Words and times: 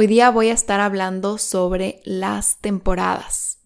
Hoy 0.00 0.06
día 0.06 0.30
voy 0.30 0.48
a 0.48 0.54
estar 0.54 0.80
hablando 0.80 1.36
sobre 1.36 2.00
las 2.06 2.56
temporadas. 2.62 3.58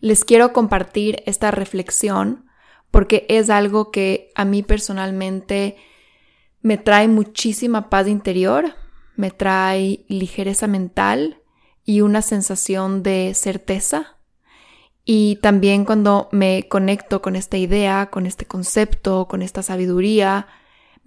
Les 0.00 0.24
quiero 0.24 0.54
compartir 0.54 1.22
esta 1.26 1.50
reflexión 1.50 2.46
porque 2.90 3.26
es 3.28 3.50
algo 3.50 3.90
que 3.90 4.30
a 4.34 4.46
mí 4.46 4.62
personalmente 4.62 5.76
me 6.62 6.78
trae 6.78 7.06
muchísima 7.06 7.90
paz 7.90 8.08
interior, 8.08 8.76
me 9.14 9.30
trae 9.30 10.06
ligereza 10.08 10.66
mental 10.68 11.42
y 11.84 12.00
una 12.00 12.22
sensación 12.22 13.02
de 13.02 13.34
certeza. 13.34 14.16
Y 15.04 15.36
también 15.42 15.84
cuando 15.84 16.30
me 16.32 16.66
conecto 16.66 17.20
con 17.20 17.36
esta 17.36 17.58
idea, 17.58 18.08
con 18.10 18.24
este 18.24 18.46
concepto, 18.46 19.28
con 19.28 19.42
esta 19.42 19.62
sabiduría, 19.62 20.46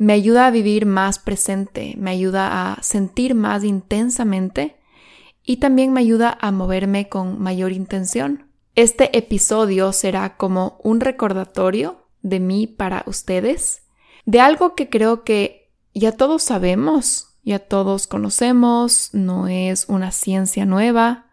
me 0.02 0.14
ayuda 0.14 0.48
a 0.48 0.50
vivir 0.50 0.88
más 0.88 1.20
presente, 1.20 1.94
me 1.96 2.10
ayuda 2.10 2.72
a 2.72 2.82
sentir 2.82 3.36
más 3.36 3.64
intensamente 3.64 4.78
y 5.46 5.58
también 5.58 5.94
me 5.94 6.00
ayuda 6.00 6.36
a 6.42 6.52
moverme 6.52 7.08
con 7.08 7.40
mayor 7.40 7.72
intención. 7.72 8.48
Este 8.74 9.16
episodio 9.16 9.94
será 9.94 10.38
como 10.38 10.80
un 10.84 11.02
recordatorio 11.02 12.08
de 12.24 12.40
mí 12.40 12.66
para 12.66 13.04
ustedes, 13.06 13.84
de 14.26 14.40
algo 14.40 14.74
que 14.74 14.90
creo 14.90 15.24
que 15.24 15.72
ya 15.94 16.14
todos 16.14 16.42
sabemos, 16.42 17.36
ya 17.44 17.60
todos 17.60 18.08
conocemos, 18.08 19.12
no 19.14 19.48
es 19.48 19.86
una 19.88 20.10
ciencia 20.10 20.66
nueva, 20.66 21.28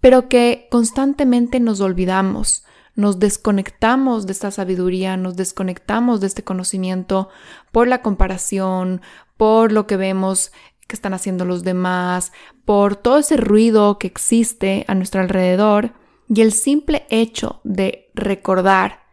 pero 0.00 0.28
que 0.28 0.68
constantemente 0.70 1.58
nos 1.58 1.80
olvidamos 1.80 2.66
nos 2.94 3.18
desconectamos 3.18 4.26
de 4.26 4.32
esta 4.32 4.50
sabiduría, 4.50 5.16
nos 5.16 5.36
desconectamos 5.36 6.20
de 6.20 6.28
este 6.28 6.44
conocimiento 6.44 7.28
por 7.72 7.88
la 7.88 8.02
comparación, 8.02 9.02
por 9.36 9.72
lo 9.72 9.86
que 9.86 9.96
vemos 9.96 10.52
que 10.86 10.94
están 10.94 11.14
haciendo 11.14 11.44
los 11.44 11.64
demás, 11.64 12.32
por 12.64 12.96
todo 12.96 13.18
ese 13.18 13.36
ruido 13.36 13.98
que 13.98 14.06
existe 14.06 14.84
a 14.88 14.94
nuestro 14.94 15.20
alrededor 15.20 15.92
y 16.28 16.40
el 16.40 16.52
simple 16.52 17.06
hecho 17.10 17.60
de 17.64 18.10
recordar 18.14 19.04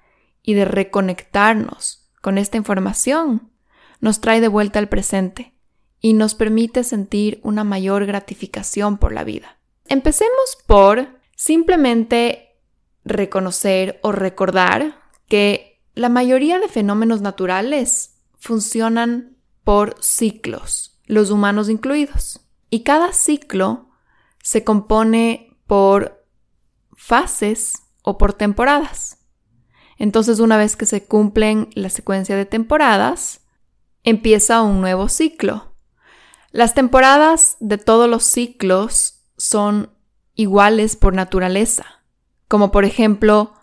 y 0.44 0.54
de 0.54 0.66
reconectarnos 0.66 2.10
con 2.22 2.38
esta 2.38 2.58
información 2.58 3.52
nos 4.00 4.22
trae 4.22 4.42
de 4.42 4.48
vuelta 4.48 4.80
al 4.80 4.90
presente 4.90 5.54
y 6.00 6.14
nos 6.14 6.36
permite 6.36 6.84
sentir 6.84 7.40
una 7.44 7.64
mayor 7.64 8.06
gratificación 8.06 8.98
por 8.98 9.14
la 9.14 9.24
vida. 9.24 9.60
Empecemos 9.88 10.58
por 10.66 11.20
simplemente 11.36 12.51
reconocer 13.04 14.00
o 14.04 14.12
recordar 14.12 15.02
que 15.28 15.82
la 15.94 16.10
mayoría 16.10 16.60
de 16.60 16.68
fenómenos 16.68 17.22
naturales 17.22 18.16
funcionan 18.38 19.38
por 19.64 19.96
ciclos, 20.02 21.00
los 21.06 21.30
humanos 21.30 21.70
incluidos. 21.70 22.42
Y 22.70 22.84
cada 22.84 23.14
ciclo 23.14 23.90
se 24.42 24.64
compone 24.64 25.58
por 25.68 26.26
fases 26.94 27.84
o 28.04 28.18
por 28.18 28.34
temporadas. 28.34 29.18
Entonces, 29.98 30.40
una 30.40 30.58
vez 30.58 30.76
que 30.76 30.86
se 30.86 31.06
cumplen 31.06 31.70
la 31.76 31.90
secuencia 31.90 32.36
de 32.36 32.46
temporadas, 32.46 33.42
empieza 34.04 34.62
un 34.62 34.82
nuevo 34.82 35.10
ciclo. 35.10 35.76
Las 36.52 36.74
temporadas 36.74 37.58
de 37.60 37.78
todos 37.78 38.10
los 38.10 38.24
ciclos 38.24 39.22
son 39.38 39.94
iguales 40.34 40.96
por 40.96 41.14
naturaleza 41.14 42.01
como 42.52 42.70
por 42.70 42.84
ejemplo, 42.84 43.54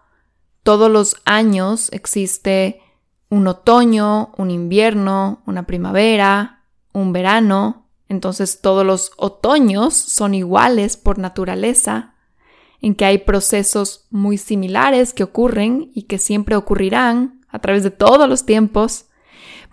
todos 0.62 0.91
los 0.91 1.16
años 1.26 1.91
existe 1.93 2.81
un 3.28 3.47
otoño, 3.47 4.32
un 4.38 4.50
invierno, 4.50 5.43
una 5.44 5.66
primavera, 5.66 6.65
un 6.94 7.12
verano, 7.12 7.87
entonces 8.09 8.62
todos 8.62 8.87
los 8.87 9.12
otoños 9.19 9.93
son 9.93 10.32
iguales 10.32 10.97
por 10.97 11.19
naturaleza, 11.19 12.15
en 12.81 12.94
que 12.94 13.04
hay 13.04 13.19
procesos 13.19 14.06
muy 14.09 14.38
similares 14.38 15.12
que 15.12 15.25
ocurren 15.25 15.91
y 15.94 16.05
que 16.05 16.16
siempre 16.16 16.56
ocurrirán 16.56 17.43
a 17.50 17.59
través 17.59 17.82
de 17.82 17.91
todos 17.91 18.26
los 18.26 18.47
tiempos, 18.47 19.05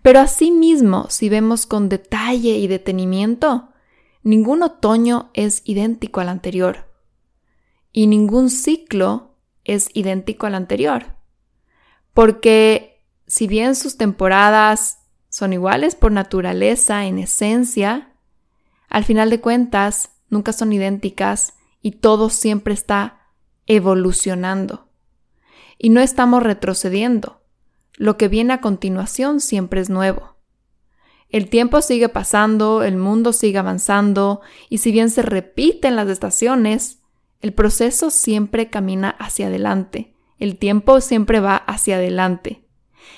pero 0.01 0.19
asimismo, 0.19 1.05
si 1.09 1.29
vemos 1.29 1.65
con 1.65 1.87
detalle 1.87 2.57
y 2.57 2.67
detenimiento, 2.67 3.69
ningún 4.23 4.61
otoño 4.61 5.29
es 5.33 5.61
idéntico 5.63 6.19
al 6.19 6.27
anterior 6.27 6.93
y 7.97 8.07
ningún 8.07 8.49
ciclo 8.49 9.37
es 9.63 9.89
idéntico 9.93 10.47
al 10.47 10.55
anterior. 10.55 11.15
Porque 12.13 13.05
si 13.25 13.47
bien 13.47 13.73
sus 13.73 13.95
temporadas 13.95 14.99
son 15.29 15.53
iguales 15.53 15.95
por 15.95 16.11
naturaleza, 16.11 17.05
en 17.05 17.19
esencia, 17.19 18.11
al 18.89 19.05
final 19.05 19.29
de 19.29 19.39
cuentas 19.39 20.09
nunca 20.29 20.51
son 20.51 20.73
idénticas 20.73 21.53
y 21.81 21.91
todo 21.91 22.29
siempre 22.29 22.73
está 22.73 23.29
evolucionando. 23.65 24.89
Y 25.77 25.89
no 25.89 26.01
estamos 26.01 26.43
retrocediendo. 26.43 27.43
Lo 27.93 28.17
que 28.17 28.27
viene 28.27 28.51
a 28.51 28.59
continuación 28.59 29.39
siempre 29.39 29.79
es 29.79 29.89
nuevo. 29.89 30.35
El 31.29 31.49
tiempo 31.49 31.81
sigue 31.81 32.09
pasando, 32.09 32.83
el 32.83 32.97
mundo 32.97 33.31
sigue 33.31 33.59
avanzando, 33.59 34.41
y 34.69 34.79
si 34.79 34.91
bien 34.91 35.09
se 35.09 35.21
repiten 35.21 35.95
las 35.95 36.09
estaciones, 36.09 36.99
el 37.45 37.53
proceso 37.53 38.09
siempre 38.09 38.71
camina 38.71 39.11
hacia 39.19 39.45
adelante, 39.45 40.15
el 40.39 40.57
tiempo 40.57 40.99
siempre 40.99 41.39
va 41.39 41.57
hacia 41.57 41.97
adelante. 41.97 42.65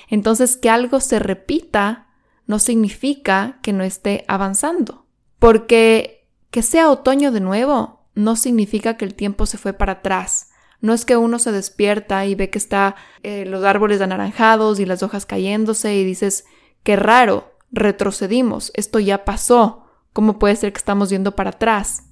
Entonces, 0.06 0.58
que 0.58 0.68
algo 0.68 1.00
se 1.00 1.18
repita 1.18 2.08
no 2.44 2.58
significa 2.58 3.58
que 3.62 3.72
no 3.72 3.84
esté 3.84 4.26
avanzando, 4.28 5.06
porque 5.38 6.28
que 6.50 6.60
sea 6.60 6.90
otoño 6.90 7.32
de 7.32 7.40
nuevo 7.40 8.06
no 8.14 8.36
significa 8.36 8.98
que 8.98 9.06
el 9.06 9.14
tiempo 9.14 9.46
se 9.46 9.56
fue 9.56 9.72
para 9.72 9.92
atrás. 9.92 10.50
No 10.82 10.92
es 10.92 11.06
que 11.06 11.16
uno 11.16 11.38
se 11.38 11.50
despierta 11.50 12.26
y 12.26 12.34
ve 12.34 12.50
que 12.50 12.58
está 12.58 12.96
eh, 13.22 13.46
los 13.46 13.64
árboles 13.64 14.02
anaranjados 14.02 14.78
y 14.78 14.84
las 14.84 15.02
hojas 15.02 15.24
cayéndose 15.24 15.96
y 15.96 16.04
dices, 16.04 16.44
qué 16.82 16.96
raro, 16.96 17.54
retrocedimos, 17.72 18.72
esto 18.74 18.98
ya 18.98 19.24
pasó, 19.24 19.86
¿cómo 20.12 20.38
puede 20.38 20.56
ser 20.56 20.74
que 20.74 20.78
estamos 20.78 21.08
yendo 21.08 21.34
para 21.34 21.48
atrás? 21.48 22.07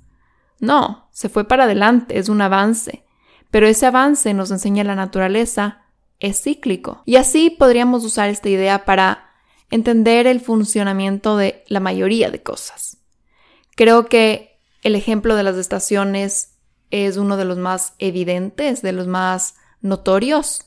No, 0.59 1.09
se 1.13 1.29
fue 1.29 1.47
para 1.47 1.65
adelante, 1.65 2.19
es 2.19 2.29
un 2.29 2.41
avance. 2.41 3.05
Pero 3.51 3.67
ese 3.67 3.87
avance 3.87 4.35
nos 4.35 4.51
enseña 4.51 4.85
la 4.85 4.95
naturaleza, 4.95 5.83
es 6.21 6.43
cíclico. 6.43 7.03
Y 7.05 7.17
así 7.17 7.51
podríamos 7.51 8.05
usar 8.05 8.29
esta 8.29 8.49
idea 8.49 8.85
para 8.85 9.31
entender 9.71 10.27
el 10.27 10.41
funcionamiento 10.41 11.37
de 11.37 11.65
la 11.69 11.81
mayoría 11.81 12.31
de 12.31 12.43
cosas. 12.43 12.99
Creo 13.75 14.07
que 14.07 14.61
el 14.83 14.95
ejemplo 14.95 15.37
de 15.37 15.43
las 15.43 15.57
estaciones 15.57 16.55
es 16.91 17.17
uno 17.17 17.37
de 17.37 17.45
los 17.45 17.59
más 17.59 17.95
evidentes, 17.99 18.83
de 18.83 18.93
los 18.93 19.07
más 19.07 19.57
notorios. 19.81 20.63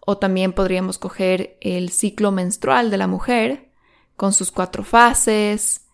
O 0.00 0.18
también 0.18 0.52
podríamos 0.52 0.98
coger 0.98 1.56
el 1.60 1.90
ciclo 1.90 2.32
menstrual 2.32 2.90
de 2.90 2.96
la 2.96 3.06
mujer, 3.06 3.70
con 4.16 4.32
sus 4.32 4.50
cuatro 4.50 4.82
fases. 4.82 5.86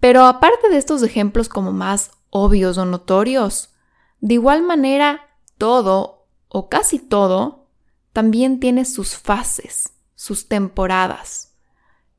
Pero 0.00 0.24
aparte 0.26 0.68
de 0.68 0.76
estos 0.76 1.02
ejemplos 1.02 1.48
como 1.48 1.72
más 1.72 2.12
obvios 2.30 2.78
o 2.78 2.84
notorios. 2.84 3.74
De 4.20 4.34
igual 4.34 4.62
manera, 4.62 5.28
todo 5.56 6.26
o 6.48 6.68
casi 6.68 6.98
todo 6.98 7.66
también 8.12 8.60
tiene 8.60 8.84
sus 8.84 9.16
fases, 9.16 9.92
sus 10.14 10.48
temporadas. 10.48 11.54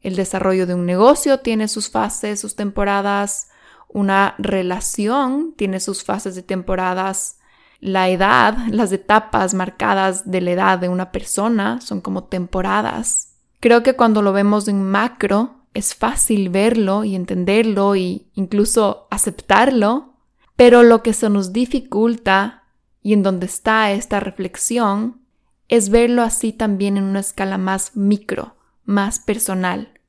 El 0.01 0.15
desarrollo 0.15 0.65
de 0.65 0.75
un 0.75 0.85
negocio 0.85 1.39
tiene 1.39 1.67
sus 1.67 1.89
fases, 1.89 2.39
sus 2.39 2.55
temporadas. 2.55 3.49
Una 3.89 4.35
relación 4.37 5.53
tiene 5.57 5.79
sus 5.79 6.03
fases 6.03 6.35
de 6.35 6.43
temporadas. 6.43 7.37
La 7.81 8.09
edad, 8.09 8.57
las 8.69 8.91
etapas 8.91 9.53
marcadas 9.53 10.29
de 10.29 10.41
la 10.41 10.51
edad 10.51 10.79
de 10.79 10.89
una 10.89 11.11
persona 11.11 11.81
son 11.81 12.01
como 12.01 12.25
temporadas. 12.25 13.33
Creo 13.59 13.83
que 13.83 13.95
cuando 13.95 14.21
lo 14.21 14.31
vemos 14.31 14.67
en 14.69 14.83
macro, 14.83 15.58
es 15.73 15.95
fácil 15.95 16.49
verlo 16.49 17.03
y 17.03 17.15
entenderlo 17.15 17.95
e 17.95 18.25
incluso 18.33 19.07
aceptarlo, 19.11 20.13
pero 20.55 20.83
lo 20.83 21.03
que 21.03 21.13
se 21.13 21.29
nos 21.29 21.53
dificulta 21.53 22.63
y 23.01 23.13
en 23.13 23.23
donde 23.23 23.45
está 23.45 23.91
esta 23.91 24.19
reflexión 24.19 25.21
es 25.67 25.89
verlo 25.89 26.21
así 26.21 26.51
también 26.51 26.97
en 26.97 27.03
una 27.03 27.19
escala 27.19 27.57
más 27.57 27.95
micro, 27.95 28.55
más 28.83 29.19
personal. 29.19 29.99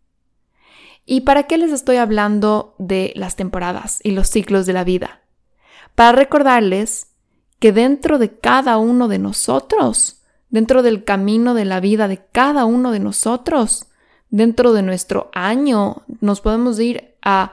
¿Y 1.07 1.23
para 1.23 1.45
qué 1.45 1.59
les 1.59 1.73
estoy 1.73 1.97
hablando 1.97 2.75
de 2.79 3.13
las 3.17 3.37
temporadas 3.37 4.01
y 4.03 4.13
los 4.13 4.29
ciclos 4.29 4.67
de 4.67 4.73
la 4.73 4.85
vida? 4.85 5.21
para 6.01 6.13
recordarles 6.13 7.09
que 7.59 7.73
dentro 7.73 8.19
de 8.19 8.39
cada 8.39 8.79
uno 8.79 9.07
de 9.07 9.19
nosotros, 9.19 10.23
dentro 10.49 10.83
del 10.83 11.05
camino 11.05 11.53
de 11.53 11.67
la 11.67 11.81
vida 11.81 12.09
de 12.09 12.25
cada 12.25 12.65
uno 12.65 12.91
de 12.91 13.01
nosotros, 13.01 13.90
dentro 14.31 14.73
de 14.73 14.83
nuestro 14.83 15.31
año, 15.35 16.03
nos 16.21 16.41
podemos 16.41 16.79
ir 16.81 17.17
a 17.23 17.53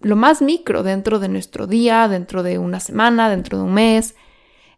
lo 0.00 0.16
más 0.16 0.40
micro 0.40 0.82
dentro 0.82 1.18
de 1.18 1.28
nuestro 1.28 1.66
día, 1.66 2.08
dentro 2.08 2.42
de 2.42 2.58
una 2.58 2.80
semana, 2.80 3.28
dentro 3.28 3.58
de 3.58 3.64
un 3.64 3.74
mes. 3.74 4.14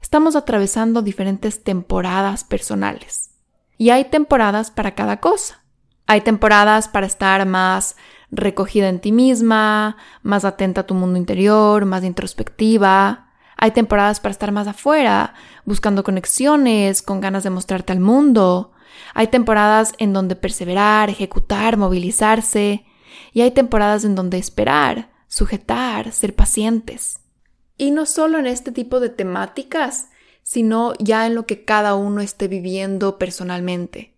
Estamos 0.01 0.37
atravesando 0.37 1.03
diferentes 1.03 1.63
temporadas 1.63 2.45
personales. 2.45 3.31
Y 3.77 3.91
hay 3.91 4.07
temporadas 4.07 4.71
para 4.71 4.95
cada 4.95 5.19
cosa. 5.19 5.63
Hay 6.07 6.23
temporadas 6.23 6.89
para 6.89 7.07
estar 7.07 7.45
más 7.47 7.97
recogida 8.31 8.89
en 8.89 9.01
ti 9.01 9.13
misma, 9.13 9.97
más 10.23 10.45
atenta 10.45 10.83
a 10.83 10.87
tu 10.87 10.95
mundo 10.95 11.19
interior, 11.19 11.85
más 11.85 12.05
introspectiva. 12.05 13.31
Hay 13.57 13.73
temporadas 13.73 14.21
para 14.21 14.33
estar 14.33 14.53
más 14.53 14.67
afuera, 14.67 15.35
buscando 15.65 16.05
conexiones, 16.05 17.03
con 17.03 17.21
ganas 17.21 17.43
de 17.43 17.51
mostrarte 17.51 17.93
al 17.93 18.01
mundo. 18.01 18.73
Hay 19.15 19.29
temporadas 19.29 19.95
en 19.99 20.13
donde 20.13 20.37
perseverar, 20.37 21.11
ejecutar, 21.11 21.77
movilizarse. 21.77 22.85
Y 23.33 23.41
hay 23.43 23.51
temporadas 23.51 24.05
en 24.05 24.15
donde 24.15 24.39
esperar, 24.39 25.11
sujetar, 25.27 26.13
ser 26.13 26.35
pacientes. 26.35 27.21
Y 27.77 27.91
no 27.91 28.07
solo 28.07 28.39
en 28.39 28.47
este 28.47 28.73
tipo 28.73 29.01
de 29.01 29.09
temáticas, 29.09 30.09
sino 30.43 30.95
ya 30.99 31.27
en 31.27 31.35
lo 31.35 31.47
que 31.47 31.65
cada 31.65 31.95
uno 31.95 32.21
esté 32.21 32.49
viviendo 32.49 33.19
personalmente. 33.19 34.15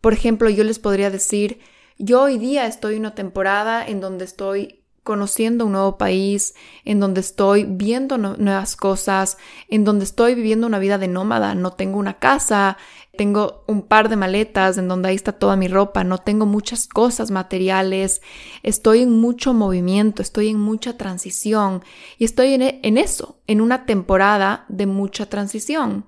Por 0.00 0.12
ejemplo, 0.12 0.48
yo 0.48 0.64
les 0.64 0.78
podría 0.78 1.10
decir, 1.10 1.60
yo 1.98 2.22
hoy 2.22 2.38
día 2.38 2.66
estoy 2.66 2.94
en 2.94 3.00
una 3.00 3.14
temporada 3.14 3.84
en 3.86 4.00
donde 4.00 4.24
estoy 4.24 4.82
conociendo 5.02 5.66
un 5.66 5.72
nuevo 5.72 5.98
país, 5.98 6.54
en 6.84 7.00
donde 7.00 7.20
estoy 7.20 7.64
viendo 7.64 8.18
nuevas 8.18 8.76
cosas, 8.76 9.38
en 9.68 9.84
donde 9.84 10.04
estoy 10.04 10.34
viviendo 10.34 10.66
una 10.66 10.78
vida 10.78 10.98
de 10.98 11.08
nómada, 11.08 11.54
no 11.54 11.72
tengo 11.72 11.98
una 11.98 12.18
casa, 12.18 12.78
tengo 13.16 13.64
un 13.66 13.82
par 13.82 14.08
de 14.08 14.16
maletas 14.16 14.78
en 14.78 14.88
donde 14.88 15.10
ahí 15.10 15.14
está 15.14 15.32
toda 15.32 15.54
mi 15.54 15.68
ropa, 15.68 16.02
no 16.02 16.18
tengo 16.18 16.46
muchas 16.46 16.88
cosas 16.88 17.30
materiales, 17.30 18.22
estoy 18.62 19.02
en 19.02 19.20
mucho 19.20 19.52
movimiento, 19.52 20.22
estoy 20.22 20.48
en 20.48 20.58
mucha 20.58 20.96
transición 20.96 21.82
y 22.16 22.24
estoy 22.24 22.54
en, 22.54 22.62
en 22.62 22.98
eso, 22.98 23.38
en 23.46 23.60
una 23.60 23.84
temporada 23.84 24.64
de 24.68 24.86
mucha 24.86 25.26
transición. 25.26 26.06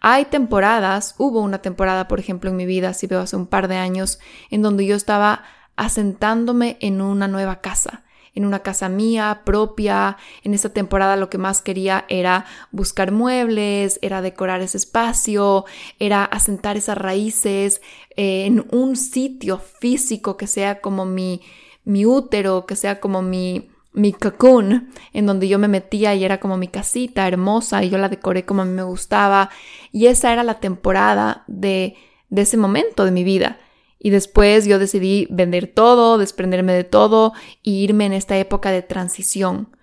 Hay 0.00 0.26
temporadas, 0.26 1.14
hubo 1.16 1.40
una 1.40 1.62
temporada, 1.62 2.08
por 2.08 2.20
ejemplo, 2.20 2.50
en 2.50 2.56
mi 2.56 2.66
vida, 2.66 2.92
si 2.92 3.06
veo 3.06 3.20
hace 3.20 3.36
un 3.36 3.46
par 3.46 3.68
de 3.68 3.76
años, 3.76 4.18
en 4.50 4.60
donde 4.60 4.84
yo 4.84 4.96
estaba 4.96 5.44
asentándome 5.76 6.76
en 6.80 7.00
una 7.00 7.26
nueva 7.26 7.62
casa 7.62 8.04
en 8.34 8.44
una 8.44 8.60
casa 8.60 8.88
mía 8.88 9.42
propia. 9.44 10.16
En 10.42 10.54
esa 10.54 10.70
temporada 10.70 11.16
lo 11.16 11.30
que 11.30 11.38
más 11.38 11.62
quería 11.62 12.04
era 12.08 12.46
buscar 12.72 13.12
muebles, 13.12 13.98
era 14.02 14.22
decorar 14.22 14.60
ese 14.60 14.78
espacio, 14.78 15.64
era 15.98 16.24
asentar 16.24 16.76
esas 16.76 16.98
raíces 16.98 17.80
eh, 18.16 18.46
en 18.46 18.66
un 18.70 18.96
sitio 18.96 19.58
físico 19.58 20.36
que 20.36 20.46
sea 20.46 20.80
como 20.80 21.04
mi, 21.04 21.42
mi 21.84 22.06
útero, 22.06 22.66
que 22.66 22.76
sea 22.76 23.00
como 23.00 23.22
mi, 23.22 23.70
mi 23.92 24.12
cocoon, 24.12 24.90
en 25.12 25.26
donde 25.26 25.48
yo 25.48 25.58
me 25.58 25.68
metía 25.68 26.14
y 26.14 26.24
era 26.24 26.40
como 26.40 26.56
mi 26.56 26.68
casita 26.68 27.28
hermosa 27.28 27.84
y 27.84 27.90
yo 27.90 27.98
la 27.98 28.08
decoré 28.08 28.44
como 28.44 28.62
a 28.62 28.64
mí 28.64 28.72
me 28.72 28.82
gustaba. 28.82 29.50
Y 29.92 30.06
esa 30.06 30.32
era 30.32 30.42
la 30.42 30.58
temporada 30.60 31.44
de, 31.46 31.96
de 32.28 32.42
ese 32.42 32.56
momento 32.56 33.04
de 33.04 33.12
mi 33.12 33.22
vida. 33.22 33.58
Y 34.04 34.10
después 34.10 34.66
yo 34.66 34.78
decidí 34.78 35.26
vender 35.30 35.66
todo, 35.66 36.18
desprenderme 36.18 36.74
de 36.74 36.84
todo 36.84 37.32
e 37.64 37.70
irme 37.70 38.04
en 38.04 38.12
esta 38.12 38.36
época 38.36 38.70
de 38.70 38.82
transición. 38.82 39.74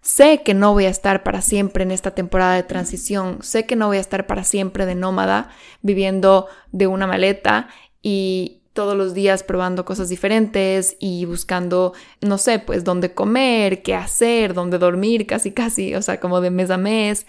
Sé 0.00 0.42
que 0.42 0.52
no 0.52 0.72
voy 0.72 0.86
a 0.86 0.88
estar 0.88 1.22
para 1.22 1.42
siempre 1.42 1.84
en 1.84 1.92
esta 1.92 2.10
temporada 2.10 2.56
de 2.56 2.64
transición, 2.64 3.38
sé 3.40 3.66
que 3.66 3.76
no 3.76 3.86
voy 3.86 3.98
a 3.98 4.00
estar 4.00 4.26
para 4.26 4.42
siempre 4.42 4.84
de 4.84 4.96
nómada, 4.96 5.50
viviendo 5.80 6.48
de 6.72 6.88
una 6.88 7.06
maleta 7.06 7.68
y 8.02 8.62
todos 8.72 8.96
los 8.96 9.14
días 9.14 9.44
probando 9.44 9.84
cosas 9.84 10.08
diferentes 10.08 10.96
y 10.98 11.24
buscando, 11.26 11.92
no 12.20 12.36
sé, 12.36 12.58
pues 12.58 12.82
dónde 12.82 13.14
comer, 13.14 13.84
qué 13.84 13.94
hacer, 13.94 14.54
dónde 14.54 14.78
dormir, 14.78 15.24
casi 15.24 15.52
casi, 15.52 15.94
o 15.94 16.02
sea, 16.02 16.18
como 16.18 16.40
de 16.40 16.50
mes 16.50 16.70
a 16.70 16.78
mes. 16.78 17.26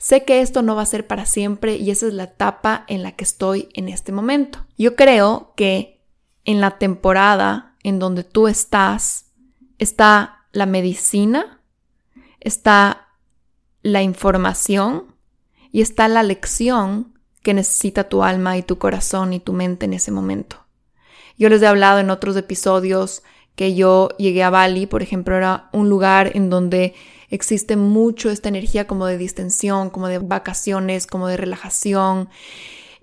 Sé 0.00 0.24
que 0.24 0.40
esto 0.40 0.62
no 0.62 0.76
va 0.76 0.82
a 0.82 0.86
ser 0.86 1.06
para 1.06 1.26
siempre 1.26 1.76
y 1.76 1.90
esa 1.90 2.06
es 2.06 2.14
la 2.14 2.24
etapa 2.24 2.86
en 2.88 3.02
la 3.02 3.12
que 3.12 3.22
estoy 3.22 3.68
en 3.74 3.90
este 3.90 4.12
momento. 4.12 4.64
Yo 4.78 4.96
creo 4.96 5.52
que 5.56 6.00
en 6.46 6.62
la 6.62 6.78
temporada 6.78 7.76
en 7.82 7.98
donde 7.98 8.24
tú 8.24 8.48
estás 8.48 9.26
está 9.78 10.46
la 10.52 10.64
medicina, 10.64 11.60
está 12.40 13.08
la 13.82 14.02
información 14.02 15.14
y 15.70 15.82
está 15.82 16.08
la 16.08 16.22
lección 16.22 17.18
que 17.42 17.52
necesita 17.52 18.08
tu 18.08 18.22
alma 18.22 18.56
y 18.56 18.62
tu 18.62 18.78
corazón 18.78 19.34
y 19.34 19.38
tu 19.38 19.52
mente 19.52 19.84
en 19.84 19.92
ese 19.92 20.12
momento. 20.12 20.64
Yo 21.36 21.50
les 21.50 21.60
he 21.60 21.66
hablado 21.66 21.98
en 21.98 22.08
otros 22.08 22.38
episodios 22.38 23.22
que 23.54 23.74
yo 23.74 24.08
llegué 24.16 24.44
a 24.44 24.48
Bali, 24.48 24.86
por 24.86 25.02
ejemplo, 25.02 25.36
era 25.36 25.68
un 25.74 25.90
lugar 25.90 26.34
en 26.34 26.48
donde 26.48 26.94
existe 27.30 27.76
mucho 27.76 28.30
esta 28.30 28.48
energía 28.48 28.86
como 28.86 29.06
de 29.06 29.16
distensión, 29.16 29.90
como 29.90 30.08
de 30.08 30.18
vacaciones, 30.18 31.06
como 31.06 31.28
de 31.28 31.36
relajación. 31.36 32.28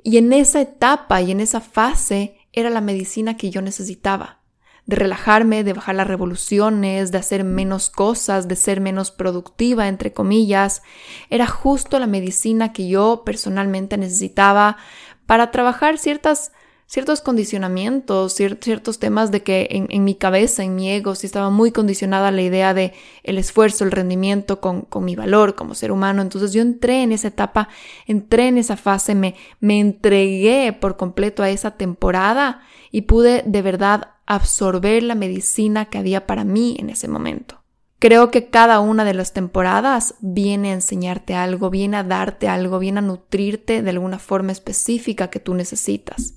Y 0.04 0.18
en 0.18 0.34
esa 0.34 0.62
etapa 0.62 1.22
y 1.22 1.32
en 1.32 1.40
esa 1.40 1.62
fase 1.62 2.38
era 2.54 2.70
la 2.70 2.82
medicina 2.82 3.38
que 3.38 3.50
yo 3.50 3.62
necesitaba, 3.62 4.40
de 4.86 4.96
relajarme, 4.96 5.64
de 5.64 5.74
bajar 5.74 5.96
las 5.96 6.08
revoluciones, 6.08 7.12
de 7.12 7.18
hacer 7.18 7.44
menos 7.44 7.90
cosas, 7.90 8.48
de 8.48 8.56
ser 8.56 8.82
menos 8.82 9.12
productiva, 9.12 9.88
entre 9.88 10.14
comillas. 10.14 10.82
Era 11.30 11.48
justo 11.48 12.00
la 12.00 12.08
medicina 12.08 12.74
que 12.74 12.88
yo 12.88 13.24
personalmente 13.26 13.98
necesitaba 13.98 14.78
para 15.26 15.52
trabajar 15.52 15.98
ciertas 15.98 16.52
ciertos 16.88 17.20
condicionamientos, 17.20 18.34
ciertos 18.34 18.98
temas 18.98 19.30
de 19.30 19.44
que 19.44 19.68
en, 19.70 20.04
mi 20.06 20.16
cabeza, 20.16 20.64
en 20.64 20.76
mi 20.76 20.90
ego, 20.90 21.16
sí 21.16 21.28
estaba 21.28 21.50
muy 21.50 21.72
condicionada 21.72 22.32
la 22.32 22.42
idea 22.42 22.74
de 22.74 22.94
el 23.24 23.38
esfuerzo, 23.38 23.84
el 23.84 23.92
rendimiento 23.92 24.62
con, 24.62 24.88
mi 25.02 25.16
valor 25.16 25.56
como 25.56 25.76
ser 25.76 25.92
humano. 25.92 26.22
Entonces 26.22 26.54
yo 26.54 26.62
entré 26.62 27.04
en 27.04 27.12
esa 27.12 27.28
etapa, 27.28 27.68
entré 28.08 28.48
en 28.48 28.58
esa 28.58 28.78
fase, 28.78 29.16
me, 29.16 29.36
me 29.60 29.80
entregué 29.80 30.72
por 30.74 30.96
completo 30.96 31.44
a 31.44 31.50
esa 31.50 31.72
temporada 31.72 32.62
y 32.90 33.02
pude 33.02 33.44
de 33.46 33.62
verdad 33.62 34.14
absorber 34.26 35.04
la 35.04 35.16
medicina 35.16 35.86
que 35.86 35.98
había 35.98 36.26
para 36.26 36.46
mí 36.46 36.78
en 36.80 36.90
ese 36.90 37.10
momento. 37.10 37.64
Creo 38.00 38.32
que 38.32 38.50
cada 38.50 38.80
una 38.80 39.04
de 39.04 39.14
las 39.14 39.34
temporadas 39.34 40.16
viene 40.22 40.70
a 40.70 40.76
enseñarte 40.76 41.34
algo, 41.34 41.70
viene 41.70 41.98
a 41.98 42.04
darte 42.04 42.48
algo, 42.48 42.80
viene 42.80 43.00
a 43.00 43.02
nutrirte 43.02 43.82
de 43.82 43.90
alguna 43.90 44.20
forma 44.20 44.52
específica 44.52 45.30
que 45.30 45.40
tú 45.40 45.56
necesitas. 45.56 46.37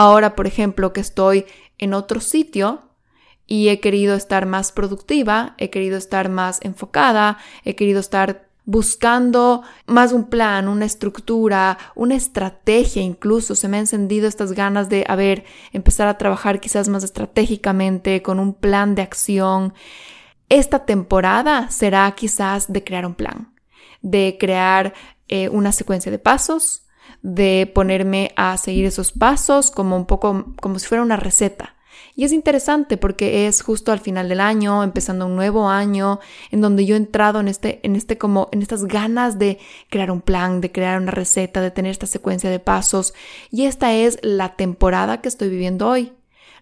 Ahora, 0.00 0.36
por 0.36 0.46
ejemplo, 0.46 0.92
que 0.92 1.00
estoy 1.00 1.44
en 1.76 1.92
otro 1.92 2.20
sitio 2.20 2.82
y 3.48 3.68
he 3.68 3.80
querido 3.80 4.14
estar 4.14 4.46
más 4.46 4.70
productiva, 4.70 5.56
he 5.58 5.70
querido 5.70 5.98
estar 5.98 6.28
más 6.28 6.60
enfocada, 6.62 7.38
he 7.64 7.74
querido 7.74 7.98
estar 7.98 8.48
buscando 8.64 9.62
más 9.86 10.12
un 10.12 10.26
plan, 10.26 10.68
una 10.68 10.84
estructura, 10.84 11.78
una 11.96 12.14
estrategia 12.14 13.02
incluso. 13.02 13.56
Se 13.56 13.66
me 13.66 13.78
han 13.78 13.80
encendido 13.80 14.28
estas 14.28 14.52
ganas 14.52 14.88
de, 14.88 15.04
a 15.08 15.16
ver, 15.16 15.44
empezar 15.72 16.06
a 16.06 16.16
trabajar 16.16 16.60
quizás 16.60 16.88
más 16.88 17.02
estratégicamente, 17.02 18.22
con 18.22 18.38
un 18.38 18.54
plan 18.54 18.94
de 18.94 19.02
acción. 19.02 19.74
Esta 20.48 20.86
temporada 20.86 21.70
será 21.70 22.08
quizás 22.12 22.72
de 22.72 22.84
crear 22.84 23.04
un 23.04 23.16
plan, 23.16 23.52
de 24.00 24.36
crear 24.38 24.94
eh, 25.26 25.48
una 25.48 25.72
secuencia 25.72 26.12
de 26.12 26.20
pasos, 26.20 26.84
de 27.22 27.70
ponerme 27.74 28.32
a 28.36 28.56
seguir 28.56 28.86
esos 28.86 29.12
pasos 29.12 29.70
como 29.70 29.96
un 29.96 30.06
poco 30.06 30.54
como 30.60 30.78
si 30.78 30.86
fuera 30.86 31.02
una 31.02 31.16
receta. 31.16 31.74
Y 32.18 32.24
es 32.24 32.32
interesante 32.32 32.96
porque 32.96 33.46
es 33.46 33.62
justo 33.62 33.92
al 33.92 34.00
final 34.00 34.28
del 34.28 34.40
año, 34.40 34.82
empezando 34.82 35.26
un 35.26 35.36
nuevo 35.36 35.68
año, 35.68 36.18
en 36.50 36.60
donde 36.60 36.84
yo 36.84 36.96
he 36.96 36.98
entrado 36.98 37.38
en 37.38 37.46
este, 37.46 37.78
en 37.84 37.94
este 37.94 38.18
como, 38.18 38.48
en 38.50 38.60
estas 38.60 38.86
ganas 38.86 39.38
de 39.38 39.58
crear 39.88 40.10
un 40.10 40.20
plan, 40.20 40.60
de 40.60 40.72
crear 40.72 41.00
una 41.00 41.12
receta, 41.12 41.60
de 41.60 41.70
tener 41.70 41.92
esta 41.92 42.06
secuencia 42.06 42.50
de 42.50 42.58
pasos. 42.58 43.14
Y 43.52 43.66
esta 43.66 43.94
es 43.94 44.18
la 44.22 44.56
temporada 44.56 45.20
que 45.20 45.28
estoy 45.28 45.48
viviendo 45.48 45.88
hoy. 45.88 46.12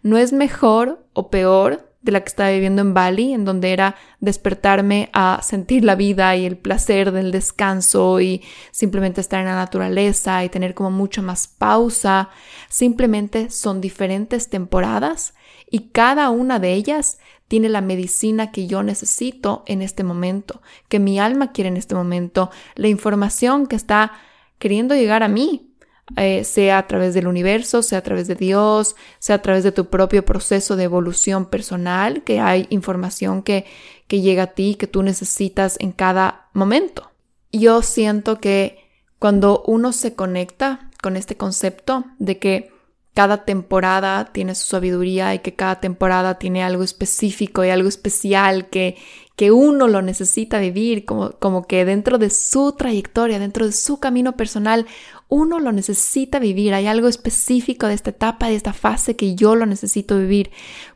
No 0.03 0.19
es 0.19 0.35
mejor 0.35 1.07
o 1.15 1.31
peor 1.31 1.86
de 2.07 2.13
la 2.13 2.21
que 2.21 2.29
estaba 2.29 2.51
viviendo 2.51 2.81
en 2.81 2.95
Bali, 2.95 3.35
en 3.35 3.45
donde 3.45 3.73
era 3.73 3.97
despertarme 4.21 5.11
a 5.13 5.41
sentir 5.43 5.85
la 5.85 5.97
vida 5.97 6.35
y 6.37 6.47
el 6.47 6.57
placer 6.57 7.13
del 7.13 7.33
descanso 7.33 8.21
y 8.21 8.43
simplemente 8.71 9.21
estar 9.21 9.41
en 9.41 9.47
la 9.47 9.57
naturaleza 9.57 10.43
y 10.45 10.49
tener 10.49 10.73
como 10.73 10.91
mucho 10.91 11.23
más 11.23 11.49
pausa. 11.49 12.31
Simplemente 12.71 13.51
son 13.51 13.81
diferentes 13.81 14.49
temporadas 14.49 15.35
y 15.71 15.91
cada 15.91 16.31
una 16.31 16.59
de 16.59 16.73
ellas 16.73 17.19
tiene 17.49 17.69
la 17.69 17.81
medicina 17.81 18.53
que 18.53 18.67
yo 18.67 18.83
necesito 18.83 19.65
en 19.67 19.83
este 19.83 20.05
momento, 20.05 20.63
que 20.89 20.99
mi 20.99 21.19
alma 21.19 21.53
quiere 21.53 21.69
en 21.69 21.77
este 21.77 21.95
momento, 21.95 22.51
la 22.77 22.89
información 22.89 23.67
que 23.67 23.77
está 23.77 24.13
queriendo 24.59 24.95
llegar 24.95 25.23
a 25.23 25.29
mí. 25.29 25.73
Eh, 26.17 26.45
sea 26.45 26.79
a 26.79 26.87
través 26.87 27.15
del 27.15 27.27
universo, 27.27 27.83
sea 27.83 27.99
a 27.99 28.03
través 28.03 28.29
de 28.29 28.37
Dios, 28.37 28.95
sea 29.19 29.37
a 29.37 29.43
través 29.43 29.65
de 29.65 29.73
tu 29.73 29.87
propio 29.87 30.25
proceso 30.25 30.77
de 30.77 30.85
evolución 30.85 31.47
personal, 31.47 32.23
que 32.23 32.39
hay 32.39 32.67
información 32.71 33.43
que, 33.43 33.65
que 34.07 34.21
llega 34.21 34.45
a 34.45 34.55
ti, 34.55 34.77
que 34.77 34.87
tú 34.87 35.03
necesitas 35.03 35.77
en 35.81 35.93
cada 35.93 36.49
momento. 36.53 37.11
Yo 37.53 37.83
siento 37.83 38.39
que 38.39 38.79
cuando 39.19 39.65
uno 39.67 39.93
se 39.93 40.15
conecta 40.15 40.91
con 41.03 41.17
este 41.17 41.37
concepto 41.37 42.05
de 42.19 42.39
que 42.39 42.71
cada 43.17 43.45
temporada 43.45 44.27
tiene 44.27 44.55
su 44.55 44.67
sabiduría 44.67 45.35
y 45.35 45.39
que 45.39 45.55
cada 45.55 45.81
temporada 45.81 46.39
tiene 46.39 46.63
algo 46.63 46.83
específico 46.83 47.65
y 47.65 47.71
algo 47.71 47.89
especial 47.89 48.69
que, 48.69 48.99
que 49.37 49.53
uno 49.53 49.89
lo 49.89 50.03
necesita 50.03 50.59
vivir, 50.59 51.07
como, 51.07 51.31
como 51.33 51.67
que 51.67 51.87
dentro 51.87 52.19
de 52.19 52.29
su 52.29 52.73
trayectoria, 52.73 53.39
dentro 53.39 53.65
de 53.65 53.73
su 53.73 54.01
camino 54.01 54.37
personal, 54.37 54.87
uno 55.29 55.59
lo 55.59 55.73
necesita 55.73 56.39
vivir. 56.39 56.75
Hay 56.75 56.87
algo 56.87 57.09
específico 57.09 57.87
de 57.87 57.95
esta 57.95 58.11
etapa, 58.11 58.49
de 58.49 58.57
esta 58.57 58.73
fase 58.73 59.17
que 59.17 59.35
yo 59.35 59.55
lo 59.55 59.67
necesito 59.67 60.19
vivir. 60.19 60.51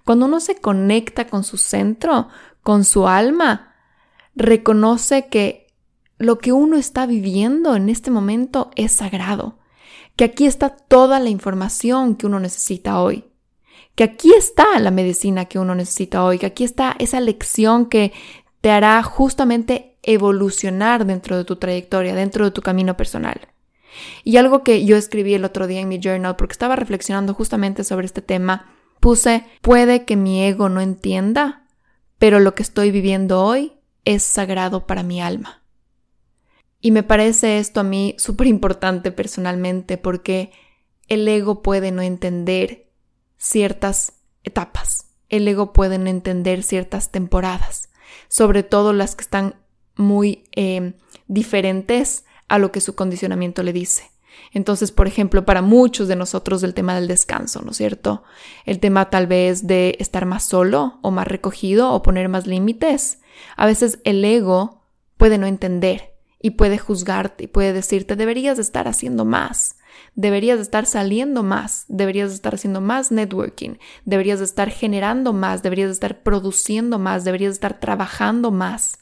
Cuando 0.04 0.26
uno 0.26 0.40
se 0.40 0.56
conecta 0.56 1.26
con 1.26 1.44
su 1.44 1.56
centro, 1.56 2.28
con 2.62 2.84
su 2.84 3.08
alma, 3.08 3.74
reconoce 4.34 5.28
que 5.28 5.66
lo 6.18 6.38
que 6.38 6.52
uno 6.52 6.76
está 6.76 7.06
viviendo 7.06 7.74
en 7.74 7.88
este 7.88 8.10
momento 8.10 8.70
es 8.76 8.92
sagrado 8.92 9.60
que 10.20 10.24
aquí 10.24 10.44
está 10.44 10.68
toda 10.68 11.18
la 11.18 11.30
información 11.30 12.14
que 12.14 12.26
uno 12.26 12.40
necesita 12.40 13.00
hoy, 13.00 13.24
que 13.94 14.04
aquí 14.04 14.34
está 14.34 14.78
la 14.78 14.90
medicina 14.90 15.46
que 15.46 15.58
uno 15.58 15.74
necesita 15.74 16.22
hoy, 16.22 16.38
que 16.38 16.44
aquí 16.44 16.62
está 16.62 16.94
esa 16.98 17.20
lección 17.20 17.86
que 17.86 18.12
te 18.60 18.70
hará 18.70 19.02
justamente 19.02 19.96
evolucionar 20.02 21.06
dentro 21.06 21.38
de 21.38 21.44
tu 21.44 21.56
trayectoria, 21.56 22.14
dentro 22.14 22.44
de 22.44 22.50
tu 22.50 22.60
camino 22.60 22.98
personal. 22.98 23.48
Y 24.24 24.36
algo 24.36 24.62
que 24.62 24.84
yo 24.84 24.96
escribí 24.96 25.34
el 25.34 25.44
otro 25.44 25.66
día 25.66 25.80
en 25.80 25.88
mi 25.88 25.98
journal, 26.00 26.36
porque 26.36 26.52
estaba 26.52 26.76
reflexionando 26.76 27.34
justamente 27.34 27.84
sobre 27.84 28.06
este 28.06 28.22
tema, 28.22 28.74
puse, 29.00 29.44
puede 29.62 30.04
que 30.04 30.16
mi 30.16 30.42
ego 30.42 30.68
no 30.68 30.80
entienda, 30.80 31.66
pero 32.18 32.38
lo 32.38 32.54
que 32.54 32.62
estoy 32.62 32.90
viviendo 32.90 33.42
hoy 33.42 33.72
es 34.04 34.22
sagrado 34.22 34.86
para 34.86 35.02
mi 35.02 35.20
alma. 35.20 35.62
Y 36.80 36.92
me 36.92 37.02
parece 37.02 37.58
esto 37.58 37.80
a 37.80 37.84
mí 37.84 38.14
súper 38.18 38.46
importante 38.46 39.12
personalmente 39.12 39.98
porque 39.98 40.50
el 41.08 41.26
ego 41.28 41.62
puede 41.62 41.92
no 41.92 42.02
entender 42.02 42.90
ciertas 43.36 44.14
etapas, 44.44 45.06
el 45.28 45.46
ego 45.46 45.72
puede 45.72 45.98
no 45.98 46.08
entender 46.08 46.62
ciertas 46.62 47.10
temporadas, 47.10 47.90
sobre 48.28 48.62
todo 48.62 48.92
las 48.92 49.14
que 49.14 49.22
están 49.22 49.56
muy 49.96 50.44
em, 50.52 50.94
diferentes 51.26 52.24
a 52.50 52.58
lo 52.58 52.72
que 52.72 52.80
su 52.80 52.94
condicionamiento 52.96 53.62
le 53.62 53.72
dice. 53.72 54.10
Entonces, 54.52 54.90
por 54.90 55.06
ejemplo, 55.06 55.46
para 55.46 55.62
muchos 55.62 56.08
de 56.08 56.16
nosotros 56.16 56.62
el 56.64 56.74
tema 56.74 56.96
del 56.96 57.06
descanso, 57.06 57.62
¿no 57.62 57.70
es 57.70 57.76
cierto? 57.76 58.24
El 58.66 58.80
tema 58.80 59.08
tal 59.08 59.28
vez 59.28 59.68
de 59.68 59.96
estar 60.00 60.26
más 60.26 60.44
solo 60.44 60.98
o 61.02 61.12
más 61.12 61.28
recogido 61.28 61.92
o 61.92 62.02
poner 62.02 62.28
más 62.28 62.48
límites. 62.48 63.20
A 63.56 63.66
veces 63.66 64.00
el 64.04 64.24
ego 64.24 64.82
puede 65.16 65.38
no 65.38 65.46
entender 65.46 66.16
y 66.42 66.50
puede 66.50 66.78
juzgarte 66.78 67.44
y 67.44 67.46
puede 67.46 67.72
decirte 67.72 68.16
deberías 68.16 68.58
estar 68.58 68.88
haciendo 68.88 69.24
más, 69.24 69.76
deberías 70.16 70.58
estar 70.58 70.86
saliendo 70.86 71.44
más, 71.44 71.84
deberías 71.86 72.32
estar 72.32 72.54
haciendo 72.54 72.80
más 72.80 73.12
networking, 73.12 73.76
deberías 74.04 74.40
estar 74.40 74.70
generando 74.70 75.32
más, 75.32 75.62
deberías 75.62 75.92
estar 75.92 76.24
produciendo 76.24 76.98
más, 76.98 77.22
deberías 77.22 77.52
estar 77.52 77.78
trabajando 77.78 78.50
más, 78.50 78.98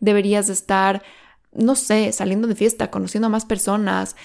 deberías 0.00 0.48
estar, 0.48 1.02
no 1.52 1.76
sé, 1.76 2.12
saliendo 2.12 2.48
de 2.48 2.54
fiesta, 2.54 2.90
conociendo 2.90 3.26
a 3.26 3.30
más 3.30 3.44
personas, 3.44 4.16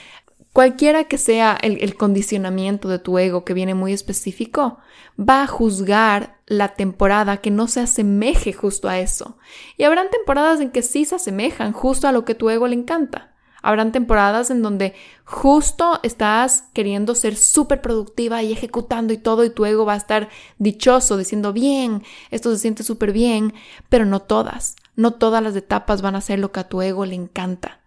Cualquiera 0.53 1.05
que 1.05 1.17
sea 1.17 1.57
el, 1.59 1.95
condicionamiento 1.95 2.87
de 2.87 2.99
tu 2.99 3.17
ego 3.17 3.43
que 3.43 3.55
viene 3.55 3.73
muy 3.73 3.91
específico, 3.91 4.77
va 5.19 5.41
a 5.41 5.47
juzgar 5.47 6.37
la 6.45 6.75
temporada 6.75 7.37
que 7.37 7.49
no 7.49 7.67
se 7.67 7.79
asemeje 7.79 8.53
justo 8.53 8.87
a 8.87 8.99
eso. 8.99 9.39
Y 9.77 9.83
habrán 9.83 10.11
temporadas 10.11 10.61
en 10.61 10.69
que 10.69 10.83
sí 10.83 11.05
se 11.05 11.15
asemejan 11.15 11.73
justo 11.73 12.07
a 12.07 12.11
lo 12.11 12.23
que 12.23 12.35
tu 12.35 12.51
ego 12.51 12.67
le 12.67 12.75
encanta. 12.75 13.33
Habrán 13.63 13.91
temporadas 13.91 14.51
en 14.51 14.61
donde 14.61 14.93
justo 15.25 15.99
estás 16.03 16.65
queriendo 16.73 17.15
ser 17.15 17.35
súper 17.35 17.81
productiva 17.81 18.43
y 18.43 18.51
ejecutando 18.51 19.11
y 19.11 19.17
todo 19.17 19.45
y 19.45 19.49
tu 19.49 19.65
ego 19.65 19.85
va 19.85 19.93
a 19.93 19.97
estar 19.97 20.29
dichoso 20.59 21.17
diciendo 21.17 21.51
bien, 21.51 22.03
esto 22.29 22.51
se 22.51 22.59
siente 22.59 22.83
súper 22.83 23.11
bien, 23.11 23.55
pero 23.89 24.05
no 24.05 24.19
todas. 24.19 24.75
No 24.95 25.13
todas 25.13 25.41
las 25.41 25.55
etapas 25.55 26.01
van 26.01 26.15
a 26.15 26.21
ser 26.21 26.39
lo 26.39 26.51
que 26.51 26.59
a 26.59 26.67
tu 26.67 26.81
ego 26.81 27.05
le 27.05 27.15
encanta. 27.15 27.79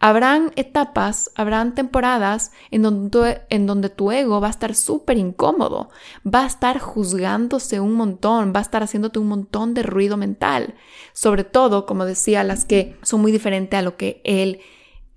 Habrán 0.00 0.52
etapas, 0.54 1.32
habrán 1.34 1.74
temporadas 1.74 2.52
en 2.70 2.82
donde, 2.82 3.88
tu 3.90 4.12
ego 4.12 4.40
va 4.40 4.46
a 4.46 4.50
estar 4.50 4.74
súper 4.76 5.18
incómodo, 5.18 5.90
va 6.24 6.44
a 6.44 6.46
estar 6.46 6.78
juzgándose 6.78 7.80
un 7.80 7.94
montón, 7.94 8.52
va 8.54 8.60
a 8.60 8.62
estar 8.62 8.82
haciéndote 8.82 9.18
un 9.18 9.26
montón 9.26 9.74
de 9.74 9.82
ruido 9.82 10.16
mental, 10.16 10.74
sobre 11.12 11.42
todo, 11.42 11.84
como 11.84 12.04
decía, 12.04 12.44
las 12.44 12.64
que 12.64 12.96
son 13.02 13.20
muy 13.22 13.32
diferentes 13.32 13.76
a 13.76 13.82
lo 13.82 13.96
que 13.96 14.20
él 14.24 14.60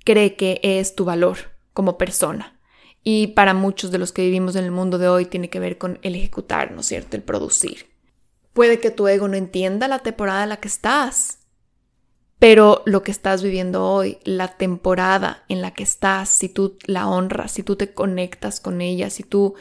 cree 0.03 0.35
que 0.35 0.59
es 0.63 0.95
tu 0.95 1.05
valor 1.05 1.37
como 1.73 1.97
persona. 1.99 2.59
Y 3.03 3.27
para 3.27 3.53
muchos 3.53 3.91
de 3.91 3.99
los 3.99 4.11
que 4.11 4.23
vivimos 4.23 4.55
en 4.55 4.65
el 4.65 4.71
mundo 4.71 4.97
de 4.97 5.09
hoy 5.09 5.25
tiene 5.25 5.49
que 5.49 5.59
ver 5.59 5.77
con 5.77 5.99
el 6.01 6.15
ejecutar, 6.15 6.71
¿no 6.71 6.81
es 6.81 6.87
cierto? 6.87 7.17
El 7.17 7.23
producir. 7.23 7.90
Puede 8.53 8.79
que 8.79 8.91
tu 8.91 9.07
ego 9.07 9.27
no 9.27 9.35
entienda 9.35 9.87
la 9.87 9.99
temporada 9.99 10.43
en 10.43 10.49
la 10.49 10.57
que 10.57 10.67
estás, 10.67 11.39
pero 12.39 12.81
lo 12.85 13.03
que 13.03 13.11
estás 13.11 13.43
viviendo 13.43 13.85
hoy, 13.85 14.17
la 14.23 14.57
temporada 14.57 15.43
en 15.47 15.61
la 15.61 15.71
que 15.71 15.83
estás, 15.83 16.29
si 16.29 16.49
tú 16.49 16.77
la 16.85 17.07
honras, 17.07 17.51
si 17.51 17.63
tú 17.63 17.75
te 17.75 17.93
conectas 17.93 18.59
con 18.59 18.81
ella, 18.81 19.09
si 19.09 19.23
tú 19.23 19.53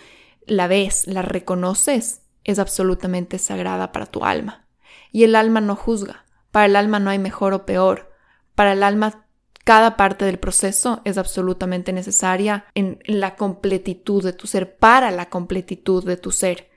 la 0.47 0.67
ves, 0.67 1.07
la 1.07 1.23
reconoces, 1.23 2.23
es 2.45 2.59
absolutamente 2.59 3.39
sagrada 3.39 3.93
para 3.93 4.07
tu 4.07 4.25
alma. 4.25 4.67
Y 5.13 5.25
el 5.25 5.37
alma 5.37 5.61
no 5.61 5.77
juzga. 5.77 6.25
Para 6.51 6.67
el 6.67 6.77
alma 6.77 6.99
no 7.01 7.11
hay 7.11 7.19
mejor 7.19 7.53
o 7.53 7.67
peor. 7.67 8.13
Para 8.55 8.73
el 8.73 8.83
alma 8.83 9.27
cada 9.65 9.97
parte 9.97 10.25
del 10.25 10.39
proceso 10.39 11.03
es 11.05 11.19
absolutamente 11.19 11.93
necesaria 11.93 12.65
en, 12.75 12.99
la 13.05 13.37
completitud 13.37 14.25
de 14.25 14.33
tu 14.33 14.47
ser, 14.47 14.77
para 14.77 15.11
la 15.11 15.29
completitud 15.29 16.05
de 16.05 16.17
tu 16.17 16.33
ser. 16.33 16.71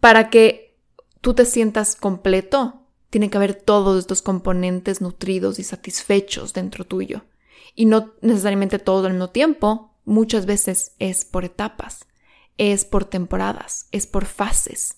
Para 0.00 0.30
que 0.30 0.67
tú 1.20 1.34
te 1.34 1.44
sientas 1.44 1.96
completo, 1.96 2.82
tiene 3.10 3.30
que 3.30 3.36
haber 3.38 3.54
todos 3.54 3.98
estos 3.98 4.22
componentes 4.22 5.00
nutridos 5.00 5.58
y 5.58 5.64
satisfechos 5.64 6.52
dentro 6.52 6.84
tuyo. 6.84 7.24
Y 7.74 7.86
no 7.86 8.14
necesariamente 8.20 8.78
todo 8.78 9.06
al 9.06 9.12
mismo 9.12 9.30
tiempo, 9.30 9.94
muchas 10.04 10.46
veces 10.46 10.92
es 10.98 11.24
por 11.24 11.44
etapas, 11.44 12.06
es 12.56 12.84
por 12.84 13.04
temporadas, 13.04 13.88
es 13.92 14.06
por 14.06 14.24
fases. 14.26 14.96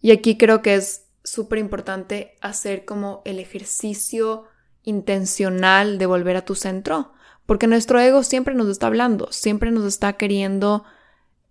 Y 0.00 0.12
aquí 0.12 0.36
creo 0.38 0.62
que 0.62 0.74
es 0.74 1.06
súper 1.22 1.58
importante 1.58 2.36
hacer 2.40 2.84
como 2.84 3.22
el 3.24 3.38
ejercicio 3.38 4.44
intencional 4.82 5.98
de 5.98 6.06
volver 6.06 6.36
a 6.36 6.44
tu 6.44 6.54
centro, 6.54 7.12
porque 7.44 7.66
nuestro 7.66 8.00
ego 8.00 8.22
siempre 8.22 8.54
nos 8.54 8.68
está 8.68 8.86
hablando, 8.86 9.28
siempre 9.30 9.70
nos 9.70 9.84
está 9.84 10.14
queriendo 10.14 10.84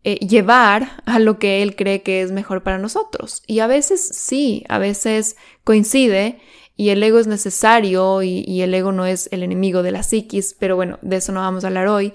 eh, 0.04 0.16
llevar 0.16 1.02
a 1.06 1.20
lo 1.20 1.40
que 1.40 1.62
él 1.62 1.76
cree 1.76 2.02
que 2.02 2.22
es 2.22 2.32
mejor 2.32 2.64
para 2.64 2.78
nosotros. 2.78 3.44
Y 3.48 3.60
a 3.60 3.68
veces 3.68 4.02
sí, 4.14 4.64
a 4.70 4.78
veces 4.78 5.36
coincide 5.64 6.40
y 6.76 6.90
el 6.90 7.04
ego 7.04 7.20
es 7.20 7.28
necesario 7.28 8.24
y, 8.24 8.46
y 8.48 8.62
el 8.62 8.74
ego 8.74 8.92
no 8.92 9.06
es 9.06 9.28
el 9.32 9.44
enemigo 9.44 9.84
de 9.84 9.92
la 9.92 10.04
psiquis, 10.04 10.56
pero 10.58 10.76
bueno, 10.76 11.00
de 11.02 11.18
eso 11.18 11.32
no 11.34 11.42
vamos 11.42 11.64
a 11.64 11.68
hablar 11.68 11.88
hoy. 11.88 12.14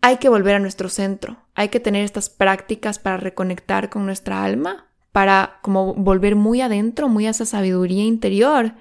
Hay 0.00 0.16
que 0.16 0.28
volver 0.28 0.56
a 0.56 0.60
nuestro 0.60 0.88
centro, 0.88 1.38
hay 1.54 1.68
que 1.68 1.80
tener 1.80 2.04
estas 2.04 2.30
prácticas 2.30 2.98
para 2.98 3.16
reconectar 3.16 3.90
con 3.90 4.04
nuestra 4.04 4.44
alma, 4.44 4.88
para 5.12 5.58
como 5.62 5.94
volver 5.94 6.36
muy 6.36 6.60
adentro, 6.60 7.08
muy 7.08 7.26
a 7.26 7.30
esa 7.30 7.44
sabiduría 7.44 8.04
interior 8.04 8.74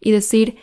y 0.00 0.12
decir, 0.12 0.58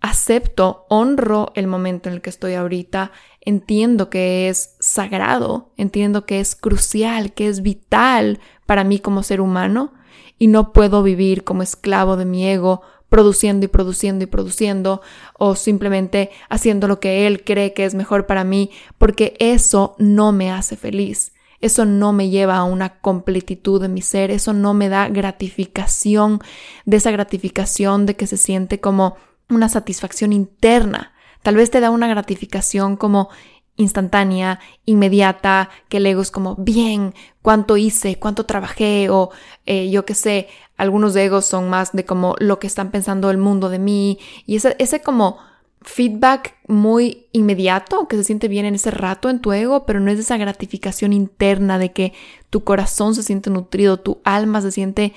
acepto, 0.00 0.86
honro 0.88 1.52
el 1.54 1.66
momento 1.66 2.08
en 2.08 2.16
el 2.16 2.20
que 2.20 2.30
estoy 2.30 2.54
ahorita, 2.54 3.12
entiendo 3.40 4.10
que 4.10 4.48
es 4.48 4.75
sagrado, 4.86 5.72
entiendo 5.76 6.26
que 6.26 6.40
es 6.40 6.54
crucial, 6.54 7.32
que 7.34 7.48
es 7.48 7.60
vital 7.62 8.38
para 8.66 8.84
mí 8.84 9.00
como 9.00 9.22
ser 9.22 9.40
humano 9.40 9.92
y 10.38 10.46
no 10.46 10.72
puedo 10.72 11.02
vivir 11.02 11.44
como 11.44 11.62
esclavo 11.62 12.16
de 12.16 12.24
mi 12.24 12.46
ego 12.46 12.82
produciendo 13.08 13.64
y 13.64 13.68
produciendo 13.68 14.24
y 14.24 14.26
produciendo 14.26 15.00
o 15.34 15.54
simplemente 15.54 16.30
haciendo 16.48 16.88
lo 16.88 17.00
que 17.00 17.26
él 17.26 17.44
cree 17.44 17.72
que 17.72 17.84
es 17.84 17.94
mejor 17.94 18.26
para 18.26 18.44
mí 18.44 18.70
porque 18.98 19.36
eso 19.40 19.96
no 19.98 20.32
me 20.32 20.50
hace 20.50 20.76
feliz. 20.76 21.32
Eso 21.60 21.84
no 21.84 22.12
me 22.12 22.28
lleva 22.28 22.56
a 22.56 22.64
una 22.64 23.00
completitud 23.00 23.80
de 23.80 23.88
mi 23.88 24.02
ser, 24.02 24.30
eso 24.30 24.52
no 24.52 24.74
me 24.74 24.88
da 24.88 25.08
gratificación, 25.08 26.40
de 26.84 26.98
esa 26.98 27.10
gratificación 27.10 28.04
de 28.06 28.14
que 28.14 28.26
se 28.26 28.36
siente 28.36 28.78
como 28.78 29.16
una 29.48 29.68
satisfacción 29.68 30.32
interna. 30.34 31.12
Tal 31.42 31.56
vez 31.56 31.70
te 31.70 31.80
da 31.80 31.90
una 31.90 32.08
gratificación 32.08 32.96
como 32.96 33.30
instantánea, 33.76 34.58
inmediata, 34.84 35.70
que 35.88 35.98
el 35.98 36.06
ego 36.06 36.22
es 36.22 36.30
como, 36.30 36.56
bien, 36.56 37.14
cuánto 37.42 37.76
hice, 37.76 38.18
cuánto 38.18 38.44
trabajé, 38.44 39.10
o 39.10 39.30
eh, 39.66 39.90
yo 39.90 40.04
qué 40.04 40.14
sé, 40.14 40.48
algunos 40.76 41.14
egos 41.16 41.46
son 41.46 41.68
más 41.68 41.92
de 41.92 42.04
como 42.04 42.34
lo 42.38 42.58
que 42.58 42.66
están 42.66 42.90
pensando 42.90 43.30
el 43.30 43.38
mundo 43.38 43.68
de 43.68 43.78
mí, 43.78 44.18
y 44.46 44.56
ese, 44.56 44.76
ese 44.78 45.00
como 45.00 45.38
feedback 45.82 46.56
muy 46.66 47.28
inmediato, 47.32 48.08
que 48.08 48.16
se 48.16 48.24
siente 48.24 48.48
bien 48.48 48.64
en 48.66 48.74
ese 48.74 48.90
rato 48.90 49.30
en 49.30 49.40
tu 49.40 49.52
ego, 49.52 49.86
pero 49.86 50.00
no 50.00 50.10
es 50.10 50.18
esa 50.18 50.36
gratificación 50.36 51.12
interna 51.12 51.78
de 51.78 51.92
que 51.92 52.12
tu 52.50 52.64
corazón 52.64 53.14
se 53.14 53.22
siente 53.22 53.50
nutrido, 53.50 53.98
tu 53.98 54.20
alma 54.24 54.60
se 54.62 54.72
siente 54.72 55.14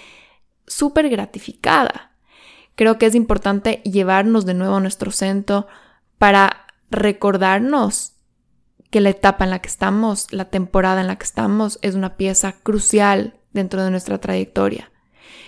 súper 0.67 1.09
gratificada. 1.09 2.11
Creo 2.75 2.97
que 2.99 3.07
es 3.07 3.15
importante 3.15 3.81
llevarnos 3.83 4.45
de 4.45 4.53
nuevo 4.53 4.75
a 4.75 4.79
nuestro 4.79 5.11
centro 5.11 5.67
para 6.19 6.67
recordarnos 6.91 8.13
que 8.89 9.01
la 9.01 9.09
etapa 9.09 9.43
en 9.43 9.51
la 9.51 9.59
que 9.59 9.69
estamos, 9.69 10.31
la 10.31 10.45
temporada 10.45 11.01
en 11.01 11.07
la 11.07 11.17
que 11.17 11.25
estamos, 11.25 11.79
es 11.81 11.95
una 11.95 12.17
pieza 12.17 12.53
crucial 12.63 13.35
dentro 13.53 13.83
de 13.83 13.91
nuestra 13.91 14.19
trayectoria. 14.19 14.91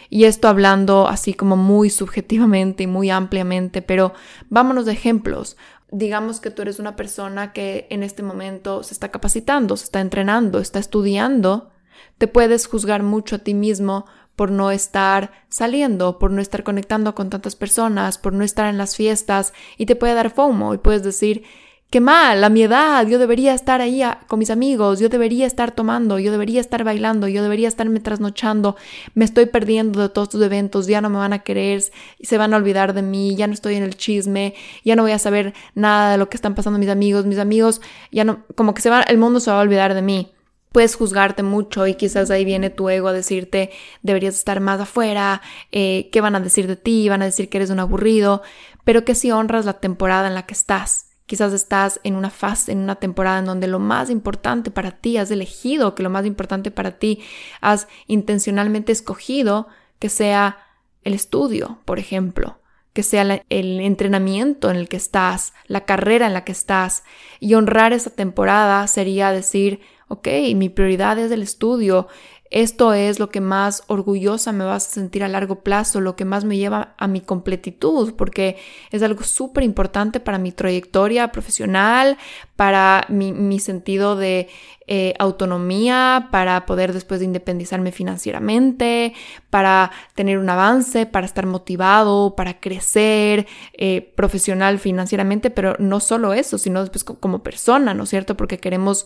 Y 0.09 0.25
esto 0.25 0.47
hablando 0.47 1.07
así 1.07 1.33
como 1.33 1.55
muy 1.55 1.89
subjetivamente 1.89 2.83
y 2.83 2.87
muy 2.87 3.09
ampliamente, 3.09 3.81
pero 3.81 4.13
vámonos 4.49 4.85
de 4.85 4.91
ejemplos. 4.91 5.55
Digamos 5.89 6.39
que 6.39 6.51
tú 6.51 6.61
eres 6.61 6.79
una 6.79 6.95
persona 6.95 7.53
que 7.53 7.87
en 7.89 8.03
este 8.03 8.21
momento 8.21 8.83
se 8.83 8.93
está 8.93 9.09
capacitando, 9.09 9.77
se 9.77 9.85
está 9.85 10.01
entrenando, 10.01 10.59
está 10.59 10.79
estudiando. 10.79 11.71
Te 12.17 12.27
puedes 12.27 12.67
juzgar 12.67 13.03
mucho 13.03 13.37
a 13.37 13.39
ti 13.39 13.53
mismo 13.53 14.05
por 14.35 14.51
no 14.51 14.71
estar 14.71 15.31
saliendo, 15.49 16.19
por 16.19 16.31
no 16.31 16.41
estar 16.41 16.63
conectando 16.63 17.15
con 17.15 17.29
tantas 17.29 17.55
personas, 17.55 18.17
por 18.17 18.33
no 18.33 18.43
estar 18.43 18.67
en 18.67 18.77
las 18.77 18.95
fiestas 18.95 19.53
y 19.77 19.85
te 19.85 19.95
puede 19.95 20.13
dar 20.13 20.29
FOMO 20.29 20.73
y 20.73 20.77
puedes 20.77 21.03
decir, 21.03 21.43
qué 21.91 21.99
mal, 21.99 22.41
a 22.41 22.49
mi 22.49 22.63
edad, 22.63 23.05
yo 23.05 23.19
debería 23.19 23.53
estar 23.53 23.81
ahí 23.81 24.01
con 24.27 24.39
mis 24.39 24.49
amigos, 24.49 25.01
yo 25.01 25.09
debería 25.09 25.45
estar 25.45 25.71
tomando, 25.71 26.19
yo 26.19 26.31
debería 26.31 26.61
estar 26.61 26.85
bailando, 26.85 27.27
yo 27.27 27.43
debería 27.43 27.67
estarme 27.67 27.99
trasnochando, 27.99 28.77
me 29.13 29.25
estoy 29.25 29.45
perdiendo 29.47 30.01
de 30.01 30.07
todos 30.07 30.29
tus 30.29 30.41
eventos, 30.41 30.87
ya 30.87 31.01
no 31.01 31.09
me 31.09 31.17
van 31.17 31.33
a 31.33 31.39
querer, 31.39 31.83
se 32.21 32.37
van 32.37 32.53
a 32.53 32.57
olvidar 32.57 32.93
de 32.93 33.01
mí, 33.01 33.35
ya 33.35 33.45
no 33.45 33.53
estoy 33.53 33.75
en 33.75 33.83
el 33.83 33.97
chisme, 33.97 34.55
ya 34.85 34.95
no 34.95 35.01
voy 35.03 35.11
a 35.11 35.19
saber 35.19 35.53
nada 35.75 36.13
de 36.13 36.17
lo 36.17 36.29
que 36.29 36.37
están 36.37 36.55
pasando 36.55 36.79
mis 36.79 36.87
amigos, 36.87 37.25
mis 37.25 37.39
amigos, 37.39 37.81
ya 38.09 38.23
no, 38.23 38.45
como 38.55 38.73
que 38.73 38.81
se 38.81 38.89
va, 38.89 39.01
el 39.01 39.17
mundo 39.17 39.41
se 39.41 39.51
va 39.51 39.59
a 39.59 39.61
olvidar 39.61 39.93
de 39.93 40.01
mí. 40.01 40.31
Puedes 40.71 40.95
juzgarte 40.95 41.43
mucho 41.43 41.85
y 41.87 41.95
quizás 41.95 42.31
ahí 42.31 42.45
viene 42.45 42.69
tu 42.69 42.89
ego 42.89 43.09
a 43.09 43.13
decirte 43.13 43.71
deberías 44.01 44.35
estar 44.35 44.61
más 44.61 44.79
afuera, 44.79 45.41
eh, 45.73 46.07
qué 46.13 46.21
van 46.21 46.35
a 46.35 46.39
decir 46.39 46.67
de 46.67 46.77
ti, 46.77 47.09
van 47.09 47.21
a 47.21 47.25
decir 47.25 47.49
que 47.49 47.57
eres 47.57 47.69
un 47.69 47.81
aburrido, 47.81 48.41
pero 48.85 49.03
que 49.03 49.13
si 49.13 49.31
honras 49.31 49.65
la 49.65 49.81
temporada 49.81 50.29
en 50.29 50.35
la 50.35 50.45
que 50.45 50.53
estás, 50.53 51.10
Quizás 51.31 51.53
estás 51.53 52.01
en 52.03 52.17
una 52.17 52.29
fase, 52.29 52.73
en 52.73 52.79
una 52.79 52.95
temporada 52.95 53.39
en 53.39 53.45
donde 53.45 53.65
lo 53.67 53.79
más 53.79 54.09
importante 54.09 54.69
para 54.69 54.91
ti 54.91 55.15
has 55.15 55.31
elegido, 55.31 55.95
que 55.95 56.03
lo 56.03 56.09
más 56.09 56.25
importante 56.25 56.71
para 56.71 56.99
ti 56.99 57.21
has 57.61 57.87
intencionalmente 58.07 58.91
escogido 58.91 59.69
que 59.97 60.09
sea 60.09 60.57
el 61.05 61.13
estudio, 61.13 61.79
por 61.85 61.99
ejemplo, 61.99 62.59
que 62.91 63.01
sea 63.01 63.21
el 63.47 63.79
entrenamiento 63.79 64.69
en 64.69 64.75
el 64.75 64.89
que 64.89 64.97
estás, 64.97 65.53
la 65.67 65.85
carrera 65.85 66.27
en 66.27 66.33
la 66.33 66.43
que 66.43 66.51
estás. 66.51 67.05
Y 67.39 67.53
honrar 67.53 67.93
esa 67.93 68.09
temporada 68.09 68.85
sería 68.87 69.31
decir, 69.31 69.79
ok, 70.09 70.27
mi 70.55 70.67
prioridad 70.67 71.17
es 71.17 71.31
el 71.31 71.43
estudio, 71.43 72.09
esto 72.51 72.93
es 72.93 73.17
lo 73.17 73.29
que 73.29 73.39
más 73.39 73.83
orgullosa 73.87 74.51
me 74.51 74.65
vas 74.65 74.85
a 74.85 74.91
sentir 74.91 75.23
a 75.23 75.29
largo 75.29 75.61
plazo, 75.61 76.01
lo 76.01 76.17
que 76.17 76.25
más 76.25 76.43
me 76.43 76.57
lleva 76.57 76.95
a 76.97 77.07
mi 77.07 77.21
completitud, 77.21 78.13
porque 78.15 78.57
es 78.91 79.01
algo 79.03 79.23
súper 79.23 79.63
importante 79.63 80.19
para 80.19 80.37
mi 80.37 80.51
trayectoria 80.51 81.31
profesional, 81.31 82.17
para 82.57 83.05
mi, 83.07 83.59
sentido 83.59 84.17
de 84.17 84.49
eh, 84.87 85.13
autonomía, 85.17 86.27
para 86.29 86.65
poder 86.65 86.91
después 86.91 87.21
de 87.21 87.25
independizarme 87.27 87.93
financieramente, 87.93 89.13
para 89.49 89.89
tener 90.13 90.37
un 90.37 90.49
avance, 90.49 91.05
para 91.05 91.25
estar 91.25 91.45
motivado, 91.45 92.35
para 92.35 92.59
crecer 92.59 93.47
eh, 93.73 94.11
profesional 94.15 94.77
financieramente, 94.77 95.51
pero 95.51 95.77
no 95.79 96.01
solo 96.01 96.33
eso, 96.33 96.57
sino 96.57 96.81
después 96.81 97.05
como 97.05 97.43
persona, 97.43 97.93
¿no 97.93 98.03
es 98.03 98.09
cierto? 98.09 98.35
Porque 98.35 98.59
queremos 98.59 99.05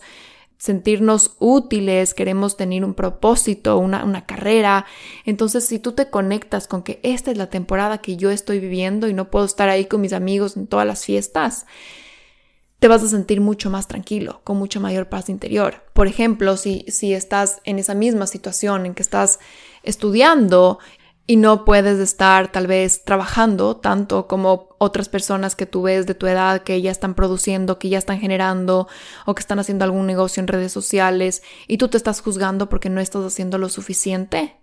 sentirnos 0.58 1.36
útiles, 1.38 2.14
queremos 2.14 2.56
tener 2.56 2.84
un 2.84 2.94
propósito, 2.94 3.78
una, 3.78 4.04
una, 4.04 4.26
carrera. 4.26 4.86
Entonces, 5.24 5.66
si 5.66 5.78
tú 5.78 5.92
te 5.92 6.10
conectas 6.10 6.66
con 6.66 6.82
que 6.82 6.98
esta 7.02 7.30
es 7.30 7.36
la 7.36 7.50
temporada 7.50 7.98
que 7.98 8.16
yo 8.16 8.30
estoy 8.30 8.58
viviendo 8.58 9.08
y 9.08 9.14
no 9.14 9.30
puedo 9.30 9.44
estar 9.44 9.68
ahí 9.68 9.84
con 9.84 10.00
mis 10.00 10.12
amigos 10.12 10.56
en 10.56 10.66
todas 10.66 10.86
las 10.86 11.04
fiestas, 11.04 11.66
te 12.78 12.88
vas 12.88 13.02
a 13.02 13.08
sentir 13.08 13.40
mucho 13.40 13.70
más 13.70 13.88
tranquilo, 13.88 14.40
con 14.44 14.58
mucha 14.58 14.80
mayor 14.80 15.08
paz 15.08 15.28
interior. 15.28 15.82
Por 15.92 16.08
ejemplo, 16.08 16.56
si, 16.56 16.84
si 16.88 17.14
estás 17.14 17.60
en 17.64 17.78
esa 17.78 17.94
misma 17.94 18.26
situación 18.26 18.86
en 18.86 18.94
que 18.94 19.02
estás 19.02 19.38
estudiando 19.82 20.78
y 21.26 21.36
no 21.36 21.64
puedes 21.64 21.98
estar 21.98 22.52
tal 22.52 22.66
vez 22.66 23.04
trabajando 23.04 23.76
tanto 23.76 24.28
como 24.28 24.76
otras 24.78 25.08
personas 25.08 25.56
que 25.56 25.66
tú 25.66 25.82
ves 25.82 26.06
de 26.06 26.14
tu 26.14 26.26
edad 26.26 26.62
que 26.62 26.80
ya 26.80 26.92
están 26.92 27.14
produciendo, 27.14 27.78
que 27.78 27.88
ya 27.88 27.98
están 27.98 28.20
generando 28.20 28.86
o 29.24 29.34
que 29.34 29.40
están 29.40 29.58
haciendo 29.58 29.84
algún 29.84 30.06
negocio 30.06 30.40
en 30.40 30.46
redes 30.46 30.70
sociales 30.70 31.42
y 31.66 31.78
tú 31.78 31.88
te 31.88 31.96
estás 31.96 32.20
juzgando 32.20 32.68
porque 32.68 32.90
no 32.90 33.00
estás 33.00 33.24
haciendo 33.24 33.58
lo 33.58 33.68
suficiente. 33.68 34.56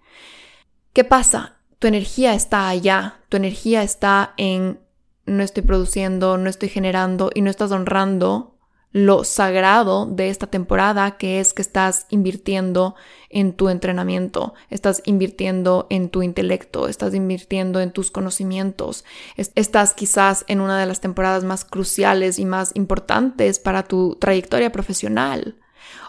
¿Qué 0.93 1.03
pasa? 1.03 1.57
Tu 1.79 1.87
energía 1.87 2.33
está 2.33 2.69
allá, 2.69 3.17
tu 3.27 3.35
energía 3.35 3.83
está 3.83 4.33
en 4.37 4.79
no 5.25 5.43
estoy 5.43 5.63
produciendo, 5.63 6.37
no 6.37 6.49
estoy 6.49 6.69
generando 6.69 7.29
y 7.33 7.41
no 7.41 7.49
estás 7.49 7.71
honrando 7.71 8.52
lo 8.93 9.23
sagrado 9.23 10.05
de 10.05 10.29
esta 10.29 10.47
temporada, 10.47 11.17
que 11.17 11.39
es 11.39 11.53
que 11.53 11.63
estás 11.63 12.05
invirtiendo 12.09 12.95
en 13.29 13.53
tu 13.53 13.69
entrenamiento, 13.69 14.53
estás 14.69 15.01
invirtiendo 15.05 15.87
en 15.89 16.09
tu 16.09 16.21
intelecto, 16.21 16.87
estás 16.87 17.15
invirtiendo 17.15 17.81
en 17.81 17.91
tus 17.91 18.11
conocimientos, 18.11 19.03
estás 19.35 19.95
quizás 19.95 20.45
en 20.47 20.61
una 20.61 20.79
de 20.79 20.85
las 20.85 21.01
temporadas 21.01 21.43
más 21.43 21.65
cruciales 21.65 22.37
y 22.37 22.45
más 22.45 22.71
importantes 22.75 23.57
para 23.57 23.83
tu 23.83 24.15
trayectoria 24.15 24.71
profesional. 24.71 25.57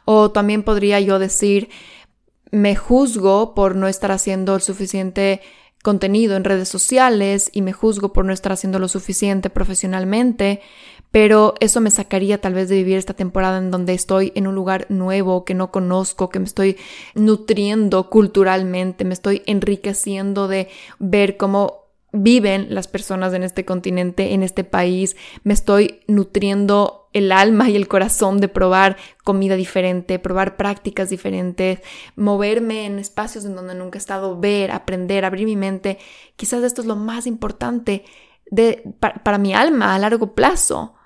O 0.05 0.31
también 0.31 0.63
podría 0.63 1.01
yo 1.01 1.19
decir, 1.19 1.71
me 2.51 2.77
juzgo 2.77 3.55
por 3.55 3.77
no 3.77 3.89
estar 3.89 4.13
haciendo 4.13 4.55
el 4.55 4.61
suficiente 4.61 5.41
contenido 5.85 6.37
en 6.37 6.45
redes 6.45 6.71
sociales 6.71 7.51
y 7.53 7.61
me 7.61 7.75
juzgo 7.75 8.15
por 8.15 8.25
no 8.25 8.33
estar 8.33 8.53
haciendo 8.53 8.79
lo 8.79 8.89
suficiente 8.89 9.51
profesionalmente, 9.51 10.63
pero 11.15 11.55
eso 11.61 11.81
me 11.81 11.93
sacaría 11.93 12.41
tal 12.41 12.55
vez 12.55 12.69
de 12.69 12.75
vivir 12.75 12.97
esta 12.97 13.15
temporada 13.15 13.59
en 13.59 13.71
donde 13.71 13.95
estoy 13.95 14.33
en 14.35 14.49
un 14.49 14.57
lugar 14.57 14.87
nuevo 14.89 15.45
que 15.45 15.55
no 15.55 15.71
conozco, 15.71 16.29
que 16.29 16.41
me 16.41 16.45
estoy 16.45 16.77
nutriendo 17.15 18.11
culturalmente, 18.11 19.05
me 19.05 19.15
estoy 19.15 19.45
enriqueciendo 19.47 20.49
de 20.49 20.69
ver 20.99 21.37
cómo 21.37 21.85
viven 22.11 22.67
las 22.75 22.89
personas 22.89 23.33
en 23.33 23.45
este 23.45 23.65
continente, 23.65 24.35
en 24.35 24.43
este 24.43 24.65
país, 24.65 25.15
me 25.45 25.55
estoy 25.55 26.01
nutriendo 26.09 27.09
el 27.13 27.31
alma 27.31 27.71
y 27.71 27.77
el 27.77 27.87
corazón 27.87 28.41
de 28.41 28.49
probar 28.49 28.97
comida 29.23 29.55
diferente, 29.55 30.19
probar 30.19 30.57
prácticas 30.57 31.11
diferentes, 31.11 31.79
moverme 32.17 32.87
en 32.87 32.99
espacios 32.99 33.45
en 33.45 33.55
donde 33.55 33.77
nunca 33.77 33.99
he 33.99 34.01
estado, 34.01 34.41
ver, 34.41 34.73
aprender, 34.73 35.25
abrir 35.25 35.47
mi 35.47 35.55
mente. 35.55 35.99
Quizás 36.35 36.65
esto 36.65 36.81
es 36.81 36.89
lo 36.89 36.97
más 36.97 37.29
importante 37.29 38.05
de, 38.51 38.83
para 38.99 39.39
mi 39.39 39.55
alma 39.55 39.95
a 39.95 39.99
largo 40.01 40.35
plazo. 40.35 40.97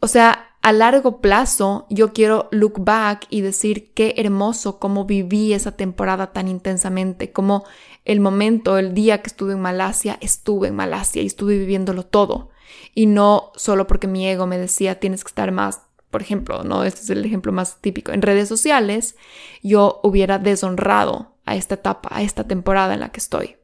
O 0.00 0.08
sea, 0.08 0.50
a 0.62 0.72
largo 0.72 1.20
plazo 1.20 1.86
yo 1.88 2.12
quiero 2.12 2.48
look 2.50 2.84
back 2.84 3.26
y 3.30 3.40
decir 3.40 3.92
qué 3.94 4.14
hermoso 4.18 4.78
cómo 4.78 5.04
viví 5.04 5.52
esa 5.52 5.72
temporada 5.72 6.32
tan 6.32 6.48
intensamente, 6.48 7.32
como 7.32 7.64
el 8.04 8.20
momento, 8.20 8.78
el 8.78 8.94
día 8.94 9.22
que 9.22 9.28
estuve 9.28 9.54
en 9.54 9.60
Malasia, 9.60 10.18
estuve 10.20 10.68
en 10.68 10.76
Malasia 10.76 11.22
y 11.22 11.26
estuve 11.26 11.58
viviéndolo 11.58 12.04
todo. 12.04 12.50
Y 12.94 13.06
no 13.06 13.52
solo 13.56 13.86
porque 13.86 14.06
mi 14.06 14.26
ego 14.26 14.46
me 14.46 14.58
decía 14.58 15.00
tienes 15.00 15.24
que 15.24 15.28
estar 15.28 15.52
más, 15.52 15.82
por 16.10 16.22
ejemplo, 16.22 16.64
no, 16.64 16.84
este 16.84 17.00
es 17.02 17.10
el 17.10 17.24
ejemplo 17.24 17.52
más 17.52 17.80
típico, 17.80 18.12
en 18.12 18.22
redes 18.22 18.48
sociales 18.48 19.16
yo 19.62 20.00
hubiera 20.02 20.38
deshonrado 20.38 21.34
a 21.46 21.56
esta 21.56 21.76
etapa, 21.76 22.08
a 22.12 22.22
esta 22.22 22.44
temporada 22.44 22.94
en 22.94 23.00
la 23.00 23.10
que 23.10 23.20
estoy. 23.20 23.56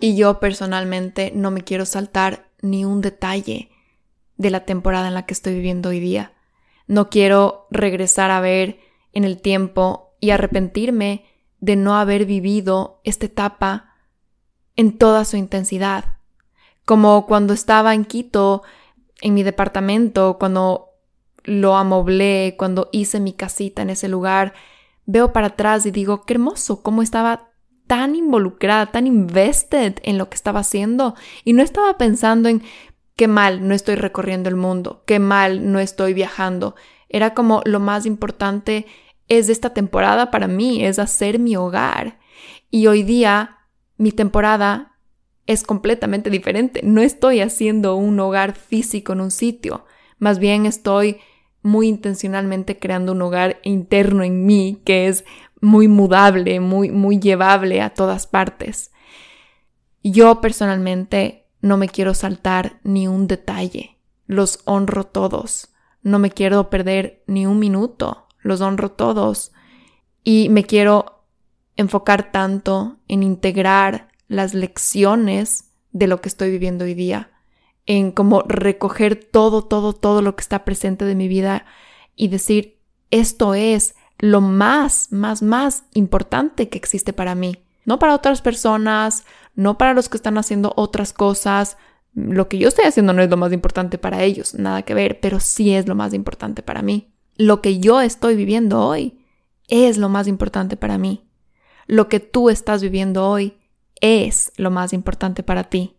Y 0.00 0.16
yo 0.16 0.40
personalmente 0.40 1.32
no 1.34 1.50
me 1.50 1.62
quiero 1.62 1.84
saltar 1.84 2.48
ni 2.62 2.84
un 2.84 3.00
detalle 3.00 3.69
de 4.40 4.48
la 4.48 4.64
temporada 4.64 5.08
en 5.08 5.12
la 5.12 5.26
que 5.26 5.34
estoy 5.34 5.52
viviendo 5.52 5.90
hoy 5.90 6.00
día. 6.00 6.32
No 6.86 7.10
quiero 7.10 7.66
regresar 7.70 8.30
a 8.30 8.40
ver 8.40 8.80
en 9.12 9.24
el 9.24 9.38
tiempo 9.38 10.14
y 10.18 10.30
arrepentirme 10.30 11.26
de 11.58 11.76
no 11.76 11.94
haber 11.94 12.24
vivido 12.24 13.02
esta 13.04 13.26
etapa 13.26 13.96
en 14.76 14.96
toda 14.96 15.26
su 15.26 15.36
intensidad. 15.36 16.16
Como 16.86 17.26
cuando 17.26 17.52
estaba 17.52 17.94
en 17.94 18.06
Quito, 18.06 18.62
en 19.20 19.34
mi 19.34 19.42
departamento, 19.42 20.38
cuando 20.38 20.88
lo 21.44 21.76
amoblé, 21.76 22.54
cuando 22.58 22.88
hice 22.92 23.20
mi 23.20 23.34
casita 23.34 23.82
en 23.82 23.90
ese 23.90 24.08
lugar, 24.08 24.54
veo 25.04 25.34
para 25.34 25.48
atrás 25.48 25.84
y 25.84 25.90
digo, 25.90 26.24
qué 26.24 26.32
hermoso, 26.32 26.82
cómo 26.82 27.02
estaba 27.02 27.50
tan 27.86 28.16
involucrada, 28.16 28.86
tan 28.86 29.06
invested 29.06 29.96
en 30.02 30.16
lo 30.16 30.30
que 30.30 30.36
estaba 30.36 30.60
haciendo 30.60 31.14
y 31.44 31.52
no 31.52 31.62
estaba 31.62 31.98
pensando 31.98 32.48
en 32.48 32.62
qué 33.20 33.28
mal 33.28 33.68
no 33.68 33.74
estoy 33.74 33.96
recorriendo 33.96 34.48
el 34.48 34.56
mundo, 34.56 35.02
qué 35.04 35.18
mal 35.18 35.70
no 35.70 35.78
estoy 35.78 36.14
viajando. 36.14 36.74
Era 37.10 37.34
como 37.34 37.60
lo 37.66 37.78
más 37.78 38.06
importante 38.06 38.86
es 39.28 39.50
esta 39.50 39.74
temporada 39.74 40.30
para 40.30 40.48
mí, 40.48 40.82
es 40.82 40.98
hacer 40.98 41.38
mi 41.38 41.54
hogar. 41.54 42.18
Y 42.70 42.86
hoy 42.86 43.02
día 43.02 43.58
mi 43.98 44.10
temporada 44.10 44.96
es 45.44 45.64
completamente 45.64 46.30
diferente. 46.30 46.80
No 46.82 47.02
estoy 47.02 47.42
haciendo 47.42 47.94
un 47.94 48.18
hogar 48.20 48.54
físico 48.54 49.12
en 49.12 49.20
un 49.20 49.30
sitio, 49.30 49.84
más 50.18 50.38
bien 50.38 50.64
estoy 50.64 51.18
muy 51.60 51.88
intencionalmente 51.88 52.78
creando 52.78 53.12
un 53.12 53.20
hogar 53.20 53.60
interno 53.64 54.24
en 54.24 54.46
mí 54.46 54.80
que 54.86 55.08
es 55.08 55.26
muy 55.60 55.88
mudable, 55.88 56.58
muy, 56.58 56.90
muy 56.90 57.18
llevable 57.18 57.82
a 57.82 57.90
todas 57.90 58.26
partes. 58.26 58.92
Yo 60.02 60.40
personalmente 60.40 61.39
no 61.60 61.76
me 61.76 61.88
quiero 61.88 62.14
saltar 62.14 62.80
ni 62.82 63.08
un 63.08 63.26
detalle, 63.26 63.98
los 64.26 64.60
honro 64.64 65.04
todos, 65.04 65.70
no 66.02 66.18
me 66.18 66.30
quiero 66.30 66.70
perder 66.70 67.22
ni 67.26 67.46
un 67.46 67.58
minuto, 67.58 68.26
los 68.40 68.60
honro 68.60 68.90
todos. 68.90 69.52
Y 70.22 70.48
me 70.48 70.64
quiero 70.64 71.24
enfocar 71.76 72.32
tanto 72.32 72.98
en 73.08 73.22
integrar 73.22 74.08
las 74.28 74.54
lecciones 74.54 75.72
de 75.92 76.06
lo 76.06 76.20
que 76.20 76.28
estoy 76.28 76.50
viviendo 76.50 76.84
hoy 76.84 76.94
día, 76.94 77.30
en 77.86 78.12
como 78.12 78.42
recoger 78.42 79.16
todo, 79.16 79.64
todo, 79.64 79.92
todo 79.92 80.22
lo 80.22 80.36
que 80.36 80.42
está 80.42 80.64
presente 80.64 81.04
de 81.04 81.14
mi 81.14 81.28
vida 81.28 81.66
y 82.16 82.28
decir, 82.28 82.78
esto 83.10 83.54
es 83.54 83.94
lo 84.18 84.40
más, 84.40 85.10
más, 85.10 85.42
más 85.42 85.84
importante 85.94 86.68
que 86.68 86.78
existe 86.78 87.12
para 87.12 87.34
mí. 87.34 87.56
No 87.86 87.98
para 87.98 88.14
otras 88.14 88.42
personas, 88.42 89.24
no 89.54 89.78
para 89.78 89.94
los 89.94 90.08
que 90.08 90.16
están 90.16 90.38
haciendo 90.38 90.72
otras 90.76 91.12
cosas. 91.12 91.76
Lo 92.14 92.48
que 92.48 92.58
yo 92.58 92.68
estoy 92.68 92.86
haciendo 92.86 93.12
no 93.12 93.22
es 93.22 93.30
lo 93.30 93.36
más 93.36 93.52
importante 93.52 93.98
para 93.98 94.22
ellos, 94.22 94.54
nada 94.54 94.82
que 94.82 94.94
ver, 94.94 95.20
pero 95.20 95.40
sí 95.40 95.74
es 95.74 95.86
lo 95.86 95.94
más 95.94 96.14
importante 96.14 96.62
para 96.62 96.82
mí. 96.82 97.12
Lo 97.36 97.62
que 97.62 97.78
yo 97.78 98.00
estoy 98.00 98.36
viviendo 98.36 98.80
hoy 98.86 99.24
es 99.68 99.96
lo 99.96 100.08
más 100.08 100.26
importante 100.26 100.76
para 100.76 100.98
mí. 100.98 101.28
Lo 101.86 102.08
que 102.08 102.20
tú 102.20 102.50
estás 102.50 102.82
viviendo 102.82 103.28
hoy 103.28 103.56
es 104.00 104.52
lo 104.56 104.70
más 104.70 104.92
importante 104.92 105.42
para 105.42 105.64
ti. 105.64 105.96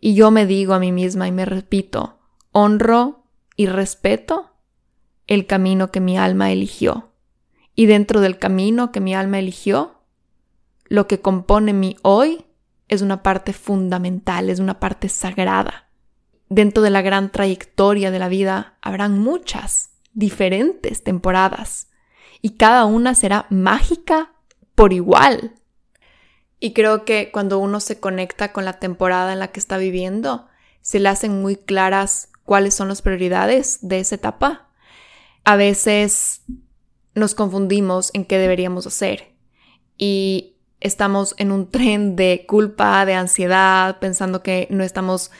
Y 0.00 0.14
yo 0.14 0.30
me 0.30 0.46
digo 0.46 0.74
a 0.74 0.78
mí 0.78 0.92
misma 0.92 1.26
y 1.26 1.32
me 1.32 1.44
repito, 1.44 2.18
honro 2.52 3.24
y 3.56 3.66
respeto 3.66 4.50
el 5.26 5.46
camino 5.46 5.90
que 5.90 6.00
mi 6.00 6.18
alma 6.18 6.52
eligió. 6.52 7.10
Y 7.74 7.86
dentro 7.86 8.20
del 8.20 8.38
camino 8.38 8.92
que 8.92 9.00
mi 9.00 9.14
alma 9.14 9.38
eligió, 9.38 9.95
lo 10.88 11.06
que 11.06 11.20
compone 11.20 11.72
mi 11.72 11.96
hoy 12.02 12.46
es 12.88 13.02
una 13.02 13.22
parte 13.22 13.52
fundamental, 13.52 14.50
es 14.50 14.58
una 14.58 14.78
parte 14.80 15.08
sagrada. 15.08 15.88
Dentro 16.48 16.82
de 16.82 16.90
la 16.90 17.02
gran 17.02 17.32
trayectoria 17.32 18.10
de 18.10 18.18
la 18.18 18.28
vida 18.28 18.78
habrán 18.80 19.18
muchas 19.18 19.90
diferentes 20.12 21.02
temporadas 21.02 21.88
y 22.40 22.50
cada 22.50 22.84
una 22.84 23.14
será 23.14 23.46
mágica 23.50 24.32
por 24.74 24.92
igual. 24.92 25.54
Y 26.60 26.72
creo 26.72 27.04
que 27.04 27.30
cuando 27.32 27.58
uno 27.58 27.80
se 27.80 27.98
conecta 27.98 28.52
con 28.52 28.64
la 28.64 28.78
temporada 28.78 29.32
en 29.32 29.40
la 29.40 29.48
que 29.48 29.60
está 29.60 29.76
viviendo, 29.76 30.46
se 30.80 31.00
le 31.00 31.08
hacen 31.08 31.42
muy 31.42 31.56
claras 31.56 32.30
cuáles 32.44 32.74
son 32.74 32.88
las 32.88 33.02
prioridades 33.02 33.80
de 33.82 33.98
esa 33.98 34.14
etapa. 34.14 34.68
A 35.44 35.56
veces 35.56 36.42
nos 37.14 37.34
confundimos 37.34 38.10
en 38.14 38.24
qué 38.24 38.38
deberíamos 38.38 38.86
hacer 38.86 39.34
y 39.98 40.55
estamos 40.80 41.34
en 41.38 41.52
un 41.52 41.70
tren 41.70 42.16
de 42.16 42.44
culpa, 42.46 43.04
de 43.06 43.14
ansiedad, 43.14 43.98
pensando 43.98 44.42
que 44.42 44.68
no 44.70 44.84
estamos 44.84 45.30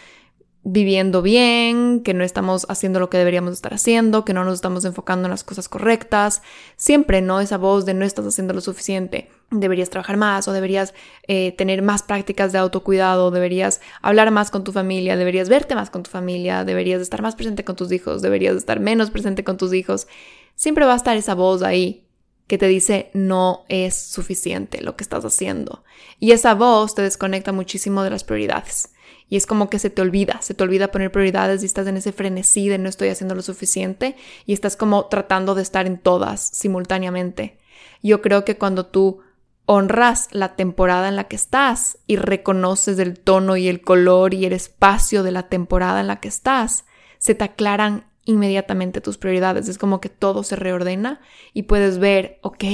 viviendo 0.69 1.23
bien, 1.23 2.03
que 2.03 2.13
no 2.13 2.25
estamos 2.25 2.67
haciendo 2.69 2.99
lo 2.99 3.09
que 3.09 3.19
deberíamos 3.19 3.53
estar 3.53 3.73
haciendo, 3.73 4.25
que 4.25 4.35
no 4.35 4.43
nos 4.43 4.55
estamos 4.55 4.85
enfocando 4.85 5.27
en 5.27 5.31
las 5.31 5.45
cosas 5.45 5.69
correctas. 5.69 6.43
Siempre, 6.75 7.23
¿no? 7.23 7.41
Esa 7.41 7.57
voz 7.57 7.87
de 7.87 7.95
no 7.95 8.05
estás 8.05 8.27
haciendo 8.27 8.53
lo 8.53 8.61
suficiente, 8.61 9.31
deberías 9.53 9.91
trabajar 9.91 10.17
más 10.17 10.49
o 10.49 10.53
deberías 10.53 10.93
eh, 11.29 11.53
tener 11.53 11.83
más 11.83 12.03
prácticas 12.03 12.51
de 12.51 12.59
autocuidado, 12.59 13.31
deberías 13.31 13.81
hablar 14.03 14.33
más 14.33 14.51
con 14.51 14.65
tu 14.65 14.73
familia, 14.73 15.17
deberías 15.17 15.49
verte 15.49 15.77
más 15.77 15.89
con 15.89 16.03
tu 16.03 16.11
familia, 16.11 16.65
deberías 16.65 17.01
estar 17.01 17.23
más 17.23 17.37
presente 17.37 17.65
con 17.65 17.77
tus 17.77 17.93
hijos, 17.93 18.21
deberías 18.21 18.57
estar 18.57 18.81
menos 18.81 19.13
presente 19.13 19.45
con 19.45 19.59
tus 19.59 19.73
hijos. 19.73 20.09
Siempre 20.57 20.85
va 20.85 20.95
a 20.95 20.97
estar 20.97 21.17
esa 21.17 21.35
voz 21.37 21.63
ahí 21.63 22.06
que 22.47 22.59
te 22.59 22.67
dice 22.67 23.11
no 23.13 23.65
es 23.69 23.97
suficiente 23.97 24.81
lo 24.81 24.97
que 24.97 25.05
estás 25.05 25.25
haciendo. 25.25 25.85
Y 26.21 26.33
esa 26.33 26.55
voz 26.55 26.95
te 26.95 27.03
desconecta 27.03 27.53
muchísimo 27.53 28.03
de 28.03 28.11
las 28.11 28.25
prioridades. 28.25 28.91
Y 29.29 29.37
es 29.37 29.47
como 29.47 29.69
que 29.69 29.81
se 29.81 29.91
te 29.91 30.03
olvida, 30.03 30.41
se 30.41 30.55
te 30.55 30.63
olvida 30.63 30.93
poner 30.93 31.11
prioridades 31.11 31.63
y 31.63 31.67
estás 31.67 31.87
en 31.89 31.97
ese 31.97 32.13
frenesí 32.13 32.69
de 32.69 32.79
no 32.79 32.89
estoy 32.89 33.09
haciendo 33.09 33.35
lo 33.35 33.43
suficiente 33.43 34.17
y 34.45 34.53
estás 34.53 34.77
como 34.77 35.07
tratando 35.07 35.57
de 35.57 35.63
estar 35.63 35.87
en 35.87 35.99
todas 35.99 36.41
simultáneamente. 36.41 37.59
Yo 38.03 38.23
creo 38.23 38.45
que 38.45 38.57
cuando 38.57 38.87
tú 38.87 39.21
honras 39.65 40.29
la 40.31 40.55
temporada 40.55 41.09
en 41.09 41.17
la 41.17 41.25
que 41.25 41.35
estás 41.35 41.99
y 42.07 42.17
reconoces 42.17 43.01
el 43.01 43.19
tono 43.19 43.57
y 43.57 43.67
el 43.67 43.81
color 43.81 44.33
y 44.33 44.47
el 44.47 44.53
espacio 44.53 45.25
de 45.25 45.33
la 45.33 45.49
temporada 45.49 46.01
en 46.01 46.07
la 46.07 46.21
que 46.21 46.29
estás, 46.29 46.85
se 47.19 47.35
te 47.35 47.43
aclaran 47.43 48.07
inmediatamente 48.27 49.01
tus 49.01 49.17
prioridades. 49.17 49.69
Es 49.69 49.79
como 49.79 50.01
que 50.01 50.11
todo 50.11 50.43
se 50.43 50.57
reordena 50.57 51.21
y 51.55 51.63
puedes 51.63 51.99
ver, 51.99 52.39
ok, 52.43 52.65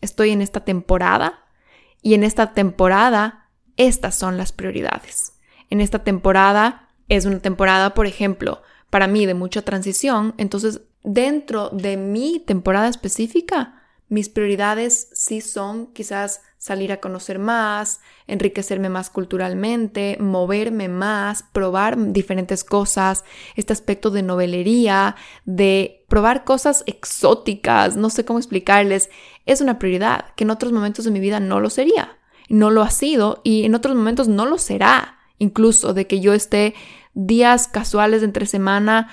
estoy 0.00 0.30
en 0.30 0.40
esta 0.40 0.64
temporada 0.64 1.44
y 2.00 2.14
en 2.14 2.24
esta 2.24 2.54
temporada 2.54 3.50
estas 3.76 4.14
son 4.14 4.38
las 4.38 4.52
prioridades 4.52 5.34
en 5.70 5.80
esta 5.80 6.00
temporada 6.00 6.88
es 7.08 7.24
una 7.24 7.38
temporada, 7.38 7.94
por 7.94 8.06
ejemplo, 8.06 8.62
para 8.90 9.06
mí 9.06 9.24
de 9.24 9.34
mucha 9.34 9.62
transición, 9.62 10.34
entonces 10.36 10.82
dentro 11.02 11.70
de 11.70 11.96
mi 11.96 12.40
temporada 12.40 12.88
específica, 12.88 13.82
mis 14.08 14.28
prioridades 14.28 15.08
sí 15.14 15.40
son 15.40 15.92
quizás 15.92 16.42
salir 16.60 16.92
a 16.92 17.00
conocer 17.00 17.38
más, 17.38 18.00
enriquecerme 18.26 18.90
más 18.90 19.08
culturalmente, 19.08 20.18
moverme 20.20 20.90
más, 20.90 21.42
probar 21.42 22.12
diferentes 22.12 22.64
cosas, 22.64 23.24
este 23.56 23.72
aspecto 23.72 24.10
de 24.10 24.22
novelería, 24.22 25.16
de 25.46 26.04
probar 26.06 26.44
cosas 26.44 26.84
exóticas, 26.86 27.96
no 27.96 28.10
sé 28.10 28.26
cómo 28.26 28.38
explicarles, 28.38 29.08
es 29.46 29.62
una 29.62 29.78
prioridad 29.78 30.34
que 30.36 30.44
en 30.44 30.50
otros 30.50 30.70
momentos 30.70 31.06
de 31.06 31.10
mi 31.10 31.18
vida 31.18 31.40
no 31.40 31.60
lo 31.60 31.70
sería, 31.70 32.18
no 32.50 32.70
lo 32.70 32.82
ha 32.82 32.90
sido 32.90 33.40
y 33.42 33.64
en 33.64 33.74
otros 33.74 33.96
momentos 33.96 34.28
no 34.28 34.44
lo 34.44 34.58
será 34.58 35.16
incluso 35.38 35.94
de 35.94 36.06
que 36.06 36.20
yo 36.20 36.34
esté 36.34 36.74
días 37.14 37.68
casuales 37.68 38.22
entre 38.22 38.44
semana 38.44 39.08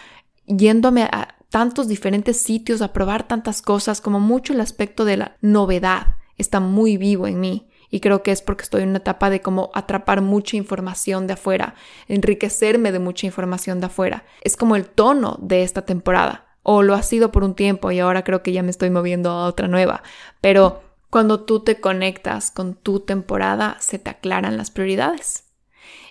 yéndome 0.48 1.04
a 1.04 1.38
tantos 1.50 1.88
diferentes 1.88 2.42
sitios 2.42 2.82
a 2.82 2.92
probar 2.92 3.26
tantas 3.26 3.62
cosas, 3.62 4.02
como 4.02 4.20
mucho 4.20 4.52
el 4.52 4.60
aspecto 4.60 5.06
de 5.06 5.16
la 5.16 5.38
novedad 5.40 6.17
está 6.38 6.60
muy 6.60 6.98
vivo 6.98 7.28
en 7.28 7.40
mí. 7.40 7.70
Y 7.90 8.02
creo 8.02 8.22
que 8.22 8.32
es 8.32 8.42
porque 8.42 8.64
estoy 8.64 8.84
en 8.84 8.90
una 8.90 8.98
etapa 8.98 9.30
de 9.30 9.42
como 9.42 9.72
atrapar 9.74 10.22
mucha 10.22 10.58
información 10.58 11.26
de 11.26 11.34
afuera, 11.34 11.76
enriquecerme 12.08 12.92
de 12.92 13.00
mucha 13.00 13.26
información 13.26 13.80
de 13.80 13.86
afuera. 13.86 14.26
Es 14.42 14.58
como 14.58 14.76
el 14.76 14.88
tono 14.88 15.38
de 15.42 15.64
esta 15.64 15.84
temporada. 15.84 16.46
O 16.64 16.84
lo 16.84 16.96
ha 16.96 17.02
sido 17.02 17.32
por 17.32 17.46
un 17.46 17.56
tiempo 17.56 17.92
y 17.92 18.00
ahora 18.00 18.26
creo 18.26 18.44
que 18.44 18.52
ya 18.52 18.62
me 18.62 18.72
estoy 18.72 18.90
moviendo 18.90 19.30
a 19.30 19.46
otra 19.46 19.70
nueva. 19.70 20.04
Pero 20.42 20.82
cuando 21.10 21.46
tú 21.46 21.62
te 21.62 21.80
conectas 21.80 22.52
con 22.52 22.76
tu 22.76 23.00
temporada, 23.00 23.78
se 23.80 24.00
te 24.00 24.10
aclaran 24.10 24.58
las 24.58 24.70
prioridades. 24.70 25.46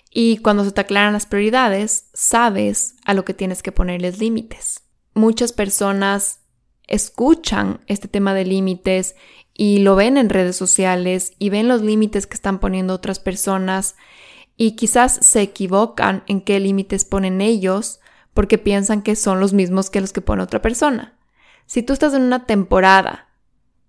Y 0.09 0.37
cuando 0.37 0.63
se 0.63 0.71
te 0.71 0.81
aclaran 0.81 1.13
las 1.13 1.27
prioridades, 1.27 2.09
sabes 2.13 2.95
a 3.05 3.13
lo 3.13 3.23
que 3.23 3.35
tienes 3.35 3.61
que 3.61 3.71
ponerles 3.71 4.17
límites. 4.17 4.81
Muchas 5.13 5.53
personas 5.53 6.39
escuchan 6.87 7.81
este 7.87 8.07
tema 8.07 8.33
de 8.33 8.45
límites 8.45 9.15
y 9.57 9.79
lo 9.79 9.95
ven 9.95 10.17
en 10.17 10.29
redes 10.29 10.55
sociales 10.55 11.33
y 11.39 11.49
ven 11.49 11.67
los 11.67 11.81
límites 11.81 12.27
que 12.27 12.35
están 12.35 12.59
poniendo 12.59 12.93
otras 12.93 13.19
personas 13.19 13.95
y 14.55 14.71
quizás 14.75 15.19
se 15.21 15.41
equivocan 15.41 16.23
en 16.27 16.41
qué 16.41 16.59
límites 16.59 17.03
ponen 17.03 17.41
ellos 17.41 17.99
porque 18.35 18.59
piensan 18.59 19.01
que 19.01 19.15
son 19.15 19.39
los 19.39 19.53
mismos 19.53 19.89
que 19.89 19.99
los 19.99 20.13
que 20.13 20.21
pone 20.21 20.43
otra 20.43 20.61
persona. 20.61 21.17
Si 21.65 21.81
tú 21.81 21.93
estás 21.93 22.13
en 22.13 22.21
una 22.21 22.45
temporada 22.45 23.27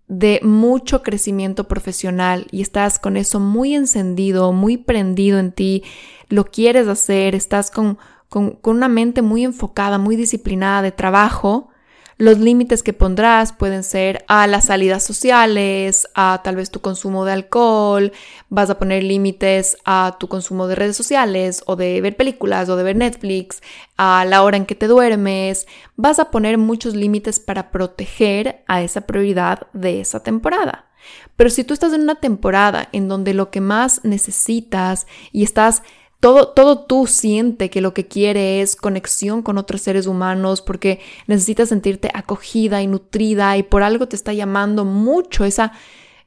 de 0.08 0.40
mucho 0.42 1.02
crecimiento 1.02 1.68
profesional 1.68 2.46
y 2.50 2.62
estás 2.62 2.98
con 2.98 3.18
eso 3.18 3.38
muy 3.38 3.74
encendido, 3.74 4.52
muy 4.52 4.78
prendido 4.78 5.38
en 5.38 5.52
ti, 5.52 5.84
lo 6.28 6.46
quieres 6.46 6.88
hacer, 6.88 7.34
estás 7.34 7.70
con, 7.70 7.98
con, 8.30 8.58
una 8.64 8.88
mente 8.88 9.20
muy 9.20 9.44
enfocada, 9.44 9.98
muy 9.98 10.16
disciplinada 10.16 10.80
de 10.80 10.92
trabajo, 10.92 11.68
los 12.18 12.38
límites 12.38 12.82
que 12.82 12.92
pondrás 12.92 13.52
pueden 13.52 13.84
ser 13.84 14.24
a 14.26 14.48
las 14.48 14.66
salidas 14.66 15.04
sociales, 15.04 16.08
a 16.14 16.40
tal 16.42 16.56
vez 16.56 16.70
tu 16.70 16.80
consumo 16.80 17.24
de 17.24 17.32
alcohol, 17.32 18.12
vas 18.48 18.68
a 18.70 18.78
poner 18.78 19.04
límites 19.04 19.76
a 19.84 20.16
tu 20.18 20.26
consumo 20.26 20.66
de 20.66 20.74
redes 20.74 20.96
sociales 20.96 21.62
o 21.66 21.76
de 21.76 22.00
ver 22.00 22.16
películas 22.16 22.68
o 22.68 22.76
de 22.76 22.82
ver 22.82 22.96
Netflix, 22.96 23.62
a 23.96 24.24
la 24.24 24.42
hora 24.42 24.56
en 24.56 24.66
que 24.66 24.74
te 24.74 24.88
duermes, 24.88 25.68
vas 25.94 26.18
a 26.18 26.32
poner 26.32 26.58
muchos 26.58 26.96
límites 26.96 27.38
para 27.38 27.70
proteger 27.70 28.64
a 28.66 28.82
esa 28.82 29.02
prioridad 29.02 29.68
de 29.72 30.00
esa 30.00 30.20
temporada. 30.20 30.86
Pero 31.36 31.50
si 31.50 31.62
tú 31.62 31.72
estás 31.72 31.92
en 31.92 32.02
una 32.02 32.16
temporada 32.16 32.88
en 32.90 33.06
donde 33.06 33.32
lo 33.32 33.52
que 33.52 33.60
más 33.60 34.00
necesitas 34.02 35.06
y 35.30 35.44
estás 35.44 35.84
todo, 36.20 36.48
todo 36.48 36.80
tú 36.80 37.06
siente 37.06 37.70
que 37.70 37.80
lo 37.80 37.94
que 37.94 38.06
quiere 38.06 38.60
es 38.60 38.74
conexión 38.74 39.42
con 39.42 39.56
otros 39.56 39.82
seres 39.82 40.06
humanos 40.06 40.62
porque 40.62 41.00
necesitas 41.26 41.68
sentirte 41.68 42.10
acogida 42.12 42.82
y 42.82 42.88
nutrida 42.88 43.56
y 43.56 43.62
por 43.62 43.82
algo 43.82 44.08
te 44.08 44.16
está 44.16 44.32
llamando 44.32 44.84
mucho 44.84 45.44
esa, 45.44 45.72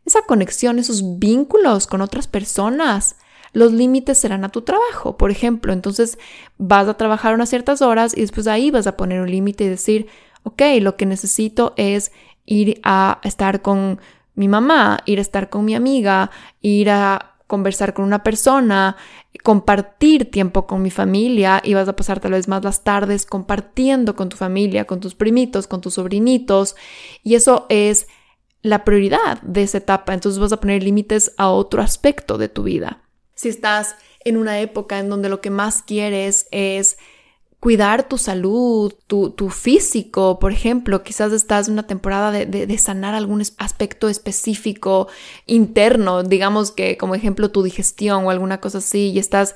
esa 0.06 0.22
conexión, 0.22 0.80
esos 0.80 1.20
vínculos 1.20 1.88
con 1.88 2.02
otras 2.02 2.28
personas. 2.28 3.18
los 3.54 3.74
límites 3.74 4.18
serán 4.18 4.46
a 4.46 4.50
tu 4.50 4.62
trabajo, 4.62 5.18
por 5.18 5.30
ejemplo. 5.30 5.74
Entonces 5.74 6.18
vas 6.58 6.88
a 6.88 6.94
trabajar 6.94 7.34
unas 7.34 7.50
ciertas 7.50 7.82
horas 7.82 8.16
y 8.16 8.22
después 8.22 8.48
ahí 8.48 8.72
vas 8.72 8.88
a 8.88 8.96
poner 8.96 9.20
un 9.20 9.30
límite 9.30 9.66
y 9.66 9.70
decir, 9.70 10.08
ok, 10.44 10.62
lo 10.80 10.96
que 10.96 11.06
necesito 11.06 11.74
es 11.76 12.14
ir 12.46 12.80
a 12.84 13.20
estar 13.24 13.62
con 13.62 14.00
mi 14.36 14.48
mamá, 14.48 15.00
ir 15.06 15.20
a 15.20 15.22
estar 15.22 15.50
con 15.50 15.66
mi 15.66 15.76
amiga, 15.76 16.32
ir 16.62 16.90
a 16.90 17.31
conversar 17.52 17.94
con 17.94 18.06
una 18.06 18.24
persona, 18.24 18.96
compartir 19.44 20.32
tiempo 20.32 20.66
con 20.66 20.82
mi 20.82 20.90
familia 20.90 21.62
y 21.66 21.74
vas 21.74 21.90
a 21.90 21.98
pasar 21.98 22.22
tal 22.22 22.32
vez 22.32 22.48
más 22.48 22.64
las 22.64 22.86
tardes 22.86 23.26
compartiendo 23.26 24.16
con 24.16 24.30
tu 24.30 24.38
familia, 24.38 24.86
con 24.86 25.02
tus 25.02 25.16
primitos, 25.16 25.68
con 25.68 25.82
tus 25.82 25.96
sobrinitos 25.96 26.78
y 27.24 27.36
eso 27.36 27.66
es 27.68 28.08
la 28.62 28.86
prioridad 28.86 29.42
de 29.42 29.64
esa 29.64 29.80
etapa, 29.80 30.14
entonces 30.14 30.40
vas 30.40 30.54
a 30.54 30.62
poner 30.62 30.82
límites 30.82 31.34
a 31.36 31.50
otro 31.50 31.82
aspecto 31.82 32.38
de 32.38 32.48
tu 32.48 32.64
vida. 32.64 33.02
Si 33.36 33.50
estás 33.50 33.98
en 34.24 34.38
una 34.38 34.62
época 34.62 35.00
en 35.00 35.10
donde 35.10 35.28
lo 35.28 35.42
que 35.42 35.50
más 35.50 35.82
quieres 35.82 36.48
es 36.52 36.98
cuidar 37.62 38.10
tu 38.10 38.18
salud, 38.18 38.92
tu, 39.06 39.50
físico, 39.52 40.40
por 40.40 40.52
ejemplo, 40.52 41.04
quizás 41.04 41.32
estás 41.32 41.68
en 41.68 41.74
una 41.74 41.86
temporada 41.86 42.32
de, 42.32 42.48
de, 42.48 42.78
sanar 42.80 43.14
algún 43.14 43.44
aspecto 43.60 44.10
específico 44.10 45.08
interno, 45.46 46.24
digamos 46.24 46.72
que 46.72 46.98
como 46.98 47.14
ejemplo 47.14 47.52
tu 47.52 47.62
digestión 47.62 48.26
o 48.26 48.32
alguna 48.32 48.60
cosa 48.60 48.80
así, 48.80 49.12
y 49.12 49.20
estás 49.20 49.54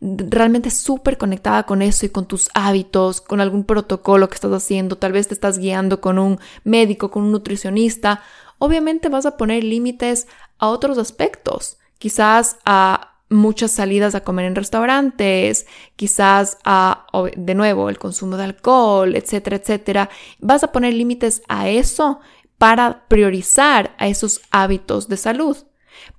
realmente 0.00 0.70
súper 0.70 1.18
conectada 1.18 1.64
con 1.64 1.82
eso 1.82 2.06
y 2.06 2.08
con 2.08 2.24
tus 2.24 2.48
hábitos, 2.54 3.20
con 3.20 3.42
algún 3.42 3.64
protocolo 3.64 4.30
que 4.30 4.36
estás 4.36 4.52
haciendo, 4.52 4.96
tal 4.96 5.12
vez 5.12 5.28
te 5.28 5.34
estás 5.34 5.58
guiando 5.58 6.00
con 6.00 6.18
un 6.18 6.40
médico, 6.64 7.10
con 7.10 7.24
un 7.24 7.32
nutricionista, 7.32 8.22
obviamente 8.56 9.10
vas 9.10 9.26
a 9.26 9.36
poner 9.36 9.62
límites 9.62 10.26
a 10.58 10.68
otros 10.68 10.96
aspectos, 10.96 11.76
quizás 11.98 12.56
a 12.64 13.11
muchas 13.32 13.70
salidas 13.70 14.14
a 14.14 14.22
comer 14.22 14.46
en 14.46 14.54
restaurantes, 14.54 15.66
quizás 15.96 16.58
a, 16.64 17.06
de 17.36 17.54
nuevo, 17.54 17.88
el 17.88 17.98
consumo 17.98 18.36
de 18.36 18.44
alcohol, 18.44 19.16
etcétera, 19.16 19.56
etcétera. 19.56 20.10
Vas 20.38 20.64
a 20.64 20.72
poner 20.72 20.94
límites 20.94 21.42
a 21.48 21.68
eso 21.68 22.20
para 22.58 23.06
priorizar 23.08 23.94
a 23.98 24.06
esos 24.08 24.40
hábitos 24.50 25.08
de 25.08 25.16
salud. 25.16 25.56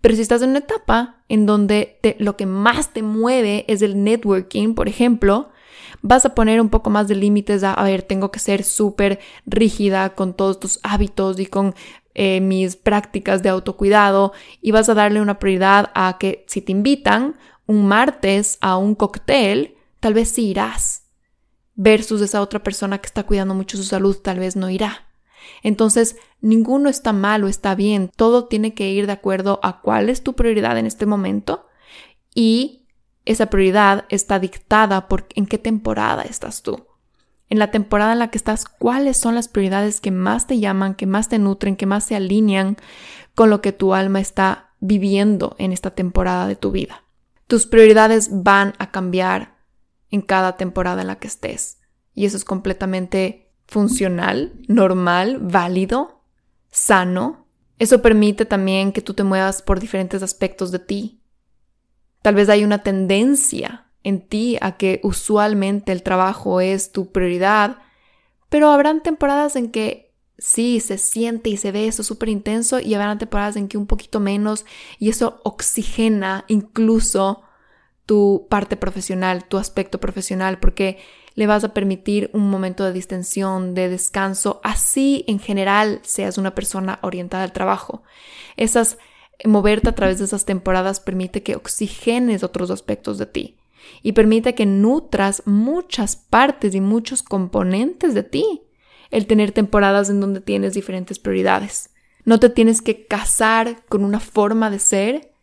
Pero 0.02 0.16
si 0.16 0.22
estás 0.22 0.42
en 0.42 0.50
una 0.50 0.60
etapa 0.60 1.24
en 1.30 1.46
donde 1.46 2.00
lo 2.20 2.38
que 2.38 2.46
más 2.46 2.94
te 2.94 3.02
mueve 3.02 3.66
es 3.68 3.82
el 3.82 4.04
networking, 4.04 4.76
por 4.76 4.88
ejemplo, 4.88 5.50
vas 6.02 6.26
a 6.26 6.36
poner 6.36 6.60
un 6.62 6.70
poco 6.70 6.90
más 6.90 7.08
de 7.08 7.16
límites 7.16 7.64
a, 7.64 7.74
a 7.74 7.84
ver, 7.84 8.04
tengo 8.04 8.32
que 8.32 8.40
ser 8.40 8.64
súper 8.64 9.20
rígida 9.46 10.16
con 10.16 10.34
todos 10.34 10.60
tus 10.60 10.80
hábitos 10.84 11.40
y 11.40 11.46
con 11.46 11.76
eh, 12.16 12.42
mis 12.42 12.76
prácticas 12.76 13.42
de 13.42 13.50
autocuidado 13.50 14.34
y 14.62 14.72
vas 14.72 14.90
a 14.90 14.94
darle 14.94 15.22
una 15.22 15.40
prioridad 15.40 15.92
a 15.96 16.18
que 16.20 16.46
si 16.48 16.62
te 16.62 16.72
invitan 16.72 17.38
un 17.66 17.88
martes 17.88 18.58
a 18.62 18.78
un 18.78 18.96
cóctel, 18.96 19.76
tal 20.00 20.14
vez 20.14 20.30
sí 20.30 20.48
irás, 20.48 21.08
versus 21.76 22.22
esa 22.22 22.42
otra 22.42 22.62
persona 22.62 23.00
que 23.00 23.08
está 23.08 23.24
cuidando 23.24 23.56
mucho 23.56 23.78
su 23.78 23.84
salud, 23.84 24.18
tal 24.18 24.40
vez 24.40 24.56
no 24.56 24.70
irá. 24.70 25.08
Entonces, 25.62 26.16
ninguno 26.40 26.90
está 26.90 27.14
mal 27.14 27.44
o 27.44 27.48
está 27.48 27.76
bien, 27.76 28.12
todo 28.16 28.46
tiene 28.46 28.74
que 28.74 28.90
ir 28.90 29.08
de 29.08 29.14
acuerdo 29.14 29.60
a 29.64 29.82
cuál 29.82 30.10
es 30.10 30.24
tu 30.24 30.34
prioridad 30.34 30.78
en 30.78 30.86
este 30.86 31.06
momento 31.06 31.68
y 32.36 32.86
esa 33.26 33.48
prioridad 33.48 34.06
está 34.10 34.40
dictada 34.40 35.08
por 35.08 35.28
en 35.36 35.48
qué 35.48 35.58
temporada 35.58 36.24
estás 36.24 36.62
tú 36.62 36.86
en 37.54 37.60
la 37.60 37.70
temporada 37.70 38.14
en 38.14 38.18
la 38.18 38.32
que 38.32 38.40
estás, 38.40 38.66
cuáles 38.66 39.16
son 39.16 39.36
las 39.36 39.48
prioridades 39.48 40.02
que 40.02 40.10
más 40.10 40.48
te 40.48 40.58
llaman, 40.58 40.96
que 40.96 41.06
más 41.06 41.30
te 41.30 41.38
nutren, 41.38 41.76
que 41.76 41.86
más 41.86 42.04
se 42.04 42.16
alinean 42.16 42.78
con 43.36 43.52
lo 43.52 43.62
que 43.62 43.72
tu 43.72 43.94
alma 43.94 44.20
está 44.20 44.72
viviendo 44.80 45.56
en 45.60 45.72
esta 45.72 45.92
temporada 45.92 46.48
de 46.48 46.56
tu 46.56 46.72
vida. 46.72 47.04
Tus 47.46 47.68
prioridades 47.68 48.30
van 48.32 48.74
a 48.80 48.90
cambiar 48.90 49.60
en 50.10 50.22
cada 50.24 50.58
temporada 50.58 51.02
en 51.02 51.08
la 51.10 51.18
que 51.18 51.28
estés. 51.28 51.78
Y 52.16 52.26
eso 52.26 52.38
es 52.38 52.44
completamente 52.44 53.52
funcional, 53.68 54.54
normal, 54.68 55.38
válido, 55.40 56.24
sano. 56.72 57.46
Eso 57.78 58.02
permite 58.02 58.46
también 58.46 58.92
que 58.92 59.04
tú 59.04 59.14
te 59.14 59.24
muevas 59.24 59.62
por 59.62 59.80
diferentes 59.80 60.24
aspectos 60.24 60.72
de 60.72 60.80
ti. 60.80 61.22
Tal 62.24 62.34
vez 62.34 62.50
hay 62.50 62.64
una 62.64 62.82
tendencia 62.82 63.92
en 64.04 64.22
ti 64.22 64.58
a 64.62 64.78
que 64.78 65.00
usualmente 65.04 65.92
el 65.92 66.04
trabajo 66.04 66.62
es 66.62 66.92
tu 66.92 67.12
prioridad, 67.12 67.78
pero 68.50 68.70
habrán 68.70 69.02
temporadas 69.02 69.56
en 69.56 69.72
que 69.72 70.14
sí 70.38 70.80
se 70.80 70.98
siente 70.98 71.50
y 71.50 71.58
se 71.58 71.72
ve 71.72 71.88
eso 71.88 72.04
súper 72.04 72.30
intenso 72.30 72.80
y 72.80 72.94
habrán 72.94 73.18
temporadas 73.18 73.56
en 73.56 73.68
que 73.68 73.78
un 73.78 73.88
poquito 73.88 74.20
menos 74.20 74.66
y 75.00 75.10
eso 75.10 75.40
oxigena 75.44 76.44
incluso 76.48 77.44
tu 78.06 78.48
parte 78.50 78.76
profesional, 78.76 79.46
tu 79.46 79.58
aspecto 79.58 80.00
profesional, 80.00 80.60
porque 80.60 80.98
le 81.36 81.48
vas 81.48 81.64
a 81.64 81.74
permitir 81.74 82.30
un 82.34 82.50
momento 82.50 82.84
de 82.84 82.92
distensión, 82.92 83.74
de 83.74 83.88
descanso, 83.88 84.60
así 84.64 85.24
en 85.28 85.40
general 85.40 86.02
seas 86.04 86.38
una 86.38 86.54
persona 86.54 87.00
orientada 87.02 87.44
al 87.44 87.54
trabajo. 87.54 88.04
Esas 88.58 88.98
moverte 89.46 89.90
a 89.90 89.96
través 89.96 90.20
de 90.20 90.26
esas 90.26 90.46
temporadas 90.46 91.00
permite 91.00 91.42
que 91.42 91.56
oxigenes 91.56 92.44
otros 92.44 92.70
aspectos 92.70 93.18
de 93.18 93.26
ti 93.26 93.58
y 94.02 94.14
permite 94.14 94.56
que 94.56 94.66
nutras 94.66 95.44
muchas 95.46 96.16
partes 96.16 96.76
y 96.76 96.82
muchos 96.82 97.24
componentes 97.24 98.14
de 98.14 98.24
ti. 98.24 98.62
El 99.12 99.28
tener 99.28 99.52
temporadas 99.52 100.10
en 100.10 100.20
donde 100.20 100.42
tienes 100.42 100.74
diferentes 100.74 101.20
prioridades. 101.20 101.92
No 102.26 102.40
te 102.40 102.50
tienes 102.50 102.82
que 102.82 103.06
casar 103.06 103.84
con 103.88 104.04
una 104.04 104.20
forma 104.20 104.70
de 104.70 104.80
ser 104.80 105.34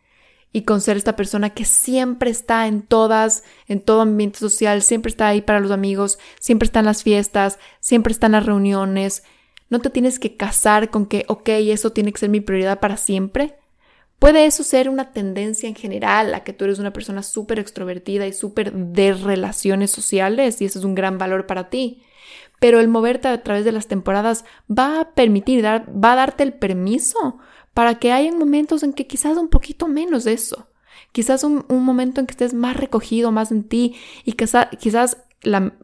y 0.53 0.63
con 0.63 0.81
ser 0.81 0.97
esta 0.97 1.15
persona 1.15 1.51
que 1.51 1.63
siempre 1.63 2.29
está 2.29 2.67
en 2.67 2.81
todas, 2.81 3.43
en 3.67 3.79
todo 3.79 4.01
ambiente 4.01 4.39
social, 4.39 4.81
siempre 4.81 5.09
está 5.09 5.27
ahí 5.27 5.41
para 5.41 5.59
los 5.59 5.71
amigos, 5.71 6.19
siempre 6.39 6.65
está 6.65 6.79
en 6.79 6.85
las 6.85 7.03
fiestas, 7.03 7.59
siempre 7.79 8.11
está 8.11 8.25
en 8.25 8.33
las 8.33 8.45
reuniones. 8.45 9.23
No 9.69 9.79
te 9.79 9.89
tienes 9.89 10.19
que 10.19 10.35
casar 10.35 10.89
con 10.89 11.05
que, 11.05 11.23
ok, 11.29 11.47
eso 11.47 11.91
tiene 11.91 12.11
que 12.11 12.19
ser 12.19 12.29
mi 12.29 12.41
prioridad 12.41 12.79
para 12.81 12.97
siempre. 12.97 13.55
Puede 14.21 14.45
eso 14.45 14.63
ser 14.63 14.87
una 14.87 15.13
tendencia 15.13 15.67
en 15.67 15.73
general 15.73 16.35
a 16.35 16.43
que 16.43 16.53
tú 16.53 16.65
eres 16.65 16.77
una 16.77 16.93
persona 16.93 17.23
súper 17.23 17.57
extrovertida 17.57 18.27
y 18.27 18.33
súper 18.33 18.71
de 18.71 19.13
relaciones 19.13 19.89
sociales 19.89 20.61
y 20.61 20.65
eso 20.65 20.77
es 20.77 20.85
un 20.85 20.93
gran 20.93 21.17
valor 21.17 21.47
para 21.47 21.71
ti. 21.71 22.03
Pero 22.59 22.79
el 22.79 22.87
moverte 22.87 23.29
a 23.29 23.41
través 23.41 23.65
de 23.65 23.71
las 23.71 23.87
temporadas 23.87 24.45
va 24.69 25.01
a 25.01 25.09
permitir, 25.15 25.65
va 25.65 26.11
a 26.11 26.15
darte 26.15 26.43
el 26.43 26.53
permiso 26.53 27.39
para 27.73 27.95
que 27.95 28.11
haya 28.11 28.31
momentos 28.31 28.83
en 28.83 28.93
que 28.93 29.07
quizás 29.07 29.37
un 29.37 29.49
poquito 29.49 29.87
menos 29.87 30.25
de 30.25 30.33
eso. 30.33 30.67
Quizás 31.11 31.43
un, 31.43 31.65
momento 31.67 32.21
en 32.21 32.27
que 32.27 32.33
estés 32.33 32.53
más 32.53 32.77
recogido, 32.77 33.31
más 33.31 33.51
en 33.51 33.63
ti 33.63 33.95
y 34.23 34.33
quizás, 34.33 34.67
quizás 34.79 35.17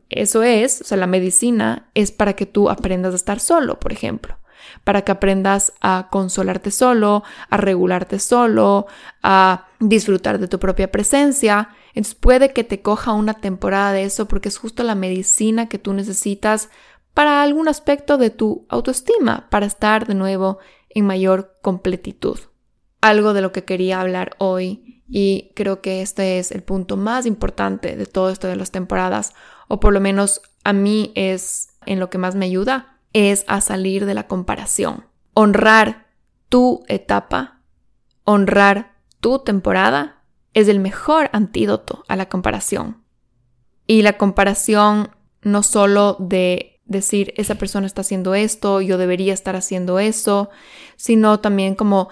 eso 0.10 0.44
es, 0.44 0.82
o 0.82 0.84
sea, 0.84 1.00
la 1.00 1.08
medicina 1.08 1.90
es 1.96 2.12
para 2.12 2.36
que 2.36 2.46
tú 2.46 2.70
aprendas 2.70 3.14
a 3.14 3.18
estar 3.18 3.40
solo, 3.40 3.80
por 3.80 3.94
ejemplo 3.94 4.38
para 4.84 5.04
que 5.04 5.12
aprendas 5.12 5.74
a 5.82 6.08
consolarte 6.12 6.72
solo, 6.72 7.24
a 7.50 7.58
regularte 7.58 8.20
solo, 8.20 8.88
a 9.24 9.68
disfrutar 9.80 10.40
de 10.40 10.48
tu 10.48 10.60
propia 10.60 10.92
presencia. 10.92 11.70
Entonces 11.90 12.16
puede 12.16 12.54
que 12.54 12.64
te 12.64 12.82
coja 12.82 13.14
una 13.14 13.36
temporada 13.36 13.92
de 13.92 14.04
eso 14.04 14.28
porque 14.28 14.50
es 14.50 14.58
justo 14.58 14.84
la 14.84 14.96
medicina 14.96 15.70
que 15.70 15.80
tú 15.80 15.94
necesitas 15.94 16.70
para 17.14 17.42
algún 17.42 17.68
aspecto 17.68 18.18
de 18.18 18.30
tu 18.30 18.66
autoestima, 18.70 19.48
para 19.50 19.66
estar 19.66 20.06
de 20.06 20.14
nuevo 20.14 20.60
en 20.90 21.06
mayor 21.06 21.56
completitud. 21.62 22.40
Algo 23.02 23.34
de 23.34 23.42
lo 23.42 23.52
que 23.52 23.64
quería 23.64 24.02
hablar 24.02 24.36
hoy 24.38 25.04
y 25.10 25.52
creo 25.56 25.82
que 25.82 26.02
este 26.02 26.40
es 26.40 26.52
el 26.52 26.64
punto 26.64 26.98
más 26.98 27.26
importante 27.26 27.96
de 27.96 28.06
todo 28.06 28.30
esto 28.30 28.48
de 28.48 28.56
las 28.56 28.72
temporadas, 28.72 29.34
o 29.68 29.80
por 29.80 29.94
lo 29.94 30.02
menos 30.02 30.42
a 30.64 30.74
mí 30.74 31.12
es 31.16 31.70
en 31.86 32.00
lo 32.00 32.10
que 32.10 32.18
más 32.18 32.36
me 32.36 32.46
ayuda, 32.46 32.97
es 33.14 33.46
a 33.48 33.62
salir 33.62 34.06
de 34.06 34.14
la 34.14 34.28
comparación. 34.28 35.06
Honrar 35.34 36.08
tu 36.50 36.84
etapa, 36.88 37.62
honrar 38.24 38.96
tu 39.20 39.40
temporada 39.40 40.24
es 40.54 40.68
el 40.68 40.80
mejor 40.80 41.30
antídoto 41.34 42.04
a 42.08 42.16
la 42.16 42.30
comparación. 42.30 43.04
Y 43.86 44.02
la 44.02 44.18
comparación 44.18 45.12
no 45.42 45.64
solo 45.64 46.18
de 46.20 46.82
decir 46.86 47.34
esa 47.38 47.56
persona 47.56 47.86
está 47.86 48.02
haciendo 48.02 48.34
esto, 48.34 48.82
yo 48.82 48.98
debería 48.98 49.34
estar 49.34 49.56
haciendo 49.56 50.00
eso, 50.00 50.50
sino 50.96 51.40
también 51.40 51.76
como 51.76 52.10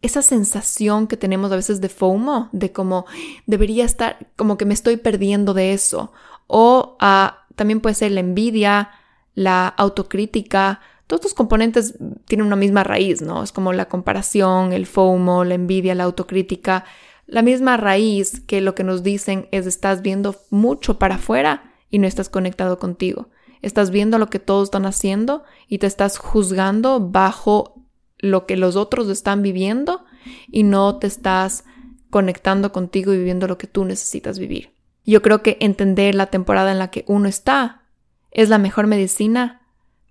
esa 0.00 0.22
sensación 0.22 1.06
que 1.06 1.16
tenemos 1.16 1.50
a 1.50 1.56
veces 1.56 1.80
de 1.80 1.88
FOMO, 1.88 2.48
de 2.52 2.72
como 2.72 3.06
debería 3.46 3.84
estar, 3.84 4.30
como 4.36 4.56
que 4.56 4.64
me 4.64 4.74
estoy 4.74 4.96
perdiendo 4.96 5.54
de 5.54 5.72
eso. 5.72 6.12
O 6.46 6.96
ah, 7.00 7.46
también 7.56 7.80
puede 7.80 7.94
ser 7.94 8.12
la 8.12 8.20
envidia, 8.20 8.90
la 9.38 9.68
autocrítica, 9.68 10.80
todos 11.06 11.20
estos 11.20 11.34
componentes 11.34 11.94
tienen 12.24 12.48
una 12.48 12.56
misma 12.56 12.82
raíz, 12.82 13.22
¿no? 13.22 13.44
Es 13.44 13.52
como 13.52 13.72
la 13.72 13.88
comparación, 13.88 14.72
el 14.72 14.84
FOMO, 14.84 15.44
la 15.44 15.54
envidia, 15.54 15.94
la 15.94 16.02
autocrítica, 16.02 16.84
la 17.28 17.42
misma 17.42 17.76
raíz 17.76 18.40
que 18.40 18.60
lo 18.60 18.74
que 18.74 18.82
nos 18.82 19.04
dicen 19.04 19.46
es 19.52 19.66
estás 19.66 20.02
viendo 20.02 20.34
mucho 20.50 20.98
para 20.98 21.14
afuera 21.14 21.72
y 21.88 22.00
no 22.00 22.08
estás 22.08 22.28
conectado 22.28 22.80
contigo. 22.80 23.28
Estás 23.62 23.92
viendo 23.92 24.18
lo 24.18 24.28
que 24.28 24.40
todos 24.40 24.64
están 24.64 24.86
haciendo 24.86 25.44
y 25.68 25.78
te 25.78 25.86
estás 25.86 26.18
juzgando 26.18 26.98
bajo 26.98 27.84
lo 28.18 28.44
que 28.44 28.56
los 28.56 28.74
otros 28.74 29.08
están 29.08 29.42
viviendo 29.42 30.04
y 30.48 30.64
no 30.64 30.98
te 30.98 31.06
estás 31.06 31.62
conectando 32.10 32.72
contigo 32.72 33.14
y 33.14 33.18
viviendo 33.18 33.46
lo 33.46 33.56
que 33.56 33.68
tú 33.68 33.84
necesitas 33.84 34.40
vivir. 34.40 34.72
Yo 35.06 35.22
creo 35.22 35.44
que 35.44 35.58
entender 35.60 36.16
la 36.16 36.26
temporada 36.26 36.72
en 36.72 36.80
la 36.80 36.90
que 36.90 37.04
uno 37.06 37.28
está 37.28 37.82
es 38.30 38.48
la 38.48 38.58
mejor 38.58 38.86
medicina 38.86 39.62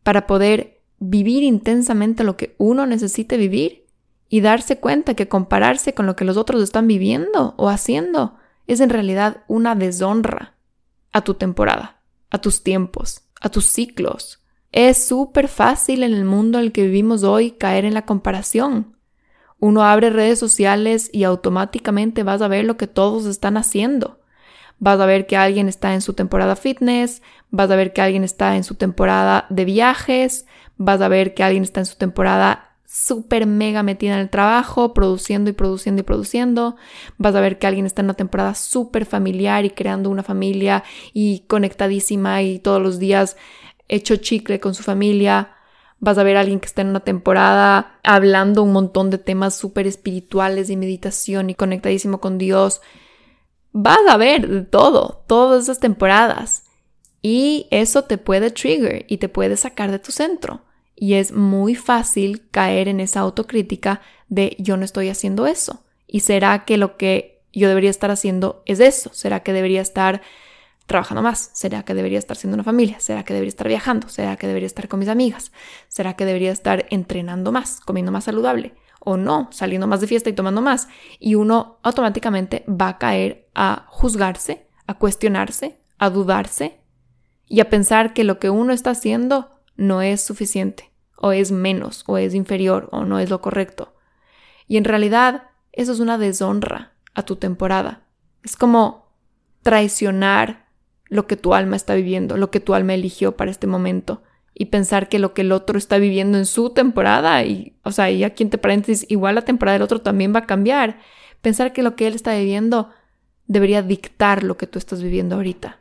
para 0.03 0.27
poder 0.27 0.81
vivir 0.99 1.43
intensamente 1.43 2.23
lo 2.23 2.37
que 2.37 2.55
uno 2.57 2.85
necesite 2.85 3.37
vivir 3.37 3.85
y 4.29 4.41
darse 4.41 4.79
cuenta 4.79 5.13
que 5.13 5.27
compararse 5.27 5.93
con 5.93 6.05
lo 6.05 6.15
que 6.15 6.25
los 6.25 6.37
otros 6.37 6.61
están 6.61 6.87
viviendo 6.87 7.53
o 7.57 7.69
haciendo 7.69 8.35
es 8.67 8.81
en 8.81 8.89
realidad 8.89 9.43
una 9.47 9.75
deshonra 9.75 10.55
a 11.11 11.21
tu 11.21 11.35
temporada, 11.35 12.01
a 12.29 12.39
tus 12.39 12.63
tiempos, 12.63 13.23
a 13.39 13.49
tus 13.49 13.65
ciclos. 13.65 14.43
Es 14.71 15.07
súper 15.07 15.47
fácil 15.47 16.03
en 16.03 16.13
el 16.13 16.25
mundo 16.25 16.57
en 16.57 16.65
el 16.65 16.71
que 16.71 16.83
vivimos 16.83 17.23
hoy 17.23 17.51
caer 17.51 17.85
en 17.85 17.93
la 17.93 18.05
comparación. 18.05 18.97
Uno 19.59 19.83
abre 19.83 20.09
redes 20.09 20.37
sociales 20.37 21.09
y 21.13 21.23
automáticamente 21.23 22.23
vas 22.23 22.41
a 22.41 22.47
ver 22.47 22.65
lo 22.65 22.77
que 22.77 22.87
todos 22.87 23.25
están 23.25 23.57
haciendo. 23.57 24.16
Vas 24.79 24.99
a 24.99 25.05
ver 25.05 25.25
que 25.25 25.37
alguien 25.37 25.67
está 25.67 25.93
en 25.93 26.01
su 26.01 26.13
temporada 26.13 26.55
fitness, 26.55 27.21
vas 27.49 27.71
a 27.71 27.75
ver 27.75 27.93
que 27.93 28.01
alguien 28.01 28.23
está 28.23 28.55
en 28.55 28.63
su 28.63 28.75
temporada 28.75 29.45
de 29.49 29.65
viajes, 29.65 30.45
vas 30.77 31.01
a 31.01 31.07
ver 31.07 31.33
que 31.33 31.43
alguien 31.43 31.63
está 31.63 31.79
en 31.79 31.85
su 31.87 31.95
temporada 31.95 32.67
súper 32.87 33.45
mega 33.45 33.83
metida 33.83 34.13
en 34.13 34.19
el 34.19 34.29
trabajo, 34.29 34.93
produciendo 34.93 35.49
y 35.49 35.53
produciendo 35.53 36.01
y 36.01 36.03
produciendo. 36.03 36.77
Vas 37.17 37.35
a 37.35 37.41
ver 37.41 37.59
que 37.59 37.67
alguien 37.67 37.85
está 37.85 38.01
en 38.01 38.05
una 38.07 38.13
temporada 38.13 38.55
súper 38.55 39.05
familiar 39.05 39.65
y 39.65 39.71
creando 39.71 40.09
una 40.09 40.23
familia 40.23 40.83
y 41.13 41.41
conectadísima 41.47 42.41
y 42.41 42.59
todos 42.59 42.81
los 42.81 42.97
días 42.97 43.35
hecho 43.89 44.15
chicle 44.15 44.59
con 44.59 44.73
su 44.73 44.83
familia. 44.83 45.51
Vas 45.99 46.17
a 46.17 46.23
ver 46.23 46.37
a 46.37 46.41
alguien 46.41 46.59
que 46.59 46.67
está 46.67 46.81
en 46.81 46.89
una 46.89 47.01
temporada 47.01 47.99
hablando 48.03 48.63
un 48.63 48.71
montón 48.71 49.09
de 49.09 49.17
temas 49.17 49.55
súper 49.55 49.85
espirituales 49.85 50.69
y 50.69 50.77
meditación 50.77 51.49
y 51.49 51.55
conectadísimo 51.55 52.19
con 52.19 52.37
Dios. 52.37 52.81
Vas 53.79 53.99
a 54.09 54.17
ver 54.17 54.65
todo, 54.71 55.23
todas 55.27 55.65
esas 55.65 55.79
temporadas. 55.79 56.63
Y 57.21 57.67
eso 57.69 58.05
te 58.05 58.17
puede 58.17 58.49
trigger 58.49 59.05
y 59.07 59.17
te 59.17 59.29
puede 59.29 59.55
sacar 59.55 59.91
de 59.91 59.99
tu 59.99 60.11
centro. 60.11 60.61
Y 60.95 61.13
es 61.13 61.31
muy 61.31 61.75
fácil 61.75 62.49
caer 62.49 62.87
en 62.87 62.99
esa 62.99 63.19
autocrítica 63.19 64.01
de 64.29 64.55
yo 64.57 64.77
no 64.77 64.83
estoy 64.83 65.09
haciendo 65.09 65.45
eso. 65.45 65.83
¿Y 66.07 66.21
será 66.21 66.65
que 66.65 66.77
lo 66.77 66.97
que 66.97 67.43
yo 67.53 67.67
debería 67.67 67.91
estar 67.91 68.09
haciendo 68.09 68.63
es 68.65 68.79
eso? 68.79 69.11
¿Será 69.13 69.41
que 69.41 69.53
debería 69.53 69.81
estar 69.81 70.23
trabajando 70.87 71.21
más? 71.21 71.51
¿Será 71.53 71.83
que 71.83 71.93
debería 71.93 72.17
estar 72.17 72.35
siendo 72.35 72.55
una 72.55 72.63
familia? 72.63 72.99
¿Será 72.99 73.23
que 73.23 73.35
debería 73.35 73.49
estar 73.49 73.67
viajando? 73.67 74.09
¿Será 74.09 74.37
que 74.37 74.47
debería 74.47 74.65
estar 74.65 74.87
con 74.87 74.99
mis 74.99 75.09
amigas? 75.09 75.51
¿Será 75.87 76.15
que 76.15 76.25
debería 76.25 76.51
estar 76.51 76.87
entrenando 76.89 77.51
más, 77.51 77.79
comiendo 77.81 78.11
más 78.11 78.23
saludable? 78.23 78.73
O 78.99 79.17
no, 79.17 79.49
saliendo 79.51 79.85
más 79.85 80.01
de 80.01 80.07
fiesta 80.07 80.31
y 80.31 80.33
tomando 80.33 80.61
más. 80.61 80.87
Y 81.19 81.35
uno 81.35 81.77
automáticamente 81.83 82.65
va 82.67 82.87
a 82.89 82.97
caer 82.97 83.46
a 83.57 83.87
juzgarse, 83.89 84.67
a 84.85 84.93
cuestionarse, 84.93 85.81
a 85.97 86.11
dudarse 86.11 86.79
y 87.47 87.59
a 87.59 87.69
pensar 87.69 88.13
que 88.13 88.23
lo 88.23 88.37
que 88.37 88.51
uno 88.51 88.71
está 88.71 88.91
haciendo 88.91 89.49
no 89.75 90.03
es 90.03 90.21
suficiente, 90.21 90.91
o 91.17 91.31
es 91.31 91.51
menos, 91.51 92.03
o 92.05 92.19
es 92.19 92.35
inferior, 92.35 92.87
o 92.91 93.03
no 93.03 93.19
es 93.19 93.31
lo 93.31 93.41
correcto. 93.41 93.95
Y 94.67 94.77
en 94.77 94.83
realidad 94.83 95.49
eso 95.71 95.91
es 95.91 95.99
una 95.99 96.19
deshonra 96.19 96.93
a 97.15 97.23
tu 97.23 97.37
temporada. 97.37 98.03
Es 98.43 98.55
como 98.55 99.07
traicionar 99.63 100.67
lo 101.05 101.25
que 101.25 101.35
tu 101.35 101.55
alma 101.55 101.75
está 101.75 101.95
viviendo, 101.95 102.37
lo 102.37 102.51
que 102.51 102.59
tu 102.59 102.75
alma 102.75 102.93
eligió 102.93 103.37
para 103.37 103.49
este 103.49 103.65
momento 103.65 104.21
y 104.53 104.65
pensar 104.65 105.09
que 105.09 105.17
lo 105.17 105.33
que 105.33 105.41
el 105.41 105.51
otro 105.51 105.79
está 105.79 105.97
viviendo 105.97 106.37
en 106.37 106.45
su 106.45 106.71
temporada 106.71 107.43
y, 107.43 107.75
o 107.83 107.91
sea, 107.91 108.11
y 108.11 108.23
aquí 108.23 108.43
entre 108.43 108.59
paréntesis, 108.59 109.09
igual 109.09 109.33
la 109.33 109.43
temporada 109.43 109.73
del 109.73 109.83
otro 109.83 110.01
también 110.01 110.33
va 110.33 110.39
a 110.39 110.45
cambiar. 110.45 110.99
Pensar 111.41 111.73
que 111.73 111.83
lo 111.83 111.95
que 111.95 112.07
él 112.07 112.13
está 112.13 112.35
viviendo 112.35 112.89
debería 113.47 113.81
dictar 113.81 114.43
lo 114.43 114.57
que 114.57 114.67
tú 114.67 114.77
estás 114.77 115.01
viviendo 115.01 115.35
ahorita. 115.35 115.79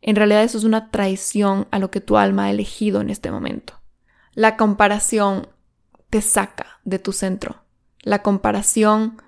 En 0.00 0.16
realidad 0.16 0.42
eso 0.42 0.58
es 0.58 0.64
una 0.64 0.90
traición 0.90 1.66
a 1.70 1.78
lo 1.78 1.90
que 1.90 2.00
tu 2.00 2.16
alma 2.16 2.44
ha 2.44 2.50
elegido 2.50 3.00
en 3.00 3.10
este 3.10 3.30
momento. 3.30 3.74
La 4.34 4.56
comparación 4.56 5.48
te 6.10 6.22
saca 6.22 6.80
de 6.84 6.98
tu 6.98 7.12
centro. 7.12 7.62
La 8.02 8.22
comparación 8.22 9.20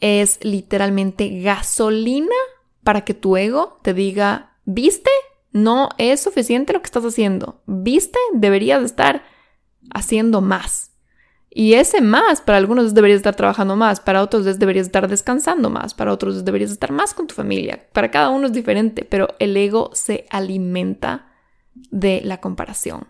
es 0.00 0.38
literalmente 0.42 1.40
gasolina 1.40 2.34
para 2.82 3.04
que 3.04 3.14
tu 3.14 3.36
ego 3.36 3.78
te 3.82 3.94
diga, 3.94 4.56
¿viste? 4.64 5.10
No 5.52 5.90
es 5.98 6.20
suficiente 6.20 6.72
lo 6.72 6.80
que 6.80 6.86
estás 6.86 7.04
haciendo. 7.04 7.60
¿Viste? 7.66 8.18
Deberías 8.32 8.82
estar 8.82 9.24
haciendo 9.92 10.40
más. 10.40 10.92
Y 11.50 11.74
ese 11.74 12.00
más, 12.00 12.40
para 12.40 12.58
algunos 12.58 12.94
deberías 12.94 13.18
estar 13.18 13.34
trabajando 13.34 13.74
más, 13.74 14.00
para 14.00 14.22
otros 14.22 14.44
deberías 14.58 14.86
estar 14.86 15.08
descansando 15.08 15.70
más, 15.70 15.94
para 15.94 16.12
otros 16.12 16.44
deberías 16.44 16.70
estar 16.70 16.92
más 16.92 17.14
con 17.14 17.26
tu 17.26 17.34
familia. 17.34 17.86
Para 17.92 18.10
cada 18.10 18.28
uno 18.28 18.46
es 18.46 18.52
diferente, 18.52 19.04
pero 19.04 19.28
el 19.38 19.56
ego 19.56 19.90
se 19.94 20.26
alimenta 20.30 21.32
de 21.90 22.20
la 22.22 22.40
comparación 22.40 23.08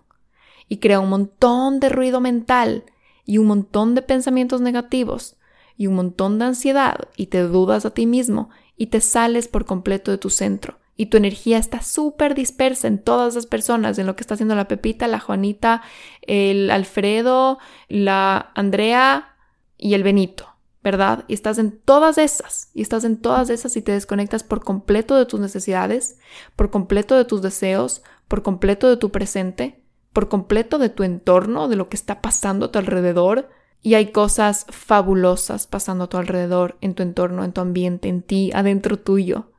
y 0.68 0.79
crea 0.79 1.01
un 1.01 1.09
montón 1.09 1.81
de 1.81 1.88
ruido 1.88 2.20
mental 2.20 2.85
y 3.24 3.38
un 3.38 3.46
montón 3.46 3.94
de 3.94 4.03
pensamientos 4.03 4.61
negativos 4.61 5.37
y 5.77 5.87
un 5.87 5.94
montón 5.94 6.38
de 6.38 6.46
ansiedad 6.46 7.09
y 7.16 7.27
te 7.27 7.40
dudas 7.42 7.87
a 7.87 7.90
ti 7.90 8.07
mismo 8.07 8.51
y 8.77 8.87
te 8.87 9.01
sales 9.01 9.48
por 9.48 9.64
completo 9.64 10.11
de 10.11 10.18
tu 10.18 10.31
centro 10.31 10.79
y 11.00 11.06
tu 11.06 11.16
energía 11.16 11.58
está 11.58 11.80
súper 11.80 12.34
dispersa 12.34 12.88
en 12.88 12.98
todas 12.98 13.37
las 13.37 13.46
personas, 13.46 13.98
en 13.98 14.06
lo 14.06 14.16
que 14.16 14.22
está 14.22 14.34
haciendo 14.34 14.56
la 14.56 14.66
Pepita, 14.66 15.06
la 15.06 15.20
Juanita, 15.20 15.80
el 16.22 16.72
Alfredo, 16.72 17.58
la 17.88 18.50
Andrea 18.56 19.37
y 19.76 19.94
el 19.94 20.02
Benito, 20.02 20.56
¿verdad? 20.82 21.24
Y 21.28 21.34
estás 21.34 21.58
en 21.58 21.78
todas 21.78 22.18
esas, 22.18 22.72
y 22.74 22.82
estás 22.82 23.04
en 23.04 23.16
todas 23.16 23.48
esas 23.48 23.76
y 23.76 23.82
te 23.82 23.92
desconectas 23.92 24.42
por 24.42 24.64
completo 24.64 25.14
de 25.14 25.24
tus 25.24 25.38
necesidades, 25.38 26.18
por 26.56 26.70
completo 26.70 27.16
de 27.16 27.24
tus 27.24 27.42
deseos, 27.42 28.02
por 28.26 28.42
completo 28.42 28.90
de 28.90 28.96
tu 28.96 29.12
presente, 29.12 29.84
por 30.12 30.28
completo 30.28 30.78
de 30.78 30.88
tu 30.88 31.04
entorno, 31.04 31.68
de 31.68 31.76
lo 31.76 31.88
que 31.88 31.96
está 31.96 32.20
pasando 32.20 32.66
a 32.66 32.72
tu 32.72 32.80
alrededor. 32.80 33.50
Y 33.82 33.94
hay 33.94 34.11
cosas 34.11 34.66
fabulosas 34.70 35.68
pasando 35.68 36.04
a 36.04 36.08
tu 36.08 36.16
alrededor, 36.16 36.76
en 36.80 36.94
tu 36.94 37.04
entorno, 37.04 37.44
en 37.44 37.52
tu 37.52 37.61
ambiente, 37.61 38.08
en 38.08 38.22
ti, 38.22 38.50
adentro 38.52 38.98
tuyo 38.98 39.52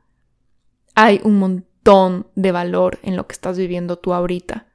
hay 0.94 1.20
un 1.24 1.38
montón 1.38 2.26
de 2.34 2.52
valor 2.52 2.98
en 3.02 3.16
lo 3.16 3.26
que 3.26 3.32
estás 3.32 3.58
viviendo 3.58 3.98
tú 3.98 4.12
ahorita. 4.14 4.66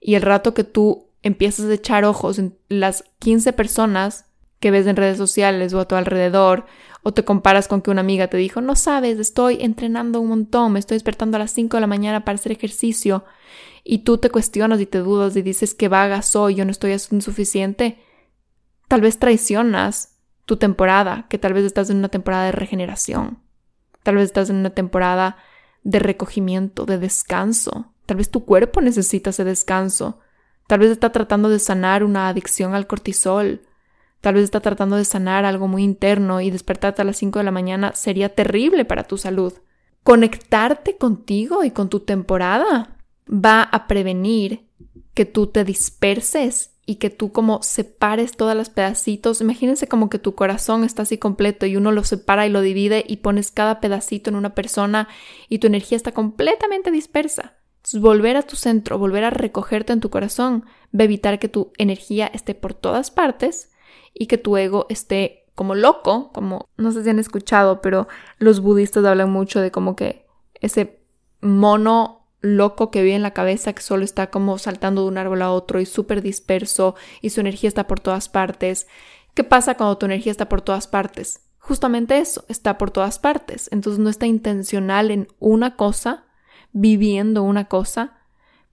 Y 0.00 0.14
el 0.14 0.22
rato 0.22 0.54
que 0.54 0.64
tú 0.64 1.08
empiezas 1.22 1.66
a 1.66 1.74
echar 1.74 2.04
ojos 2.04 2.38
en 2.38 2.56
las 2.68 3.04
15 3.18 3.52
personas 3.52 4.26
que 4.60 4.70
ves 4.70 4.86
en 4.86 4.96
redes 4.96 5.18
sociales 5.18 5.72
o 5.72 5.80
a 5.80 5.86
tu 5.86 5.94
alrededor, 5.94 6.66
o 7.02 7.12
te 7.12 7.24
comparas 7.24 7.68
con 7.68 7.80
que 7.80 7.90
una 7.90 8.00
amiga 8.00 8.28
te 8.28 8.36
dijo, 8.36 8.60
no 8.60 8.74
sabes, 8.74 9.18
estoy 9.18 9.58
entrenando 9.60 10.20
un 10.20 10.28
montón, 10.28 10.72
me 10.72 10.78
estoy 10.78 10.96
despertando 10.96 11.36
a 11.36 11.40
las 11.40 11.52
5 11.52 11.76
de 11.76 11.80
la 11.80 11.86
mañana 11.86 12.24
para 12.24 12.36
hacer 12.36 12.52
ejercicio, 12.52 13.24
y 13.84 13.98
tú 13.98 14.18
te 14.18 14.30
cuestionas 14.30 14.80
y 14.80 14.86
te 14.86 14.98
dudas 14.98 15.36
y 15.36 15.42
dices 15.42 15.74
que 15.74 15.88
vaga 15.88 16.22
soy, 16.22 16.56
yo 16.56 16.64
no 16.64 16.70
estoy 16.70 16.98
suficiente, 16.98 17.98
tal 18.88 19.00
vez 19.00 19.18
traicionas 19.18 20.18
tu 20.44 20.56
temporada, 20.56 21.26
que 21.30 21.38
tal 21.38 21.52
vez 21.52 21.64
estás 21.64 21.88
en 21.90 21.98
una 21.98 22.08
temporada 22.08 22.46
de 22.46 22.52
regeneración, 22.52 23.38
tal 24.08 24.16
vez 24.16 24.24
estás 24.24 24.48
en 24.48 24.56
una 24.56 24.70
temporada 24.70 25.36
de 25.82 25.98
recogimiento, 25.98 26.86
de 26.86 26.96
descanso. 26.96 27.92
Tal 28.06 28.16
vez 28.16 28.30
tu 28.30 28.46
cuerpo 28.46 28.80
necesita 28.80 29.28
ese 29.28 29.44
descanso. 29.44 30.18
Tal 30.66 30.78
vez 30.78 30.90
está 30.90 31.12
tratando 31.12 31.50
de 31.50 31.58
sanar 31.58 32.02
una 32.02 32.30
adicción 32.30 32.74
al 32.74 32.86
cortisol. 32.86 33.66
Tal 34.22 34.36
vez 34.36 34.44
está 34.44 34.60
tratando 34.60 34.96
de 34.96 35.04
sanar 35.04 35.44
algo 35.44 35.68
muy 35.68 35.84
interno 35.84 36.40
y 36.40 36.50
despertarte 36.50 37.02
a 37.02 37.04
las 37.04 37.18
5 37.18 37.40
de 37.40 37.44
la 37.44 37.50
mañana 37.50 37.92
sería 37.94 38.34
terrible 38.34 38.86
para 38.86 39.04
tu 39.04 39.18
salud. 39.18 39.52
Conectarte 40.04 40.96
contigo 40.96 41.62
y 41.62 41.70
con 41.70 41.90
tu 41.90 42.00
temporada 42.00 42.96
va 43.30 43.60
a 43.60 43.86
prevenir 43.88 44.70
que 45.12 45.26
tú 45.26 45.48
te 45.48 45.64
disperses 45.64 46.77
y 46.88 46.94
que 46.94 47.10
tú 47.10 47.32
como 47.32 47.62
separes 47.62 48.34
todas 48.34 48.56
las 48.56 48.70
pedacitos. 48.70 49.42
Imagínense 49.42 49.86
como 49.88 50.08
que 50.08 50.18
tu 50.18 50.34
corazón 50.34 50.84
está 50.84 51.02
así 51.02 51.18
completo 51.18 51.66
y 51.66 51.76
uno 51.76 51.92
lo 51.92 52.02
separa 52.02 52.46
y 52.46 52.50
lo 52.50 52.62
divide 52.62 53.04
y 53.06 53.18
pones 53.18 53.50
cada 53.50 53.78
pedacito 53.78 54.30
en 54.30 54.36
una 54.36 54.54
persona 54.54 55.06
y 55.50 55.58
tu 55.58 55.66
energía 55.66 55.96
está 55.96 56.12
completamente 56.12 56.90
dispersa. 56.90 57.58
Entonces, 57.76 58.00
volver 58.00 58.38
a 58.38 58.42
tu 58.42 58.56
centro, 58.56 58.98
volver 58.98 59.24
a 59.24 59.28
recogerte 59.28 59.92
en 59.92 60.00
tu 60.00 60.08
corazón, 60.08 60.64
va 60.98 61.02
a 61.02 61.04
evitar 61.04 61.38
que 61.38 61.50
tu 61.50 61.72
energía 61.76 62.26
esté 62.26 62.54
por 62.54 62.72
todas 62.72 63.10
partes 63.10 63.70
y 64.14 64.24
que 64.24 64.38
tu 64.38 64.56
ego 64.56 64.86
esté 64.88 65.44
como 65.54 65.74
loco, 65.74 66.32
como 66.32 66.70
no 66.78 66.90
sé 66.92 67.04
si 67.04 67.10
han 67.10 67.18
escuchado, 67.18 67.82
pero 67.82 68.08
los 68.38 68.60
budistas 68.60 69.04
hablan 69.04 69.30
mucho 69.30 69.60
de 69.60 69.70
como 69.70 69.94
que 69.94 70.24
ese 70.54 71.02
mono 71.42 72.17
loco 72.40 72.90
que 72.90 73.02
vive 73.02 73.16
en 73.16 73.22
la 73.22 73.32
cabeza 73.32 73.72
que 73.72 73.82
solo 73.82 74.04
está 74.04 74.30
como 74.30 74.58
saltando 74.58 75.02
de 75.02 75.08
un 75.08 75.18
árbol 75.18 75.42
a 75.42 75.50
otro 75.50 75.80
y 75.80 75.86
súper 75.86 76.22
disperso 76.22 76.94
y 77.20 77.30
su 77.30 77.40
energía 77.40 77.68
está 77.68 77.86
por 77.86 78.00
todas 78.00 78.28
partes. 78.28 78.86
¿Qué 79.34 79.44
pasa 79.44 79.76
cuando 79.76 79.98
tu 79.98 80.06
energía 80.06 80.32
está 80.32 80.48
por 80.48 80.62
todas 80.62 80.86
partes? 80.86 81.40
Justamente 81.58 82.18
eso, 82.18 82.44
está 82.48 82.78
por 82.78 82.90
todas 82.90 83.18
partes. 83.18 83.68
Entonces 83.72 83.98
no 83.98 84.08
está 84.08 84.26
intencional 84.26 85.10
en 85.10 85.28
una 85.38 85.76
cosa, 85.76 86.26
viviendo 86.72 87.42
una 87.42 87.66
cosa, 87.66 88.18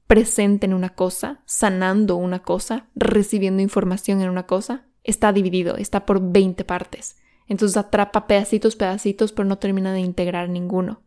presente 0.07 0.65
en 0.65 0.73
una 0.73 0.89
cosa, 0.89 1.41
sanando 1.45 2.15
una 2.15 2.43
cosa, 2.43 2.87
recibiendo 2.95 3.61
información 3.61 4.21
en 4.21 4.29
una 4.29 4.45
cosa. 4.45 4.85
Está 5.03 5.33
dividido, 5.33 5.75
está 5.77 6.05
por 6.05 6.21
20 6.31 6.63
partes. 6.65 7.17
Entonces 7.47 7.77
atrapa 7.77 8.27
pedacitos, 8.27 8.75
pedacitos, 8.75 9.31
pero 9.31 9.47
no 9.47 9.57
termina 9.57 9.93
de 9.93 9.99
integrar 9.99 10.49
ninguno. 10.49 11.01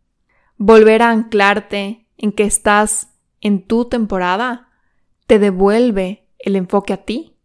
Volver 0.56 1.02
a 1.02 1.10
anclarte 1.10 2.07
en 2.18 2.32
que 2.32 2.44
estás 2.44 3.08
en 3.40 3.66
tu 3.66 3.86
temporada 3.86 4.68
te 5.26 5.38
devuelve 5.38 6.28
el 6.38 6.56
enfoque 6.56 6.92
a 6.92 7.04
ti, 7.04 7.36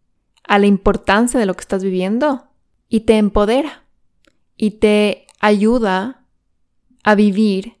a 0.46 0.58
la 0.58 0.66
importancia 0.66 1.40
de 1.40 1.46
lo 1.46 1.54
que 1.54 1.62
estás 1.62 1.82
viviendo 1.82 2.48
y 2.88 3.00
te 3.00 3.16
empodera 3.16 3.84
y 4.56 4.72
te 4.72 5.26
ayuda 5.40 6.26
a 7.02 7.14
vivir 7.14 7.78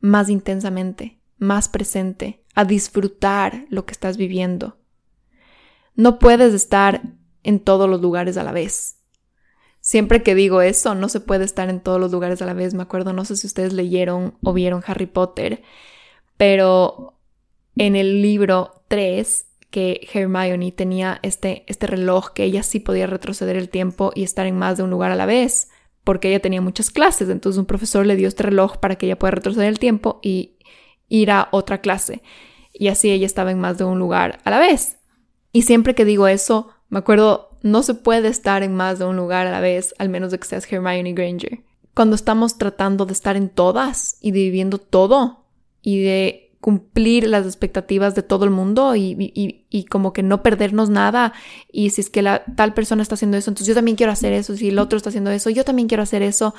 más 0.00 0.28
intensamente, 0.28 1.20
más 1.38 1.68
presente, 1.68 2.44
a 2.54 2.64
disfrutar 2.64 3.66
lo 3.68 3.84
que 3.86 3.92
estás 3.92 4.16
viviendo. 4.16 4.78
No 5.94 6.18
puedes 6.18 6.54
estar 6.54 7.02
en 7.42 7.60
todos 7.60 7.88
los 7.88 8.00
lugares 8.00 8.36
a 8.36 8.44
la 8.44 8.52
vez. 8.52 8.98
Siempre 9.80 10.22
que 10.22 10.34
digo 10.34 10.60
eso, 10.60 10.94
no 10.94 11.08
se 11.08 11.20
puede 11.20 11.44
estar 11.44 11.70
en 11.70 11.80
todos 11.80 11.98
los 11.98 12.12
lugares 12.12 12.42
a 12.42 12.46
la 12.46 12.54
vez. 12.54 12.74
Me 12.74 12.82
acuerdo, 12.82 13.12
no 13.12 13.24
sé 13.24 13.36
si 13.36 13.46
ustedes 13.46 13.72
leyeron 13.72 14.34
o 14.42 14.52
vieron 14.52 14.82
Harry 14.86 15.06
Potter, 15.06 15.62
pero 16.40 17.18
en 17.76 17.96
el 17.96 18.22
libro 18.22 18.82
3 18.88 19.44
que 19.68 20.08
Hermione 20.10 20.72
tenía 20.72 21.20
este, 21.22 21.64
este 21.66 21.86
reloj 21.86 22.30
que 22.30 22.44
ella 22.44 22.62
sí 22.62 22.80
podía 22.80 23.06
retroceder 23.06 23.56
el 23.56 23.68
tiempo 23.68 24.10
y 24.14 24.22
estar 24.22 24.46
en 24.46 24.56
más 24.56 24.78
de 24.78 24.82
un 24.82 24.88
lugar 24.88 25.10
a 25.10 25.16
la 25.16 25.26
vez, 25.26 25.68
porque 26.02 26.30
ella 26.30 26.40
tenía 26.40 26.62
muchas 26.62 26.90
clases, 26.90 27.28
entonces 27.28 27.58
un 27.58 27.66
profesor 27.66 28.06
le 28.06 28.16
dio 28.16 28.26
este 28.26 28.44
reloj 28.44 28.78
para 28.78 28.96
que 28.96 29.04
ella 29.04 29.18
pueda 29.18 29.32
retroceder 29.32 29.68
el 29.68 29.78
tiempo 29.78 30.18
y 30.22 30.56
ir 31.10 31.30
a 31.30 31.48
otra 31.52 31.82
clase. 31.82 32.22
Y 32.72 32.88
así 32.88 33.10
ella 33.10 33.26
estaba 33.26 33.50
en 33.50 33.60
más 33.60 33.76
de 33.76 33.84
un 33.84 33.98
lugar 33.98 34.38
a 34.44 34.48
la 34.48 34.60
vez. 34.60 34.96
Y 35.52 35.62
siempre 35.62 35.94
que 35.94 36.06
digo 36.06 36.26
eso, 36.26 36.70
me 36.88 37.00
acuerdo, 37.00 37.58
no 37.60 37.82
se 37.82 37.92
puede 37.92 38.28
estar 38.28 38.62
en 38.62 38.74
más 38.74 38.98
de 38.98 39.04
un 39.04 39.16
lugar 39.16 39.46
a 39.46 39.50
la 39.50 39.60
vez, 39.60 39.94
al 39.98 40.08
menos 40.08 40.30
de 40.30 40.38
que 40.38 40.48
seas 40.48 40.72
Hermione 40.72 41.12
Granger. 41.12 41.60
Cuando 41.92 42.16
estamos 42.16 42.56
tratando 42.56 43.04
de 43.04 43.12
estar 43.12 43.36
en 43.36 43.50
todas 43.50 44.16
y 44.22 44.30
de 44.30 44.38
viviendo 44.38 44.78
todo 44.78 45.39
y 45.82 46.02
de 46.02 46.50
cumplir 46.60 47.26
las 47.26 47.46
expectativas 47.46 48.14
de 48.14 48.22
todo 48.22 48.44
el 48.44 48.50
mundo 48.50 48.94
y, 48.94 49.86
como 49.90 50.12
que 50.12 50.22
no 50.22 50.42
perdernos 50.42 50.90
nada. 50.90 51.32
Y 51.72 51.90
si 51.90 52.02
es 52.02 52.10
que 52.10 52.22
la 52.22 52.44
tal 52.56 52.74
persona 52.74 53.02
está 53.02 53.14
haciendo 53.14 53.36
eso, 53.36 53.50
entonces 53.50 53.66
yo 53.66 53.74
también 53.74 53.96
quiero 53.96 54.12
hacer 54.12 54.32
eso. 54.32 54.54
Si 54.56 54.68
el 54.68 54.78
otro 54.78 54.96
está 54.96 55.08
haciendo 55.08 55.30
eso, 55.30 55.50
yo 55.50 55.64
también 55.64 55.88
quiero 55.88 56.02
hacer 56.02 56.22
eso. 56.22 56.54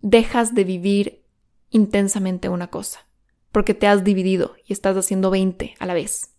Dejas 0.00 0.54
de 0.54 0.64
vivir 0.64 1.22
intensamente 1.70 2.48
una 2.48 2.68
cosa, 2.68 3.06
porque 3.52 3.74
te 3.74 3.86
has 3.86 4.04
dividido 4.04 4.56
y 4.66 4.72
estás 4.72 4.96
haciendo 4.96 5.30
20 5.30 5.74
a 5.78 5.86
la 5.86 5.94
vez. 5.94 6.30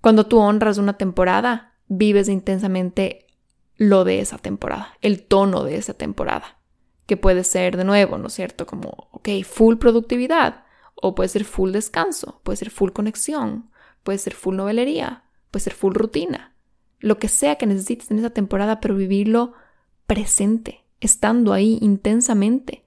Cuando 0.00 0.26
tú 0.26 0.38
honras 0.38 0.78
una 0.78 0.96
temporada, 0.96 1.74
vives 1.88 2.28
intensamente 2.28 3.26
lo 3.76 4.04
de 4.04 4.20
esa 4.20 4.38
temporada, 4.38 4.96
el 5.02 5.22
tono 5.24 5.64
de 5.64 5.76
esa 5.76 5.94
temporada, 5.94 6.58
que 7.06 7.16
puede 7.16 7.44
ser 7.44 7.76
de 7.76 7.84
nuevo, 7.84 8.16
¿no 8.16 8.28
es 8.28 8.32
cierto? 8.32 8.66
Como, 8.66 9.08
ok, 9.10 9.28
full 9.44 9.76
productividad 9.76 10.64
o 11.02 11.14
puede 11.14 11.28
ser 11.28 11.44
full 11.44 11.72
descanso, 11.72 12.40
puede 12.44 12.56
ser 12.56 12.70
full 12.70 12.92
conexión, 12.92 13.70
puede 14.02 14.18
ser 14.18 14.34
full 14.34 14.56
novelería, 14.56 15.24
puede 15.50 15.64
ser 15.64 15.74
full 15.74 15.94
rutina. 15.94 16.54
Lo 17.00 17.18
que 17.18 17.28
sea 17.28 17.56
que 17.56 17.66
necesites 17.66 18.10
en 18.10 18.20
esa 18.20 18.30
temporada, 18.30 18.80
pero 18.80 18.94
vivirlo 18.94 19.52
presente, 20.06 20.84
estando 21.00 21.52
ahí 21.52 21.78
intensamente. 21.82 22.84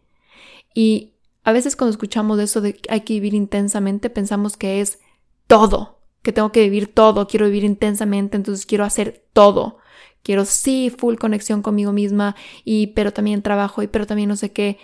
Y 0.74 1.14
a 1.44 1.52
veces 1.52 1.76
cuando 1.76 1.92
escuchamos 1.92 2.40
eso 2.40 2.62
de 2.62 2.74
que 2.74 2.92
hay 2.92 3.02
que 3.02 3.14
vivir 3.16 3.34
intensamente, 3.34 4.10
pensamos 4.10 4.58
que 4.58 4.82
es 4.82 5.00
todo, 5.48 6.00
que 6.22 6.32
tengo 6.32 6.52
que 6.52 6.62
vivir 6.62 6.94
todo, 6.94 7.28
quiero 7.28 7.46
vivir 7.46 7.66
intensamente, 7.66 8.38
entonces 8.38 8.66
quiero 8.66 8.86
hacer 8.86 9.26
todo. 9.34 9.78
Quiero 10.24 10.44
sí 10.46 10.90
full 10.90 11.18
conexión 11.18 11.62
conmigo 11.62 11.92
misma 11.92 12.36
y 12.64 12.88
pero 12.88 13.14
también 13.14 13.44
trabajo 13.44 13.84
y 13.84 13.88
pero 13.88 14.08
también 14.08 14.30
no 14.30 14.36
sé 14.36 14.52
qué. 14.52 14.80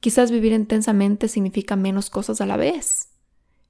Quizás 0.00 0.30
vivir 0.30 0.52
intensamente 0.52 1.28
significa 1.28 1.76
menos 1.76 2.10
cosas 2.10 2.40
a 2.40 2.46
la 2.46 2.56
vez. 2.56 3.08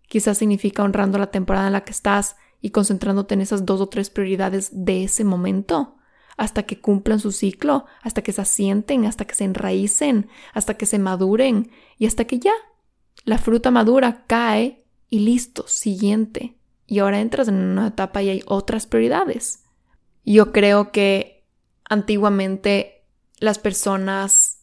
Quizás 0.08 0.38
significa 0.38 0.82
honrando 0.82 1.18
la 1.18 1.30
temporada 1.30 1.66
en 1.66 1.72
la 1.72 1.84
que 1.84 1.92
estás 1.92 2.36
y 2.60 2.70
concentrándote 2.70 3.34
en 3.34 3.40
esas 3.40 3.66
dos 3.66 3.80
o 3.80 3.88
tres 3.88 4.10
prioridades 4.10 4.70
de 4.72 5.04
ese 5.04 5.24
momento, 5.24 5.96
hasta 6.36 6.64
que 6.64 6.80
cumplan 6.80 7.20
su 7.20 7.32
ciclo, 7.32 7.86
hasta 8.02 8.22
que 8.22 8.32
se 8.32 8.42
asienten, 8.42 9.06
hasta 9.06 9.24
que 9.24 9.34
se 9.34 9.44
enraícen, 9.44 10.28
hasta 10.52 10.74
que 10.74 10.86
se 10.86 10.98
maduren 10.98 11.70
y 11.98 12.06
hasta 12.06 12.24
que 12.24 12.38
ya 12.38 12.52
la 13.24 13.38
fruta 13.38 13.70
madura 13.70 14.24
cae 14.26 14.84
y 15.08 15.20
listo, 15.20 15.66
siguiente. 15.66 16.56
Y 16.86 17.00
ahora 17.00 17.20
entras 17.20 17.48
en 17.48 17.56
una 17.56 17.88
etapa 17.88 18.22
y 18.22 18.28
hay 18.28 18.42
otras 18.46 18.86
prioridades. 18.86 19.64
Yo 20.24 20.52
creo 20.52 20.92
que 20.92 21.44
antiguamente 21.88 23.04
las 23.38 23.58
personas 23.58 24.55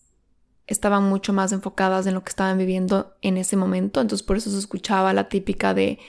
estaban 0.68 1.04
mucho 1.04 1.34
más 1.34 1.52
enfocadas 1.52 2.08
en 2.08 2.14
lo 2.14 2.24
que 2.24 2.30
estaban 2.30 2.58
viviendo 2.58 3.16
en 3.22 3.38
ese 3.38 3.58
momento, 3.58 4.02
entonces 4.02 4.26
por 4.26 4.38
eso 4.38 4.50
se 4.50 4.60
escuchaba 4.60 5.14
la 5.14 5.30
típica 5.30 5.74
de, 5.74 6.00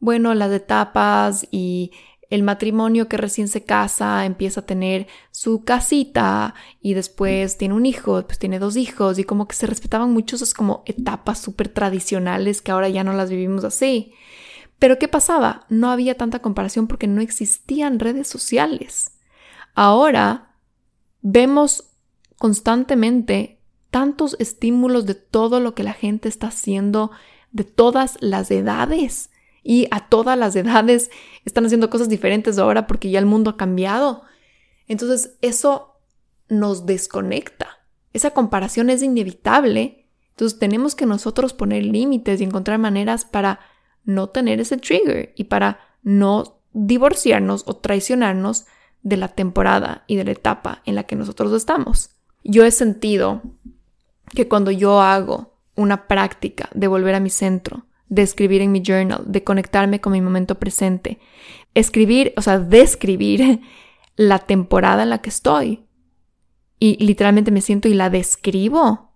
bueno, 0.00 0.34
las 0.34 0.52
etapas 0.52 1.46
y 1.50 1.92
el 2.30 2.42
matrimonio 2.42 3.08
que 3.08 3.16
recién 3.16 3.48
se 3.48 3.64
casa 3.64 4.26
empieza 4.26 4.60
a 4.60 4.66
tener 4.66 5.06
su 5.30 5.64
casita 5.64 6.54
y 6.80 6.94
después 6.94 7.56
tiene 7.56 7.74
un 7.74 7.86
hijo, 7.86 8.22
pues 8.26 8.38
tiene 8.38 8.58
dos 8.58 8.76
hijos 8.76 9.18
y 9.18 9.24
como 9.24 9.48
que 9.48 9.56
se 9.56 9.66
respetaban 9.66 10.12
mucho 10.12 10.36
esas 10.36 10.52
como 10.52 10.82
etapas 10.84 11.38
súper 11.38 11.68
tradicionales 11.68 12.60
que 12.60 12.70
ahora 12.70 12.88
ya 12.90 13.02
no 13.02 13.14
las 13.14 13.30
vivimos 13.30 13.64
así. 13.64 14.12
Pero 14.78 14.98
¿qué 14.98 15.08
pasaba? 15.08 15.64
No 15.70 15.90
había 15.90 16.16
tanta 16.16 16.40
comparación 16.40 16.86
porque 16.86 17.06
no 17.06 17.22
existían 17.22 17.98
redes 17.98 18.28
sociales. 18.28 19.12
Ahora 19.74 20.54
vemos 21.22 21.90
constantemente 22.36 23.57
tantos 23.90 24.36
estímulos 24.38 25.06
de 25.06 25.14
todo 25.14 25.60
lo 25.60 25.74
que 25.74 25.82
la 25.82 25.92
gente 25.92 26.28
está 26.28 26.48
haciendo, 26.48 27.10
de 27.50 27.64
todas 27.64 28.16
las 28.20 28.50
edades. 28.50 29.30
Y 29.62 29.86
a 29.90 30.08
todas 30.08 30.38
las 30.38 30.56
edades 30.56 31.10
están 31.44 31.66
haciendo 31.66 31.90
cosas 31.90 32.08
diferentes 32.08 32.58
ahora 32.58 32.86
porque 32.86 33.10
ya 33.10 33.18
el 33.18 33.26
mundo 33.26 33.50
ha 33.50 33.56
cambiado. 33.56 34.22
Entonces 34.86 35.36
eso 35.42 35.96
nos 36.48 36.86
desconecta. 36.86 37.78
Esa 38.12 38.30
comparación 38.30 38.88
es 38.88 39.02
inevitable. 39.02 40.06
Entonces 40.30 40.58
tenemos 40.58 40.94
que 40.94 41.06
nosotros 41.06 41.52
poner 41.52 41.84
límites 41.84 42.40
y 42.40 42.44
encontrar 42.44 42.78
maneras 42.78 43.24
para 43.24 43.60
no 44.04 44.30
tener 44.30 44.60
ese 44.60 44.78
trigger 44.78 45.34
y 45.36 45.44
para 45.44 45.80
no 46.02 46.60
divorciarnos 46.72 47.64
o 47.66 47.76
traicionarnos 47.76 48.66
de 49.02 49.16
la 49.16 49.28
temporada 49.28 50.04
y 50.06 50.16
de 50.16 50.24
la 50.24 50.32
etapa 50.32 50.82
en 50.86 50.94
la 50.94 51.04
que 51.04 51.16
nosotros 51.16 51.52
estamos. 51.52 52.10
Yo 52.44 52.64
he 52.64 52.70
sentido 52.70 53.42
que 54.34 54.48
cuando 54.48 54.70
yo 54.70 55.00
hago 55.00 55.58
una 55.74 56.08
práctica 56.08 56.68
de 56.74 56.88
volver 56.88 57.14
a 57.14 57.20
mi 57.20 57.30
centro, 57.30 57.86
de 58.08 58.22
escribir 58.22 58.62
en 58.62 58.72
mi 58.72 58.82
journal, 58.84 59.22
de 59.26 59.44
conectarme 59.44 60.00
con 60.00 60.12
mi 60.12 60.20
momento 60.20 60.56
presente, 60.56 61.18
escribir, 61.74 62.32
o 62.36 62.42
sea, 62.42 62.58
describir 62.58 63.60
la 64.16 64.40
temporada 64.40 65.02
en 65.02 65.10
la 65.10 65.18
que 65.18 65.30
estoy. 65.30 65.84
Y 66.80 67.02
literalmente 67.04 67.50
me 67.50 67.60
siento 67.60 67.88
y 67.88 67.94
la 67.94 68.10
describo. 68.10 69.12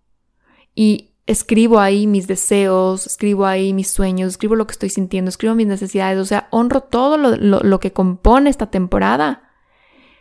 Y 0.74 1.14
escribo 1.26 1.78
ahí 1.78 2.06
mis 2.06 2.26
deseos, 2.26 3.06
escribo 3.06 3.46
ahí 3.46 3.72
mis 3.72 3.90
sueños, 3.90 4.30
escribo 4.30 4.56
lo 4.56 4.66
que 4.66 4.72
estoy 4.72 4.90
sintiendo, 4.90 5.28
escribo 5.28 5.54
mis 5.54 5.66
necesidades, 5.66 6.18
o 6.18 6.24
sea, 6.24 6.48
honro 6.50 6.82
todo 6.82 7.16
lo, 7.16 7.60
lo 7.60 7.80
que 7.80 7.92
compone 7.92 8.50
esta 8.50 8.70
temporada. 8.70 9.50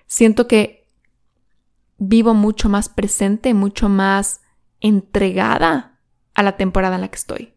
Siento 0.05 0.47
que 0.47 0.87
vivo 1.97 2.33
mucho 2.33 2.69
más 2.69 2.89
presente, 2.89 3.53
mucho 3.53 3.89
más 3.89 4.41
entregada 4.81 5.99
a 6.33 6.43
la 6.43 6.57
temporada 6.57 6.95
en 6.95 7.01
la 7.01 7.07
que 7.07 7.15
estoy. 7.15 7.53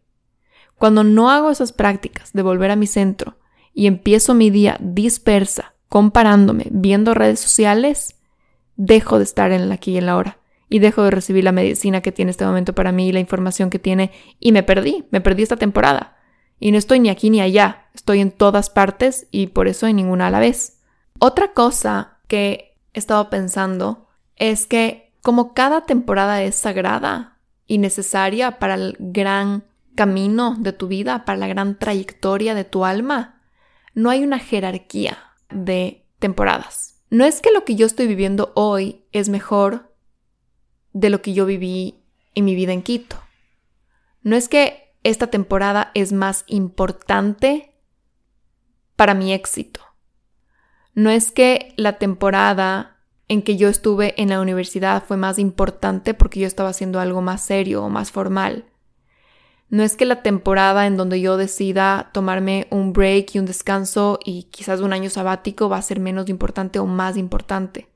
Cuando 0.77 1.03
no 1.03 1.29
hago 1.29 1.51
esas 1.51 1.71
prácticas 1.71 2.33
de 2.33 2.41
volver 2.41 2.71
a 2.71 2.75
mi 2.75 2.87
centro 2.87 3.37
y 3.73 3.87
empiezo 3.87 4.33
mi 4.33 4.49
día 4.49 4.77
dispersa, 4.79 5.73
comparándome, 5.89 6.67
viendo 6.71 7.13
redes 7.13 7.39
sociales, 7.39 8.15
dejo 8.75 9.17
de 9.17 9.23
estar 9.23 9.51
en 9.51 9.61
el 9.61 9.71
aquí 9.71 9.91
y 9.91 9.97
en 9.97 10.05
la 10.05 10.17
hora 10.17 10.39
y 10.69 10.79
dejo 10.79 11.03
de 11.03 11.11
recibir 11.11 11.43
la 11.43 11.51
medicina 11.51 12.01
que 12.01 12.11
tiene 12.11 12.31
este 12.31 12.45
momento 12.45 12.73
para 12.73 12.91
mí, 12.91 13.11
la 13.11 13.19
información 13.19 13.69
que 13.69 13.79
tiene 13.79 14.11
y 14.39 14.51
me 14.51 14.63
perdí, 14.63 15.05
me 15.11 15.21
perdí 15.21 15.43
esta 15.43 15.57
temporada. 15.57 16.17
Y 16.59 16.71
no 16.71 16.77
estoy 16.77 16.99
ni 16.99 17.09
aquí 17.09 17.29
ni 17.29 17.41
allá, 17.41 17.87
estoy 17.93 18.21
en 18.21 18.31
todas 18.31 18.69
partes 18.69 19.27
y 19.31 19.47
por 19.47 19.67
eso 19.67 19.87
en 19.87 19.97
ninguna 19.97 20.27
a 20.27 20.31
la 20.31 20.39
vez. 20.39 20.81
Otra 21.19 21.53
cosa 21.53 22.17
que 22.27 22.77
he 22.93 22.99
estado 22.99 23.29
pensando 23.29 24.07
es 24.37 24.65
que 24.65 25.04
como 25.25 25.55
cada 25.55 25.87
temporada 25.87 26.43
es 26.43 26.55
sagrada 26.55 27.39
y 27.65 27.79
necesaria 27.79 28.59
para 28.59 28.75
el 28.75 28.95
gran 28.99 29.65
camino 29.95 30.55
de 30.59 30.71
tu 30.71 30.87
vida, 30.87 31.25
para 31.25 31.39
la 31.39 31.47
gran 31.47 31.79
trayectoria 31.79 32.53
de 32.53 32.63
tu 32.63 32.85
alma, 32.85 33.41
no 33.95 34.11
hay 34.11 34.23
una 34.23 34.37
jerarquía 34.37 35.17
de 35.49 36.05
temporadas. 36.19 37.01
No 37.09 37.25
es 37.25 37.41
que 37.41 37.51
lo 37.51 37.65
que 37.65 37.73
yo 37.73 37.87
estoy 37.87 38.05
viviendo 38.05 38.51
hoy 38.53 39.03
es 39.13 39.29
mejor 39.29 39.95
de 40.93 41.09
lo 41.09 41.23
que 41.23 41.33
yo 41.33 41.47
viví 41.47 42.03
en 42.35 42.45
mi 42.45 42.53
vida 42.53 42.73
en 42.73 42.83
Quito. 42.83 43.17
No 44.21 44.35
es 44.35 44.47
que 44.47 44.95
esta 45.01 45.31
temporada 45.31 45.89
es 45.95 46.13
más 46.13 46.43
importante 46.45 47.73
para 48.95 49.15
mi 49.15 49.33
éxito. 49.33 49.79
No 50.93 51.09
es 51.09 51.31
que 51.31 51.73
la 51.77 51.97
temporada 51.97 52.94
en 53.27 53.41
que 53.41 53.57
yo 53.57 53.69
estuve 53.69 54.19
en 54.21 54.29
la 54.29 54.39
universidad 54.39 55.03
fue 55.03 55.17
más 55.17 55.39
importante 55.39 56.13
porque 56.13 56.39
yo 56.39 56.47
estaba 56.47 56.69
haciendo 56.69 56.99
algo 56.99 57.21
más 57.21 57.41
serio 57.43 57.83
o 57.83 57.89
más 57.89 58.11
formal. 58.11 58.65
No 59.69 59.83
es 59.83 59.95
que 59.95 60.05
la 60.05 60.21
temporada 60.21 60.85
en 60.85 60.95
donde 60.95 61.19
yo 61.19 61.37
decida 61.37 62.11
tomarme 62.13 62.67
un 62.69 62.93
break 62.93 63.33
y 63.33 63.39
un 63.39 63.45
descanso 63.45 64.19
y 64.23 64.43
quizás 64.43 64.79
un 64.79 64.93
año 64.93 65.09
sabático 65.09 65.69
va 65.69 65.77
a 65.77 65.81
ser 65.81 65.99
menos 65.99 66.29
importante 66.29 66.77
o 66.77 66.85
más 66.85 67.17
importante. 67.17 67.89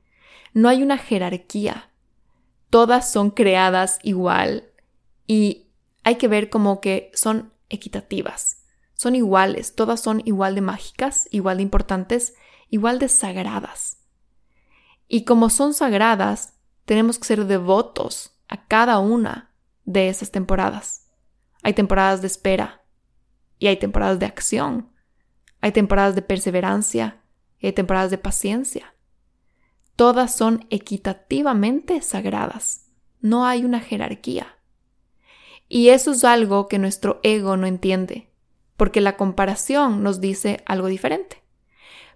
No 0.52 0.68
hay 0.68 0.82
una 0.82 0.98
jerarquía. 0.98 1.90
Todas 2.70 3.10
son 3.10 3.30
creadas 3.30 4.00
igual 4.02 4.64
y 5.28 5.68
hay 6.02 6.16
que 6.16 6.28
ver 6.28 6.50
como 6.50 6.80
que 6.80 7.12
son 7.14 7.52
equitativas. 7.68 8.64
Son 8.94 9.14
iguales, 9.14 9.74
todas 9.76 10.00
son 10.00 10.22
igual 10.24 10.56
de 10.56 10.60
mágicas, 10.60 11.28
igual 11.30 11.58
de 11.58 11.62
importantes, 11.62 12.34
igual 12.68 12.98
de 12.98 13.08
sagradas. 13.08 13.99
Y 15.12 15.24
como 15.24 15.50
son 15.50 15.74
sagradas, 15.74 16.54
tenemos 16.84 17.18
que 17.18 17.24
ser 17.24 17.44
devotos 17.46 18.40
a 18.46 18.64
cada 18.68 19.00
una 19.00 19.52
de 19.84 20.08
esas 20.08 20.30
temporadas. 20.30 21.08
Hay 21.64 21.74
temporadas 21.74 22.20
de 22.20 22.28
espera 22.28 22.84
y 23.58 23.66
hay 23.66 23.76
temporadas 23.76 24.20
de 24.20 24.26
acción. 24.26 24.92
Hay 25.60 25.72
temporadas 25.72 26.14
de 26.14 26.22
perseverancia 26.22 27.24
y 27.58 27.66
hay 27.66 27.72
temporadas 27.72 28.12
de 28.12 28.18
paciencia. 28.18 28.94
Todas 29.96 30.32
son 30.32 30.68
equitativamente 30.70 32.02
sagradas. 32.02 32.86
No 33.20 33.44
hay 33.44 33.64
una 33.64 33.80
jerarquía. 33.80 34.58
Y 35.68 35.88
eso 35.88 36.12
es 36.12 36.22
algo 36.22 36.68
que 36.68 36.78
nuestro 36.78 37.18
ego 37.24 37.56
no 37.56 37.66
entiende, 37.66 38.30
porque 38.76 39.00
la 39.00 39.16
comparación 39.16 40.04
nos 40.04 40.20
dice 40.20 40.62
algo 40.66 40.86
diferente. 40.86 41.42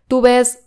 Tú 0.07 0.21
ves 0.21 0.64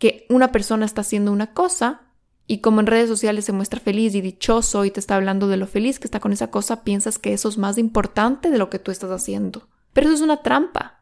que 0.00 0.26
una 0.30 0.50
persona 0.50 0.86
está 0.86 1.02
haciendo 1.02 1.30
una 1.30 1.52
cosa 1.52 2.00
y 2.46 2.62
como 2.62 2.80
en 2.80 2.86
redes 2.86 3.08
sociales 3.08 3.44
se 3.44 3.52
muestra 3.52 3.78
feliz 3.78 4.14
y 4.14 4.22
dichoso 4.22 4.86
y 4.86 4.90
te 4.90 4.98
está 4.98 5.14
hablando 5.14 5.46
de 5.46 5.58
lo 5.58 5.66
feliz 5.66 6.00
que 6.00 6.06
está 6.06 6.20
con 6.20 6.32
esa 6.32 6.50
cosa, 6.50 6.82
piensas 6.82 7.18
que 7.18 7.34
eso 7.34 7.50
es 7.50 7.58
más 7.58 7.76
importante 7.76 8.50
de 8.50 8.56
lo 8.56 8.70
que 8.70 8.78
tú 8.78 8.90
estás 8.90 9.10
haciendo. 9.10 9.68
Pero 9.92 10.06
eso 10.06 10.16
es 10.16 10.22
una 10.22 10.42
trampa. 10.42 11.00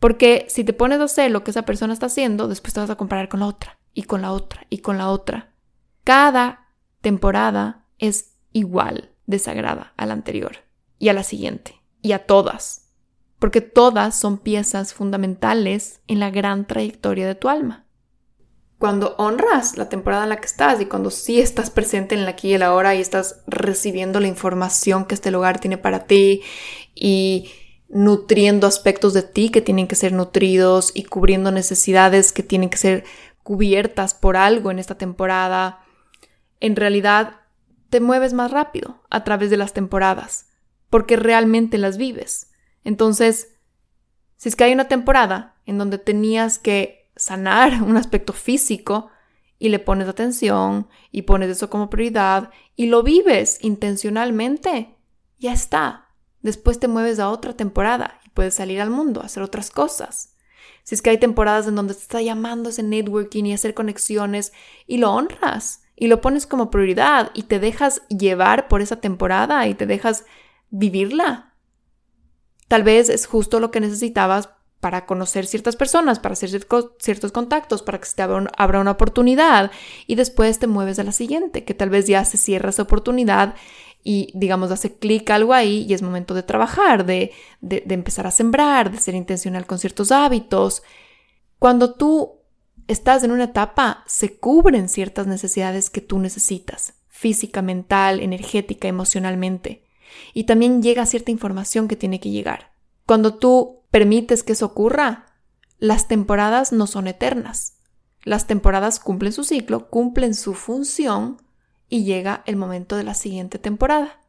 Porque 0.00 0.46
si 0.48 0.64
te 0.64 0.72
pones 0.72 1.00
a 1.00 1.04
hacer 1.04 1.30
lo 1.30 1.44
que 1.44 1.50
esa 1.50 1.66
persona 1.66 1.92
está 1.92 2.06
haciendo, 2.06 2.48
después 2.48 2.72
te 2.72 2.80
vas 2.80 2.88
a 2.88 2.96
comparar 2.96 3.28
con 3.28 3.40
la 3.40 3.46
otra, 3.46 3.78
y 3.92 4.04
con 4.04 4.22
la 4.22 4.32
otra, 4.32 4.66
y 4.70 4.78
con 4.78 4.96
la 4.96 5.10
otra. 5.10 5.52
Cada 6.02 6.70
temporada 7.02 7.84
es 7.98 8.32
igual 8.52 9.10
de 9.26 9.38
sagrada 9.38 9.92
a 9.98 10.06
la 10.06 10.14
anterior, 10.14 10.56
y 10.98 11.10
a 11.10 11.12
la 11.12 11.24
siguiente, 11.24 11.82
y 12.00 12.12
a 12.12 12.24
todas. 12.24 12.88
Porque 13.38 13.60
todas 13.60 14.18
son 14.18 14.38
piezas 14.38 14.94
fundamentales 14.94 16.00
en 16.06 16.20
la 16.20 16.30
gran 16.30 16.66
trayectoria 16.66 17.26
de 17.26 17.34
tu 17.34 17.50
alma 17.50 17.84
cuando 18.80 19.14
honras 19.18 19.76
la 19.76 19.90
temporada 19.90 20.22
en 20.22 20.30
la 20.30 20.38
que 20.40 20.46
estás 20.46 20.80
y 20.80 20.86
cuando 20.86 21.10
sí 21.10 21.38
estás 21.38 21.68
presente 21.68 22.14
en 22.14 22.22
el 22.22 22.28
aquí 22.28 22.48
y 22.48 22.54
el 22.54 22.62
ahora 22.62 22.94
y 22.94 23.02
estás 23.02 23.42
recibiendo 23.46 24.20
la 24.20 24.26
información 24.26 25.04
que 25.04 25.14
este 25.14 25.30
lugar 25.30 25.60
tiene 25.60 25.76
para 25.76 26.06
ti 26.06 26.40
y 26.94 27.50
nutriendo 27.90 28.66
aspectos 28.66 29.12
de 29.12 29.20
ti 29.22 29.50
que 29.50 29.60
tienen 29.60 29.86
que 29.86 29.96
ser 29.96 30.14
nutridos 30.14 30.92
y 30.94 31.04
cubriendo 31.04 31.52
necesidades 31.52 32.32
que 32.32 32.42
tienen 32.42 32.70
que 32.70 32.78
ser 32.78 33.04
cubiertas 33.42 34.14
por 34.14 34.38
algo 34.38 34.70
en 34.70 34.78
esta 34.78 34.96
temporada, 34.96 35.84
en 36.58 36.74
realidad 36.74 37.42
te 37.90 38.00
mueves 38.00 38.32
más 38.32 38.50
rápido 38.50 39.02
a 39.10 39.24
través 39.24 39.50
de 39.50 39.58
las 39.58 39.74
temporadas 39.74 40.46
porque 40.88 41.16
realmente 41.16 41.76
las 41.76 41.98
vives. 41.98 42.50
Entonces, 42.82 43.58
si 44.38 44.48
es 44.48 44.56
que 44.56 44.64
hay 44.64 44.72
una 44.72 44.88
temporada 44.88 45.60
en 45.66 45.76
donde 45.76 45.98
tenías 45.98 46.58
que 46.58 46.99
sanar 47.20 47.82
un 47.82 47.96
aspecto 47.96 48.32
físico 48.32 49.10
y 49.58 49.68
le 49.68 49.78
pones 49.78 50.08
atención 50.08 50.88
y 51.12 51.22
pones 51.22 51.50
eso 51.50 51.68
como 51.68 51.90
prioridad 51.90 52.50
y 52.76 52.86
lo 52.86 53.02
vives 53.02 53.58
intencionalmente, 53.62 54.96
ya 55.38 55.52
está. 55.52 56.08
Después 56.40 56.80
te 56.80 56.88
mueves 56.88 57.18
a 57.18 57.28
otra 57.28 57.54
temporada 57.54 58.20
y 58.24 58.30
puedes 58.30 58.54
salir 58.54 58.80
al 58.80 58.90
mundo, 58.90 59.20
a 59.20 59.26
hacer 59.26 59.42
otras 59.42 59.70
cosas. 59.70 60.34
Si 60.82 60.94
es 60.94 61.02
que 61.02 61.10
hay 61.10 61.18
temporadas 61.18 61.66
en 61.66 61.74
donde 61.74 61.94
te 61.94 62.00
está 62.00 62.22
llamando 62.22 62.70
ese 62.70 62.82
networking 62.82 63.44
y 63.44 63.52
hacer 63.52 63.74
conexiones 63.74 64.52
y 64.86 64.96
lo 64.96 65.12
honras 65.12 65.82
y 65.94 66.08
lo 66.08 66.22
pones 66.22 66.46
como 66.46 66.70
prioridad 66.70 67.30
y 67.34 67.42
te 67.42 67.60
dejas 67.60 68.00
llevar 68.08 68.68
por 68.68 68.80
esa 68.80 68.96
temporada 68.96 69.66
y 69.66 69.74
te 69.74 69.86
dejas 69.86 70.24
vivirla. 70.70 71.54
Tal 72.68 72.82
vez 72.82 73.10
es 73.10 73.26
justo 73.26 73.60
lo 73.60 73.70
que 73.70 73.80
necesitabas 73.80 74.48
para 74.80 75.04
conocer 75.04 75.46
ciertas 75.46 75.76
personas, 75.76 76.18
para 76.18 76.32
hacer 76.32 76.50
ciertos 76.98 77.32
contactos, 77.32 77.82
para 77.82 78.00
que 78.00 78.06
se 78.06 78.16
te 78.16 78.22
abra, 78.22 78.80
una 78.80 78.90
oportunidad 78.90 79.70
y 80.06 80.14
después 80.14 80.58
te 80.58 80.66
mueves 80.66 80.98
a 80.98 81.04
la 81.04 81.12
siguiente, 81.12 81.64
que 81.64 81.74
tal 81.74 81.90
vez 81.90 82.06
ya 82.06 82.24
se 82.24 82.38
cierra 82.38 82.70
esa 82.70 82.82
oportunidad 82.82 83.54
y 84.02 84.30
digamos 84.34 84.70
hace 84.70 84.96
clic 84.96 85.28
algo 85.30 85.52
ahí 85.52 85.84
y 85.86 85.92
es 85.92 86.00
momento 86.00 86.32
de 86.32 86.42
trabajar, 86.42 87.04
de, 87.04 87.32
de, 87.60 87.82
de 87.84 87.94
empezar 87.94 88.26
a 88.26 88.30
sembrar, 88.30 88.90
de 88.90 88.98
ser 88.98 89.14
intencional 89.14 89.66
con 89.66 89.78
ciertos 89.78 90.10
hábitos. 90.10 90.82
Cuando 91.58 91.92
tú 91.94 92.40
estás 92.88 93.22
en 93.22 93.32
una 93.32 93.44
etapa, 93.44 94.02
se 94.06 94.38
cubren 94.38 94.88
ciertas 94.88 95.26
necesidades 95.26 95.90
que 95.90 96.00
tú 96.00 96.18
necesitas, 96.18 96.94
física, 97.08 97.60
mental, 97.60 98.20
energética, 98.20 98.88
emocionalmente. 98.88 99.84
Y 100.32 100.44
también 100.44 100.82
llega 100.82 101.04
cierta 101.04 101.30
información 101.30 101.86
que 101.86 101.96
tiene 101.96 102.18
que 102.18 102.30
llegar. 102.30 102.72
Cuando 103.04 103.34
tú 103.34 103.79
permites 103.90 104.42
que 104.42 104.52
eso 104.52 104.66
ocurra, 104.66 105.26
las 105.78 106.08
temporadas 106.08 106.72
no 106.72 106.86
son 106.86 107.06
eternas. 107.06 107.78
Las 108.22 108.46
temporadas 108.46 109.00
cumplen 109.00 109.32
su 109.32 109.44
ciclo, 109.44 109.88
cumplen 109.88 110.34
su 110.34 110.54
función 110.54 111.38
y 111.88 112.04
llega 112.04 112.42
el 112.46 112.56
momento 112.56 112.96
de 112.96 113.04
la 113.04 113.14
siguiente 113.14 113.58
temporada. 113.58 114.20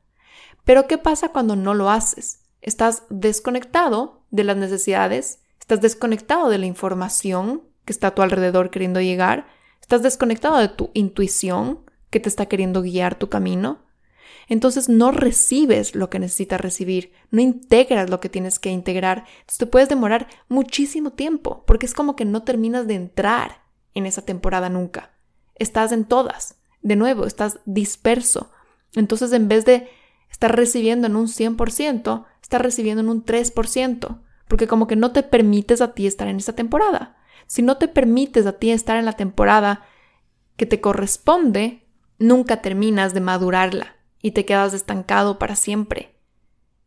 Pero 0.64 0.88
¿qué 0.88 0.98
pasa 0.98 1.30
cuando 1.30 1.56
no 1.56 1.74
lo 1.74 1.90
haces? 1.90 2.40
Estás 2.62 3.04
desconectado 3.10 4.26
de 4.32 4.44
las 4.44 4.56
necesidades, 4.56 5.40
estás 5.60 5.82
desconectado 5.82 6.50
de 6.50 6.58
la 6.58 6.68
información 6.68 7.64
que 7.86 7.92
está 7.92 8.08
a 8.08 8.16
tu 8.16 8.22
alrededor 8.22 8.70
queriendo 8.70 9.02
llegar, 9.02 9.48
estás 9.82 10.04
desconectado 10.04 10.58
de 10.58 10.70
tu 10.70 10.92
intuición 10.94 11.82
que 12.10 12.20
te 12.20 12.30
está 12.30 12.46
queriendo 12.46 12.82
guiar 12.82 13.16
tu 13.16 13.30
camino, 13.30 13.80
entonces 14.48 14.90
no 14.90 15.12
recibes 15.12 15.96
lo 15.96 16.10
que 16.10 16.20
necesitas 16.20 16.62
recibir, 16.62 17.12
no 17.30 17.42
integras 17.42 18.10
lo 18.10 18.20
que 18.20 18.30
tienes 18.30 18.60
que 18.60 18.70
integrar. 18.70 19.26
Entonces 19.40 19.58
te 19.58 19.66
puedes 19.66 19.90
demorar 19.90 20.28
muchísimo 20.50 21.12
tiempo 21.12 21.64
porque 21.66 21.86
es 21.86 21.94
como 21.94 22.16
que 22.16 22.26
no 22.26 22.44
terminas 22.44 22.88
de 22.88 22.96
entrar 22.96 23.64
en 23.94 24.06
esa 24.06 24.24
temporada 24.24 24.70
nunca. 24.70 25.12
Estás 25.56 25.92
en 25.92 26.06
todas. 26.06 26.56
De 26.82 26.96
nuevo, 26.96 27.26
estás 27.26 27.60
disperso. 27.66 28.52
Entonces 28.94 29.32
en 29.34 29.48
vez 29.48 29.66
de 29.66 29.90
estar 30.30 30.56
recibiendo 30.56 31.08
en 31.08 31.16
un 31.16 31.28
100%, 31.28 32.26
estás 32.42 32.62
recibiendo 32.62 33.02
en 33.02 33.10
un 33.10 33.24
3%, 33.24 34.22
porque 34.48 34.68
como 34.68 34.88
que 34.88 34.96
no 34.96 35.12
te 35.12 35.24
permites 35.24 35.82
a 35.82 35.94
ti 35.94 36.08
estar 36.08 36.28
en 36.28 36.38
esa 36.38 36.54
temporada. 36.54 37.18
Si 37.48 37.62
no 37.62 37.78
te 37.78 37.88
permites 37.88 38.46
a 38.46 38.54
ti 38.54 38.72
estar 38.72 38.98
en 38.98 39.06
la 39.06 39.14
temporada 39.14 39.86
que 40.56 40.66
te 40.66 40.82
corresponde, 40.82 41.88
nunca 42.18 42.62
terminas 42.62 43.14
de 43.14 43.22
madurarla 43.22 44.01
y 44.22 44.32
te 44.32 44.46
quedas 44.46 44.74
estancado 44.74 45.40
para 45.40 45.56
siempre, 45.56 46.16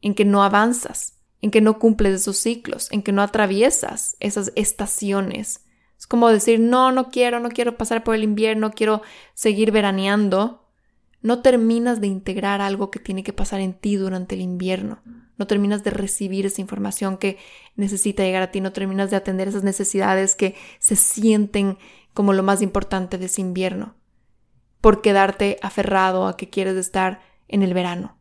en 0.00 0.14
que 0.14 0.24
no 0.24 0.42
avanzas, 0.42 1.18
en 1.40 1.50
que 1.50 1.60
no 1.60 1.78
cumples 1.78 2.14
esos 2.14 2.38
ciclos, 2.38 2.90
en 2.92 3.02
que 3.02 3.12
no 3.12 3.22
atraviesas 3.22 4.16
esas 4.20 4.52
estaciones. 4.54 5.64
Es 5.98 6.06
como 6.06 6.28
decir, 6.28 6.60
no, 6.60 6.92
no 6.92 7.10
quiero, 7.10 7.40
no 7.40 7.50
quiero 7.50 7.76
pasar 7.76 8.04
por 8.04 8.14
el 8.14 8.22
invierno, 8.22 8.72
quiero 8.72 9.02
seguir 9.34 9.70
veraneando. 9.70 10.68
No 11.22 11.40
terminas 11.40 12.00
de 12.00 12.06
integrar 12.06 12.60
algo 12.60 12.90
que 12.90 12.98
tiene 12.98 13.22
que 13.22 13.32
pasar 13.32 13.60
en 13.60 13.74
ti 13.74 13.96
durante 13.96 14.34
el 14.34 14.42
invierno. 14.42 15.00
No 15.36 15.46
terminas 15.46 15.82
de 15.82 15.90
recibir 15.90 16.46
esa 16.46 16.60
información 16.60 17.16
que 17.16 17.38
necesita 17.76 18.22
llegar 18.22 18.42
a 18.42 18.50
ti. 18.50 18.60
No 18.60 18.72
terminas 18.72 19.10
de 19.10 19.16
atender 19.16 19.48
esas 19.48 19.64
necesidades 19.64 20.34
que 20.34 20.54
se 20.78 20.96
sienten 20.96 21.78
como 22.12 22.32
lo 22.32 22.42
más 22.42 22.62
importante 22.62 23.16
de 23.18 23.26
ese 23.26 23.40
invierno 23.40 23.94
por 24.84 25.00
quedarte 25.00 25.58
aferrado 25.62 26.26
a 26.26 26.36
que 26.36 26.50
quieres 26.50 26.76
estar 26.76 27.22
en 27.48 27.62
el 27.62 27.72
verano. 27.72 28.18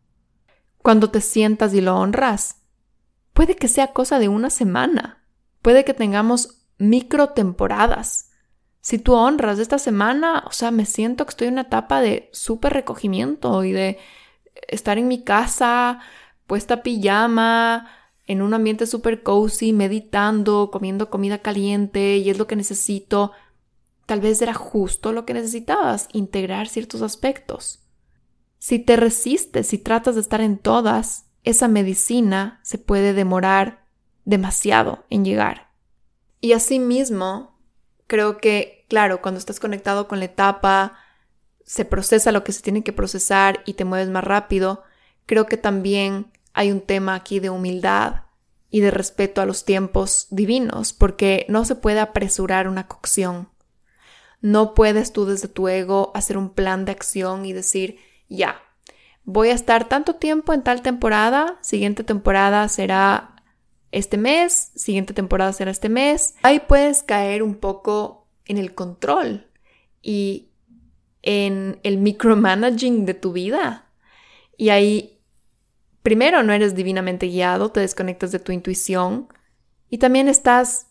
Cuando 0.78 1.10
te 1.10 1.20
sientas 1.20 1.74
y 1.74 1.82
lo 1.82 1.98
honras, 1.98 2.62
puede 3.34 3.58
que 3.58 3.68
sea 3.68 3.92
cosa 3.92 4.18
de 4.18 4.30
una 4.30 4.50
semana, 4.50 5.26
puede 5.62 5.84
que 5.84 5.94
tengamos 5.94 6.64
micro 6.78 7.32
temporadas. 7.32 8.32
Si 8.80 8.98
tú 8.98 9.14
honras 9.14 9.60
esta 9.60 9.78
semana, 9.78 10.46
o 10.48 10.54
sea, 10.54 10.72
me 10.72 10.86
siento 10.86 11.26
que 11.26 11.32
estoy 11.32 11.48
en 11.48 11.56
una 11.56 11.64
etapa 11.64 12.00
de 12.00 12.30
súper 12.32 12.72
recogimiento 12.72 13.66
y 13.66 13.74
de 13.74 14.00
estar 14.70 14.98
en 14.98 15.10
mi 15.10 15.22
casa, 15.22 16.00
puesta 16.48 16.82
pijama, 16.82 17.90
en 18.26 18.42
un 18.42 18.54
ambiente 18.54 18.88
súper 18.88 19.22
cozy, 19.22 19.74
meditando, 19.74 20.70
comiendo 20.72 21.10
comida 21.10 21.40
caliente 21.40 22.16
y 22.20 22.30
es 22.30 22.38
lo 22.38 22.48
que 22.48 22.56
necesito. 22.56 23.34
Tal 24.06 24.22
vez 24.22 24.42
era 24.42 24.54
justo 24.54 25.12
lo 25.12 25.26
que 25.26 25.34
necesitabas, 25.34 26.10
integrar 26.12 26.68
ciertos 26.68 27.02
aspectos. 27.02 27.80
Si 28.60 28.80
te 28.80 28.96
resistes, 28.96 29.68
si 29.68 29.78
tratas 29.78 30.16
de 30.16 30.22
estar 30.22 30.42
en 30.42 30.58
todas, 30.58 31.26
esa 31.44 31.68
medicina 31.68 32.60
se 32.64 32.78
puede 32.78 33.14
demorar 33.14 33.86
demasiado 34.26 35.06
en 35.10 35.26
llegar. 35.26 35.72
Y 36.40 36.54
asimismo, 36.54 37.58
creo 38.08 38.38
que 38.38 38.84
claro, 38.94 39.24
cuando 39.24 39.40
estás 39.40 39.60
conectado 39.60 40.08
con 40.08 40.20
la 40.20 40.26
etapa, 40.26 41.00
se 41.66 41.84
procesa 41.84 42.32
lo 42.32 42.44
que 42.44 42.52
se 42.52 42.62
tiene 42.62 42.84
que 42.84 42.94
procesar 42.94 43.64
y 43.66 43.74
te 43.74 43.86
mueves 43.86 44.10
más 44.10 44.24
rápido, 44.24 44.84
creo 45.26 45.48
que 45.48 45.58
también 45.58 46.32
hay 46.54 46.72
un 46.72 46.80
tema 46.80 47.16
aquí 47.16 47.40
de 47.40 47.50
humildad 47.50 48.26
y 48.70 48.82
de 48.82 48.92
respeto 48.92 49.42
a 49.42 49.48
los 49.48 49.66
tiempos 49.66 50.28
divinos, 50.30 50.94
porque 50.94 51.48
no 51.50 51.66
se 51.66 51.74
puede 51.74 52.02
apresurar 52.02 52.68
una 52.68 52.88
cocción. 52.88 53.50
No 54.44 54.74
puedes 54.74 55.14
tú 55.14 55.24
desde 55.24 55.48
tu 55.48 55.70
ego 55.70 56.12
hacer 56.16 56.38
un 56.38 56.50
plan 56.50 56.84
de 56.84 56.92
acción 56.92 57.46
y 57.46 57.54
decir, 57.54 57.98
ya, 58.28 58.62
voy 59.24 59.48
a 59.48 59.54
estar 59.54 59.88
tanto 59.88 60.16
tiempo 60.16 60.52
en 60.52 60.64
tal 60.64 60.82
temporada, 60.82 61.58
siguiente 61.62 62.04
temporada 62.04 62.68
será 62.68 63.42
este 63.94 64.18
mes, 64.18 64.74
siguiente 64.76 65.14
temporada 65.14 65.54
será 65.54 65.72
este 65.72 65.88
mes. 65.88 66.36
Ahí 66.44 66.60
puedes 66.60 67.04
caer 67.04 67.42
un 67.42 67.56
poco 67.56 68.28
en 68.46 68.58
el 68.58 68.76
control 68.76 69.48
y 70.02 70.50
en 71.22 71.80
el 71.84 72.00
micromanaging 72.00 73.06
de 73.06 73.14
tu 73.14 73.32
vida. 73.32 73.88
Y 74.58 74.72
ahí, 74.72 75.22
primero, 76.02 76.44
no 76.44 76.52
eres 76.52 76.76
divinamente 76.76 77.28
guiado, 77.28 77.70
te 77.70 77.80
desconectas 77.80 78.34
de 78.34 78.40
tu 78.40 78.52
intuición 78.52 79.30
y 79.90 80.00
también 80.00 80.28
estás 80.28 80.88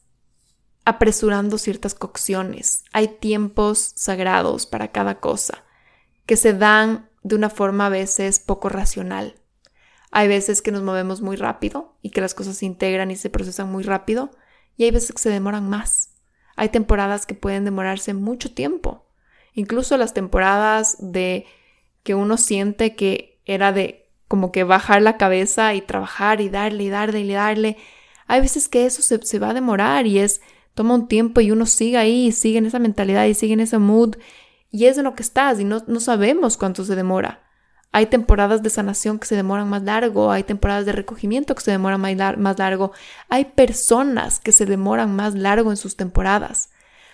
apresurando 0.84 1.58
ciertas 1.58 1.94
cocciones. 1.94 2.84
Hay 2.92 3.08
tiempos 3.08 3.92
sagrados 3.96 4.66
para 4.66 4.88
cada 4.88 5.20
cosa 5.20 5.64
que 6.26 6.36
se 6.36 6.52
dan 6.52 7.08
de 7.22 7.36
una 7.36 7.50
forma 7.50 7.86
a 7.86 7.90
veces 7.90 8.40
poco 8.40 8.68
racional. 8.68 9.36
Hay 10.10 10.28
veces 10.28 10.60
que 10.60 10.72
nos 10.72 10.82
movemos 10.82 11.22
muy 11.22 11.36
rápido 11.36 11.96
y 12.02 12.10
que 12.10 12.20
las 12.20 12.34
cosas 12.34 12.56
se 12.56 12.66
integran 12.66 13.10
y 13.10 13.16
se 13.16 13.30
procesan 13.30 13.70
muy 13.70 13.82
rápido 13.82 14.30
y 14.76 14.84
hay 14.84 14.90
veces 14.90 15.12
que 15.12 15.22
se 15.22 15.30
demoran 15.30 15.68
más. 15.68 16.14
Hay 16.56 16.68
temporadas 16.68 17.26
que 17.26 17.34
pueden 17.34 17.64
demorarse 17.64 18.12
mucho 18.14 18.52
tiempo. 18.52 19.06
Incluso 19.54 19.96
las 19.96 20.14
temporadas 20.14 20.96
de 21.00 21.46
que 22.02 22.14
uno 22.14 22.36
siente 22.36 22.94
que 22.94 23.40
era 23.44 23.72
de 23.72 24.10
como 24.28 24.50
que 24.50 24.64
bajar 24.64 25.02
la 25.02 25.18
cabeza 25.18 25.74
y 25.74 25.82
trabajar 25.82 26.40
y 26.40 26.48
darle 26.48 26.84
y 26.84 26.88
darle 26.88 27.20
y 27.20 27.32
darle. 27.32 27.76
Hay 28.26 28.40
veces 28.40 28.68
que 28.68 28.86
eso 28.86 29.02
se, 29.02 29.38
va 29.38 29.50
a 29.50 29.54
demorar 29.54 30.06
y 30.06 30.18
es, 30.18 30.40
toma 30.74 30.94
un 30.94 31.08
tiempo 31.08 31.40
y 31.40 31.50
uno 31.50 31.66
sigue 31.66 31.98
ahí 31.98 32.32
sigue 32.32 32.58
en 32.58 32.66
esa 32.66 32.78
mentalidad 32.78 33.26
y 33.26 33.34
sigue 33.34 33.54
en 33.54 33.60
ese 33.60 33.78
mood 33.78 34.16
y 34.70 34.86
es 34.86 34.98
en 34.98 35.04
lo 35.04 35.14
que 35.14 35.22
estás 35.22 35.60
y 35.60 35.64
no, 35.64 35.82
no 35.86 36.00
sabemos 36.00 36.56
cuánto 36.56 36.84
se 36.84 36.96
demora. 36.96 37.42
Hay 37.94 38.06
temporadas 38.06 38.62
de 38.62 38.70
sanación 38.70 39.18
que 39.18 39.26
se 39.26 39.36
demoran 39.36 39.68
más 39.68 39.82
largo, 39.82 40.32
hay 40.32 40.44
temporadas 40.44 40.86
de 40.86 40.92
recogimiento 40.92 41.54
que 41.54 41.60
se 41.60 41.70
demoran 41.70 42.00
más, 42.00 42.58
largo, 42.58 42.92
hay 43.28 43.44
personas 43.44 44.40
que 44.40 44.50
se 44.50 44.64
demoran 44.64 45.14
más 45.14 45.34
largo 45.34 45.70
en 45.70 45.76
sus 45.76 45.94
temporadas, 45.94 46.70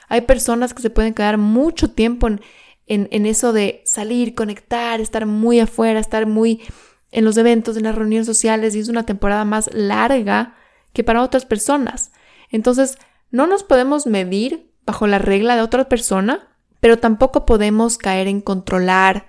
hay 0.08 0.20
personas 0.20 0.72
que 0.72 0.82
se 0.82 0.90
pueden 0.90 1.14
quedar 1.14 1.36
mucho 1.36 1.90
tiempo 1.90 2.28
en, 2.28 2.40
en, 2.86 3.26
eso 3.26 3.52
de 3.52 3.82
salir, 3.84 4.36
conectar, 4.36 5.00
estar 5.00 5.26
muy 5.26 5.58
afuera, 5.58 5.98
estar 5.98 6.26
muy 6.26 6.62
en 7.10 7.24
los 7.24 7.36
eventos, 7.36 7.76
en 7.76 7.82
las 7.82 7.96
reuniones 7.96 8.26
sociales 8.26 8.76
y 8.76 8.78
es 8.78 8.88
una 8.88 9.04
temporada 9.04 9.44
más 9.44 9.68
larga 9.74 10.54
que 10.92 11.02
para 11.02 11.22
otras 11.22 11.44
personas. 11.44 12.12
Entonces, 12.50 12.98
no 13.30 13.46
nos 13.46 13.62
podemos 13.62 14.06
medir 14.06 14.72
bajo 14.86 15.06
la 15.06 15.18
regla 15.18 15.56
de 15.56 15.62
otra 15.62 15.88
persona, 15.88 16.48
pero 16.80 16.98
tampoco 16.98 17.44
podemos 17.44 17.98
caer 17.98 18.28
en 18.28 18.40
controlar 18.40 19.26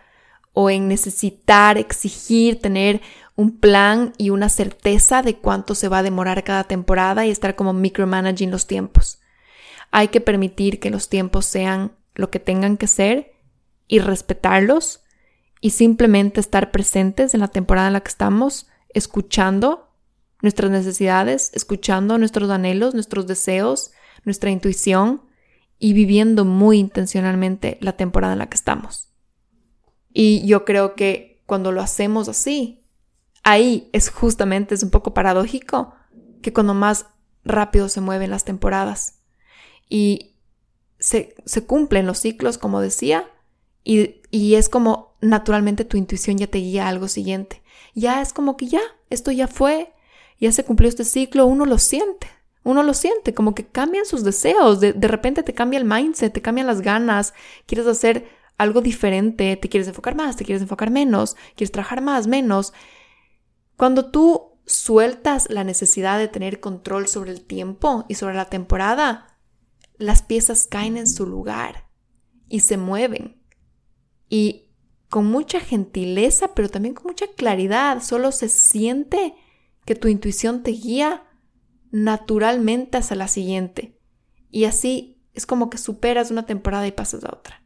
o 0.53 0.69
en 0.69 0.87
necesitar, 0.87 1.77
exigir, 1.77 2.61
tener 2.61 3.01
un 3.35 3.57
plan 3.57 4.13
y 4.17 4.29
una 4.29 4.49
certeza 4.49 5.21
de 5.21 5.37
cuánto 5.37 5.75
se 5.75 5.87
va 5.87 5.99
a 5.99 6.03
demorar 6.03 6.43
cada 6.43 6.65
temporada 6.65 7.25
y 7.25 7.29
estar 7.29 7.55
como 7.55 7.73
micromanaging 7.73 8.51
los 8.51 8.67
tiempos. 8.67 9.19
Hay 9.91 10.09
que 10.09 10.21
permitir 10.21 10.79
que 10.79 10.89
los 10.89 11.09
tiempos 11.09 11.45
sean 11.45 11.93
lo 12.15 12.29
que 12.29 12.39
tengan 12.39 12.77
que 12.77 12.87
ser 12.87 13.31
y 13.87 13.99
respetarlos 13.99 15.03
y 15.61 15.71
simplemente 15.71 16.39
estar 16.39 16.71
presentes 16.71 17.33
en 17.33 17.39
la 17.41 17.47
temporada 17.47 17.87
en 17.87 17.93
la 17.93 18.01
que 18.01 18.09
estamos, 18.09 18.67
escuchando 18.93 19.88
nuestras 20.41 20.71
necesidades, 20.71 21.51
escuchando 21.53 22.17
nuestros 22.17 22.49
anhelos, 22.49 22.93
nuestros 22.93 23.27
deseos, 23.27 23.91
nuestra 24.23 24.51
intuición 24.51 25.21
y 25.79 25.93
viviendo 25.93 26.45
muy 26.45 26.77
intencionalmente 26.77 27.77
la 27.81 27.93
temporada 27.97 28.33
en 28.33 28.39
la 28.39 28.49
que 28.49 28.55
estamos. 28.55 29.09
Y 30.13 30.45
yo 30.45 30.65
creo 30.65 30.95
que 30.95 31.41
cuando 31.45 31.71
lo 31.71 31.81
hacemos 31.81 32.27
así, 32.29 32.85
ahí 33.43 33.89
es 33.93 34.09
justamente, 34.09 34.75
es 34.75 34.83
un 34.83 34.89
poco 34.89 35.13
paradójico, 35.13 35.93
que 36.41 36.53
cuando 36.53 36.73
más 36.73 37.07
rápido 37.43 37.89
se 37.89 38.01
mueven 38.01 38.31
las 38.31 38.45
temporadas 38.45 39.19
y 39.89 40.35
se, 40.99 41.33
cumplen 41.65 42.05
los 42.05 42.19
ciclos, 42.19 42.57
como 42.57 42.81
decía, 42.81 43.29
y, 43.83 44.21
y 44.29 44.55
es 44.55 44.69
como 44.69 45.15
naturalmente 45.21 45.85
tu 45.85 45.97
intuición 45.97 46.37
ya 46.37 46.47
te 46.47 46.59
guía 46.59 46.85
a 46.85 46.89
algo 46.89 47.07
siguiente. 47.07 47.61
Ya 47.95 48.21
es 48.21 48.33
como 48.33 48.57
que 48.57 48.67
ya, 48.67 48.81
esto 49.09 49.31
ya 49.31 49.47
fue, 49.47 49.93
ya 50.39 50.51
se 50.51 50.63
cumplió 50.63 50.89
este 50.89 51.03
ciclo, 51.03 51.45
uno 51.45 51.65
lo 51.65 51.77
siente, 51.77 52.27
uno 52.63 52.83
lo 52.83 52.93
siente, 52.93 53.33
como 53.33 53.55
que 53.55 53.67
cambian 53.67 54.05
sus 54.05 54.23
deseos, 54.23 54.79
de, 54.79 54.93
de, 54.93 55.07
repente 55.07 55.43
te 55.43 55.53
cambia 55.53 55.79
el 55.79 55.85
mindset, 55.85 56.33
te 56.33 56.41
cambian 56.41 56.67
las 56.67 56.81
ganas, 56.81 57.33
quieres 57.65 57.87
hacer 57.87 58.27
algo 58.57 58.81
diferente, 58.81 59.55
te 59.55 59.69
quieres 59.69 59.87
enfocar 59.87 60.15
más, 60.15 60.35
te 60.35 60.45
quieres 60.45 60.61
enfocar 60.61 60.91
menos, 60.91 61.35
quieres 61.55 61.71
trabajar 61.71 62.01
más, 62.01 62.27
menos. 62.27 62.73
Cuando 63.77 64.11
tú 64.11 64.59
sueltas 64.65 65.49
la 65.49 65.63
necesidad 65.63 66.19
de 66.19 66.27
tener 66.27 66.59
control 66.59 67.07
sobre 67.07 67.31
el 67.31 67.41
tiempo 67.41 68.05
y 68.07 68.15
sobre 68.15 68.35
la 68.35 68.45
temporada, 68.45 69.37
las 69.97 70.21
piezas 70.21 70.67
caen 70.67 70.97
en 70.97 71.07
su 71.07 71.25
lugar 71.25 71.89
y 72.49 72.59
se 72.59 72.77
mueven. 72.77 73.41
Y 74.29 74.69
con 75.09 75.25
mucha 75.25 75.59
gentileza, 75.59 76.53
pero 76.53 76.69
también 76.69 76.93
con 76.93 77.07
mucha 77.07 77.27
claridad, 77.27 78.03
solo 78.03 78.31
se 78.31 78.49
siente 78.49 79.33
que 79.89 79.95
tu 79.95 80.07
intuición 80.07 80.61
te 80.61 80.69
guía 80.69 81.23
naturalmente 81.89 82.99
hacia 82.99 83.15
la 83.15 83.27
siguiente. 83.27 83.97
Y 84.51 84.65
así 84.65 85.19
es 85.33 85.47
como 85.47 85.71
que 85.71 85.79
superas 85.79 86.29
una 86.29 86.45
temporada 86.45 86.85
y 86.85 86.91
pasas 86.91 87.23
a 87.23 87.33
otra. 87.33 87.63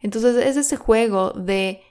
Entonces 0.00 0.36
es 0.36 0.56
ese 0.56 0.76
juego 0.76 1.32
de 1.32 1.82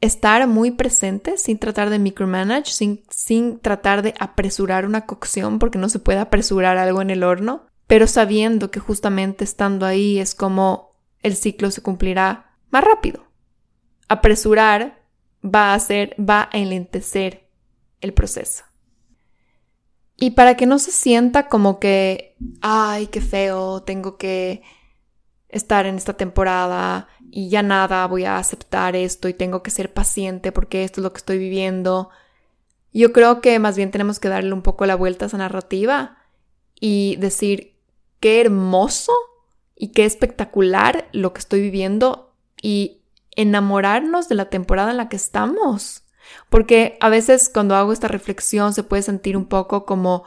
estar 0.00 0.46
muy 0.46 0.70
presente 0.70 1.36
sin 1.36 1.58
tratar 1.58 1.90
de 1.90 1.98
micromanage, 1.98 2.72
sin, 2.72 3.02
sin 3.10 3.60
tratar 3.60 4.00
de 4.00 4.14
apresurar 4.18 4.86
una 4.86 5.04
cocción, 5.04 5.58
porque 5.58 5.76
no 5.76 5.90
se 5.90 5.98
puede 5.98 6.20
apresurar 6.20 6.78
algo 6.78 7.02
en 7.02 7.10
el 7.10 7.24
horno, 7.24 7.66
pero 7.86 8.06
sabiendo 8.06 8.70
que 8.70 8.80
justamente 8.80 9.44
estando 9.44 9.84
ahí 9.84 10.18
es 10.18 10.34
como 10.34 10.96
el 11.22 11.36
ciclo 11.36 11.70
se 11.70 11.82
cumplirá 11.82 12.56
más 12.70 12.84
rápido. 12.84 13.26
Apresurar 14.08 15.04
va 15.44 15.72
a 15.72 15.74
hacer, 15.74 16.16
va 16.18 16.48
a 16.50 16.56
enlentecer 16.58 17.41
el 18.02 18.12
proceso. 18.12 18.64
Y 20.16 20.32
para 20.32 20.56
que 20.56 20.66
no 20.66 20.78
se 20.78 20.92
sienta 20.92 21.48
como 21.48 21.80
que, 21.80 22.36
ay, 22.60 23.06
qué 23.06 23.20
feo, 23.20 23.82
tengo 23.82 24.18
que 24.18 24.62
estar 25.48 25.86
en 25.86 25.96
esta 25.96 26.14
temporada 26.14 27.08
y 27.30 27.48
ya 27.48 27.62
nada, 27.62 28.06
voy 28.06 28.24
a 28.24 28.38
aceptar 28.38 28.94
esto 28.94 29.28
y 29.28 29.34
tengo 29.34 29.62
que 29.62 29.70
ser 29.70 29.92
paciente 29.92 30.52
porque 30.52 30.84
esto 30.84 31.00
es 31.00 31.02
lo 31.02 31.12
que 31.12 31.18
estoy 31.18 31.38
viviendo. 31.38 32.10
Yo 32.92 33.12
creo 33.12 33.40
que 33.40 33.58
más 33.58 33.76
bien 33.76 33.90
tenemos 33.90 34.20
que 34.20 34.28
darle 34.28 34.52
un 34.52 34.62
poco 34.62 34.86
la 34.86 34.94
vuelta 34.94 35.24
a 35.24 35.28
esa 35.28 35.38
narrativa 35.38 36.18
y 36.78 37.16
decir 37.16 37.74
qué 38.20 38.40
hermoso 38.40 39.12
y 39.74 39.88
qué 39.88 40.04
espectacular 40.04 41.08
lo 41.12 41.32
que 41.32 41.40
estoy 41.40 41.60
viviendo 41.60 42.32
y 42.60 43.02
enamorarnos 43.34 44.28
de 44.28 44.34
la 44.34 44.50
temporada 44.50 44.90
en 44.90 44.98
la 44.98 45.08
que 45.08 45.16
estamos. 45.16 46.01
Porque 46.48 46.96
a 47.00 47.08
veces 47.08 47.50
cuando 47.52 47.76
hago 47.76 47.92
esta 47.92 48.08
reflexión 48.08 48.74
se 48.74 48.82
puede 48.82 49.02
sentir 49.02 49.36
un 49.36 49.46
poco 49.46 49.84
como 49.84 50.24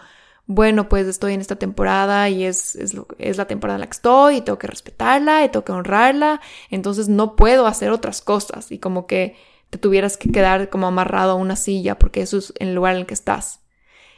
bueno, 0.47 0.89
pues 0.89 1.07
estoy 1.07 1.33
en 1.33 1.41
esta 1.41 1.55
temporada 1.55 2.29
y 2.29 2.43
es, 2.45 2.75
es, 2.75 3.37
la 3.37 3.45
temporada 3.45 3.77
en 3.77 3.81
la 3.81 3.87
que 3.87 3.93
estoy 3.93 4.37
y 4.37 4.41
tengo 4.41 4.59
que 4.59 4.67
respetarla 4.67 5.43
y 5.43 5.49
tengo 5.49 5.65
que 5.65 5.71
honrarla, 5.71 6.39
entonces 6.69 7.09
no 7.09 7.35
puedo 7.35 7.65
hacer 7.65 7.91
otras 7.91 8.21
cosas 8.21 8.71
y 8.71 8.77
como 8.77 9.07
que 9.07 9.35
te 9.71 9.79
tuvieras 9.79 10.17
que 10.17 10.31
quedar 10.31 10.69
como 10.69 10.85
amarrado 10.85 11.31
a 11.31 11.35
una 11.35 11.55
silla 11.55 11.97
porque 11.97 12.21
eso 12.21 12.37
es 12.37 12.53
el 12.59 12.75
lugar 12.75 12.93
en 12.93 13.01
el 13.01 13.05
que 13.07 13.15
estás. 13.15 13.61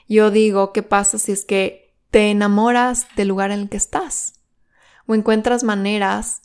Yo 0.09 0.29
digo, 0.31 0.73
¿qué 0.73 0.83
pasa 0.83 1.17
si 1.17 1.31
es 1.31 1.45
que 1.45 1.93
te 2.11 2.29
enamoras 2.29 3.07
del 3.15 3.29
lugar 3.29 3.51
en 3.51 3.61
el 3.61 3.69
que 3.69 3.77
estás? 3.77 4.33
O 5.05 5.15
encuentras 5.15 5.63
maneras 5.63 6.41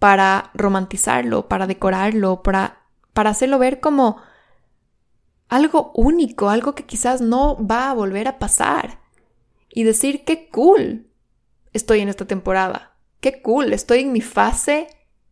para 0.00 0.50
romantizarlo, 0.54 1.48
para 1.48 1.68
decorarlo, 1.68 2.42
para, 2.42 2.82
para 3.12 3.30
hacerlo 3.30 3.58
ver 3.58 3.78
como 3.78 4.16
algo 5.50 5.90
único, 5.94 6.48
algo 6.48 6.74
que 6.74 6.86
quizás 6.86 7.20
no 7.20 7.58
va 7.66 7.90
a 7.90 7.94
volver 7.94 8.28
a 8.28 8.38
pasar. 8.38 9.00
Y 9.68 9.82
decir 9.82 10.24
qué 10.24 10.48
cool 10.48 11.08
estoy 11.72 12.00
en 12.00 12.08
esta 12.08 12.24
temporada, 12.24 12.96
qué 13.20 13.42
cool 13.42 13.72
estoy 13.72 14.00
en 14.00 14.12
mi 14.12 14.20
fase 14.20 14.86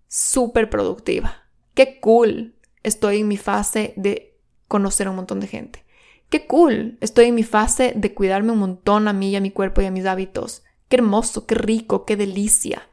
súper 0.08 0.68
productiva, 0.70 1.48
qué 1.74 1.98
cool 2.00 2.56
estoy 2.82 3.20
en 3.20 3.28
mi 3.28 3.36
fase 3.36 3.94
de 3.96 4.36
conocer 4.66 5.06
a 5.06 5.10
un 5.10 5.16
montón 5.16 5.40
de 5.40 5.46
gente, 5.46 5.84
qué 6.28 6.46
cool 6.46 6.98
estoy 7.00 7.26
en 7.26 7.34
mi 7.34 7.42
fase 7.42 7.92
de 7.96 8.14
cuidarme 8.14 8.52
un 8.52 8.58
montón 8.58 9.08
a 9.08 9.12
mí 9.12 9.30
y 9.30 9.36
a 9.36 9.40
mi 9.40 9.50
cuerpo 9.50 9.82
y 9.82 9.86
a 9.86 9.90
mis 9.90 10.06
hábitos, 10.06 10.62
qué 10.88 10.96
hermoso, 10.96 11.46
qué 11.46 11.54
rico, 11.54 12.04
qué 12.04 12.16
delicia. 12.16 12.88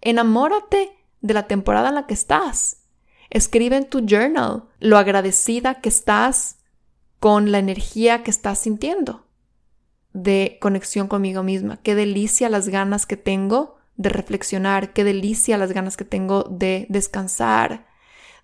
enamórate 0.00 0.90
de 1.20 1.34
la 1.34 1.48
temporada 1.48 1.88
en 1.88 1.96
la 1.96 2.06
que 2.06 2.14
estás. 2.14 2.75
Escribe 3.30 3.76
en 3.76 3.88
tu 3.88 4.06
journal 4.06 4.64
lo 4.78 4.98
agradecida 4.98 5.80
que 5.80 5.88
estás 5.88 6.58
con 7.18 7.50
la 7.52 7.58
energía 7.58 8.22
que 8.22 8.30
estás 8.30 8.58
sintiendo 8.60 9.26
de 10.12 10.58
conexión 10.60 11.08
conmigo 11.08 11.42
misma. 11.42 11.76
Qué 11.82 11.94
delicia 11.94 12.48
las 12.48 12.68
ganas 12.68 13.04
que 13.04 13.16
tengo 13.16 13.76
de 13.96 14.08
reflexionar, 14.08 14.92
qué 14.92 15.04
delicia 15.04 15.58
las 15.58 15.72
ganas 15.72 15.96
que 15.96 16.04
tengo 16.04 16.44
de 16.44 16.86
descansar, 16.88 17.86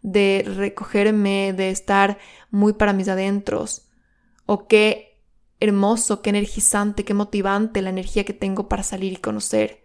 de 0.03 0.45
recogerme, 0.47 1.53
de 1.53 1.70
estar 1.70 2.18
muy 2.51 2.74
para 2.74 2.93
mis 2.93 3.09
adentros. 3.09 3.89
O 4.45 4.66
qué 4.66 5.20
hermoso, 5.61 6.22
qué 6.22 6.30
energizante, 6.30 7.05
qué 7.05 7.14
motivante 7.14 7.83
la 7.83 7.91
energía 7.91 8.24
que 8.24 8.33
tengo 8.33 8.68
para 8.68 8.83
salir 8.83 9.12
y 9.12 9.16
conocer. 9.16 9.85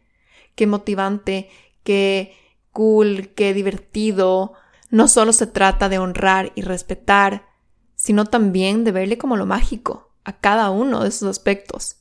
Qué 0.55 0.67
motivante, 0.67 1.49
qué 1.83 2.33
cool, 2.71 3.29
qué 3.35 3.53
divertido. 3.53 4.53
No 4.89 5.07
solo 5.07 5.33
se 5.33 5.47
trata 5.47 5.89
de 5.89 5.99
honrar 5.99 6.51
y 6.55 6.61
respetar, 6.61 7.47
sino 7.95 8.25
también 8.25 8.83
de 8.83 8.91
verle 8.91 9.17
como 9.17 9.37
lo 9.37 9.45
mágico 9.45 10.11
a 10.23 10.33
cada 10.33 10.69
uno 10.69 11.01
de 11.01 11.09
esos 11.09 11.27
aspectos. 11.29 11.97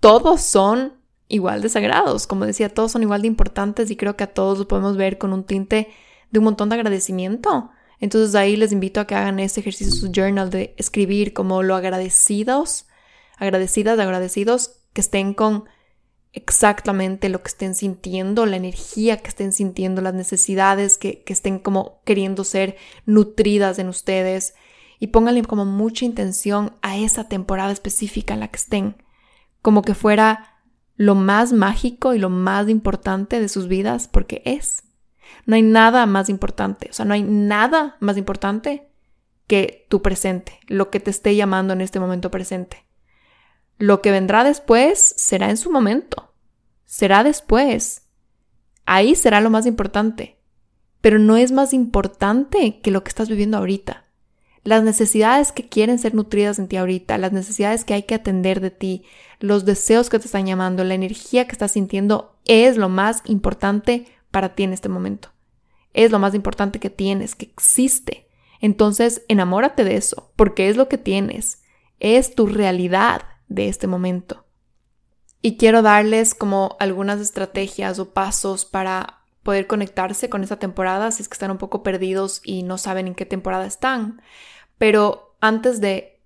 Todos 0.00 0.40
son 0.40 0.94
igual 1.28 1.62
de 1.62 1.68
sagrados, 1.68 2.26
como 2.26 2.46
decía, 2.46 2.68
todos 2.68 2.92
son 2.92 3.02
igual 3.02 3.22
de 3.22 3.28
importantes 3.28 3.90
y 3.90 3.96
creo 3.96 4.16
que 4.16 4.24
a 4.24 4.32
todos 4.32 4.58
los 4.58 4.66
podemos 4.66 4.96
ver 4.96 5.18
con 5.18 5.32
un 5.32 5.44
tinte 5.44 5.88
de 6.30 6.38
un 6.38 6.44
montón 6.44 6.68
de 6.68 6.76
agradecimiento. 6.76 7.70
Entonces 7.98 8.34
ahí 8.34 8.56
les 8.56 8.72
invito 8.72 9.00
a 9.00 9.06
que 9.06 9.14
hagan 9.14 9.40
ese 9.40 9.60
ejercicio 9.60 9.92
su 9.92 10.12
journal 10.12 10.50
de 10.50 10.74
escribir 10.76 11.32
como 11.32 11.62
lo 11.62 11.74
agradecidos, 11.74 12.86
agradecidas, 13.38 13.98
agradecidos, 13.98 14.72
que 14.92 15.00
estén 15.00 15.34
con 15.34 15.64
exactamente 16.36 17.30
lo 17.30 17.42
que 17.42 17.48
estén 17.48 17.74
sintiendo, 17.74 18.44
la 18.44 18.56
energía 18.56 19.16
que 19.16 19.28
estén 19.28 19.52
sintiendo, 19.52 20.02
las 20.02 20.14
necesidades 20.14 20.98
que, 20.98 21.22
que 21.22 21.32
estén 21.32 21.58
como 21.58 22.00
queriendo 22.04 22.44
ser 22.44 22.76
nutridas 23.06 23.78
en 23.78 23.88
ustedes 23.88 24.54
y 25.00 25.08
pónganle 25.08 25.42
como 25.42 25.64
mucha 25.64 26.04
intención 26.04 26.74
a 26.82 26.98
esa 26.98 27.28
temporada 27.28 27.72
específica 27.72 28.34
en 28.34 28.40
la 28.40 28.48
que 28.48 28.56
estén, 28.56 29.02
como 29.62 29.82
que 29.82 29.94
fuera 29.94 30.60
lo 30.96 31.14
más 31.14 31.52
mágico 31.52 32.14
y 32.14 32.18
lo 32.18 32.30
más 32.30 32.68
importante 32.68 33.40
de 33.40 33.48
sus 33.48 33.66
vidas, 33.66 34.06
porque 34.06 34.42
es. 34.44 34.82
No 35.46 35.56
hay 35.56 35.62
nada 35.62 36.04
más 36.06 36.28
importante, 36.28 36.88
o 36.90 36.92
sea, 36.92 37.04
no 37.06 37.14
hay 37.14 37.22
nada 37.22 37.96
más 38.00 38.16
importante 38.18 38.88
que 39.46 39.86
tu 39.88 40.02
presente, 40.02 40.60
lo 40.66 40.90
que 40.90 41.00
te 41.00 41.10
esté 41.10 41.34
llamando 41.34 41.72
en 41.72 41.80
este 41.80 41.98
momento 41.98 42.30
presente. 42.30 42.84
Lo 43.78 44.02
que 44.02 44.10
vendrá 44.10 44.44
después 44.44 45.14
será 45.16 45.50
en 45.50 45.56
su 45.56 45.70
momento, 45.70 46.25
será 46.86 47.22
después. 47.22 48.08
Ahí 48.86 49.14
será 49.14 49.40
lo 49.40 49.50
más 49.50 49.66
importante, 49.66 50.38
pero 51.02 51.18
no 51.18 51.36
es 51.36 51.52
más 51.52 51.74
importante 51.74 52.80
que 52.80 52.90
lo 52.90 53.04
que 53.04 53.10
estás 53.10 53.28
viviendo 53.28 53.58
ahorita 53.58 54.06
las 54.66 54.82
necesidades 54.82 55.52
que 55.52 55.68
quieren 55.68 55.98
ser 55.98 56.14
nutridas 56.14 56.58
en 56.58 56.66
ti 56.66 56.76
ahorita, 56.76 57.18
las 57.18 57.32
necesidades 57.32 57.84
que 57.84 57.94
hay 57.94 58.02
que 58.02 58.16
atender 58.16 58.60
de 58.60 58.72
ti, 58.72 59.04
los 59.38 59.64
deseos 59.64 60.10
que 60.10 60.18
te 60.18 60.26
están 60.26 60.44
llamando, 60.44 60.82
la 60.82 60.94
energía 60.94 61.46
que 61.46 61.52
estás 61.52 61.72
sintiendo, 61.72 62.36
es 62.44 62.76
lo 62.76 62.88
más 62.88 63.22
importante 63.26 64.06
para 64.32 64.56
ti 64.56 64.64
en 64.64 64.72
este 64.72 64.88
momento. 64.88 65.30
Es 65.94 66.10
lo 66.10 66.18
más 66.18 66.34
importante 66.34 66.80
que 66.80 66.90
tienes, 66.90 67.36
que 67.36 67.46
existe. 67.46 68.26
Entonces, 68.60 69.22
enamórate 69.28 69.84
de 69.84 69.96
eso, 69.96 70.32
porque 70.34 70.68
es 70.68 70.76
lo 70.76 70.88
que 70.88 70.98
tienes, 70.98 71.62
es 72.00 72.34
tu 72.34 72.46
realidad 72.46 73.22
de 73.46 73.68
este 73.68 73.86
momento. 73.86 74.45
Y 75.46 75.58
quiero 75.58 75.80
darles 75.80 76.34
como 76.34 76.76
algunas 76.80 77.20
estrategias 77.20 78.00
o 78.00 78.12
pasos 78.12 78.64
para 78.64 79.20
poder 79.44 79.68
conectarse 79.68 80.28
con 80.28 80.42
esta 80.42 80.56
temporada 80.56 81.12
si 81.12 81.22
es 81.22 81.28
que 81.28 81.34
están 81.34 81.52
un 81.52 81.58
poco 81.58 81.84
perdidos 81.84 82.40
y 82.42 82.64
no 82.64 82.78
saben 82.78 83.06
en 83.06 83.14
qué 83.14 83.26
temporada 83.26 83.64
están. 83.64 84.20
Pero 84.76 85.36
antes 85.40 85.80
de 85.80 86.20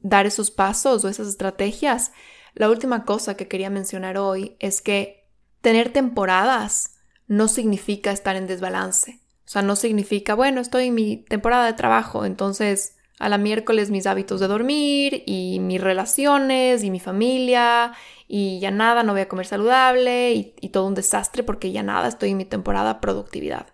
dar 0.00 0.26
esos 0.26 0.50
pasos 0.50 1.04
o 1.04 1.08
esas 1.08 1.28
estrategias, 1.28 2.10
la 2.54 2.68
última 2.68 3.04
cosa 3.04 3.36
que 3.36 3.46
quería 3.46 3.70
mencionar 3.70 4.18
hoy 4.18 4.56
es 4.58 4.82
que 4.82 5.30
tener 5.60 5.92
temporadas 5.92 6.96
no 7.28 7.46
significa 7.46 8.10
estar 8.10 8.34
en 8.34 8.48
desbalance. 8.48 9.20
O 9.46 9.50
sea, 9.50 9.62
no 9.62 9.76
significa, 9.76 10.34
bueno, 10.34 10.60
estoy 10.60 10.88
en 10.88 10.94
mi 10.94 11.18
temporada 11.18 11.66
de 11.66 11.74
trabajo, 11.74 12.24
entonces 12.24 12.93
a 13.18 13.28
la 13.28 13.38
miércoles 13.38 13.90
mis 13.90 14.06
hábitos 14.06 14.40
de 14.40 14.48
dormir 14.48 15.22
y 15.26 15.58
mis 15.60 15.80
relaciones 15.80 16.82
y 16.82 16.90
mi 16.90 17.00
familia 17.00 17.92
y 18.28 18.58
ya 18.60 18.70
nada, 18.70 19.02
no 19.02 19.12
voy 19.12 19.22
a 19.22 19.28
comer 19.28 19.46
saludable 19.46 20.32
y, 20.32 20.54
y 20.60 20.70
todo 20.70 20.86
un 20.86 20.94
desastre 20.94 21.42
porque 21.42 21.72
ya 21.72 21.82
nada, 21.82 22.08
estoy 22.08 22.30
en 22.30 22.38
mi 22.38 22.44
temporada 22.44 23.00
productividad. 23.00 23.66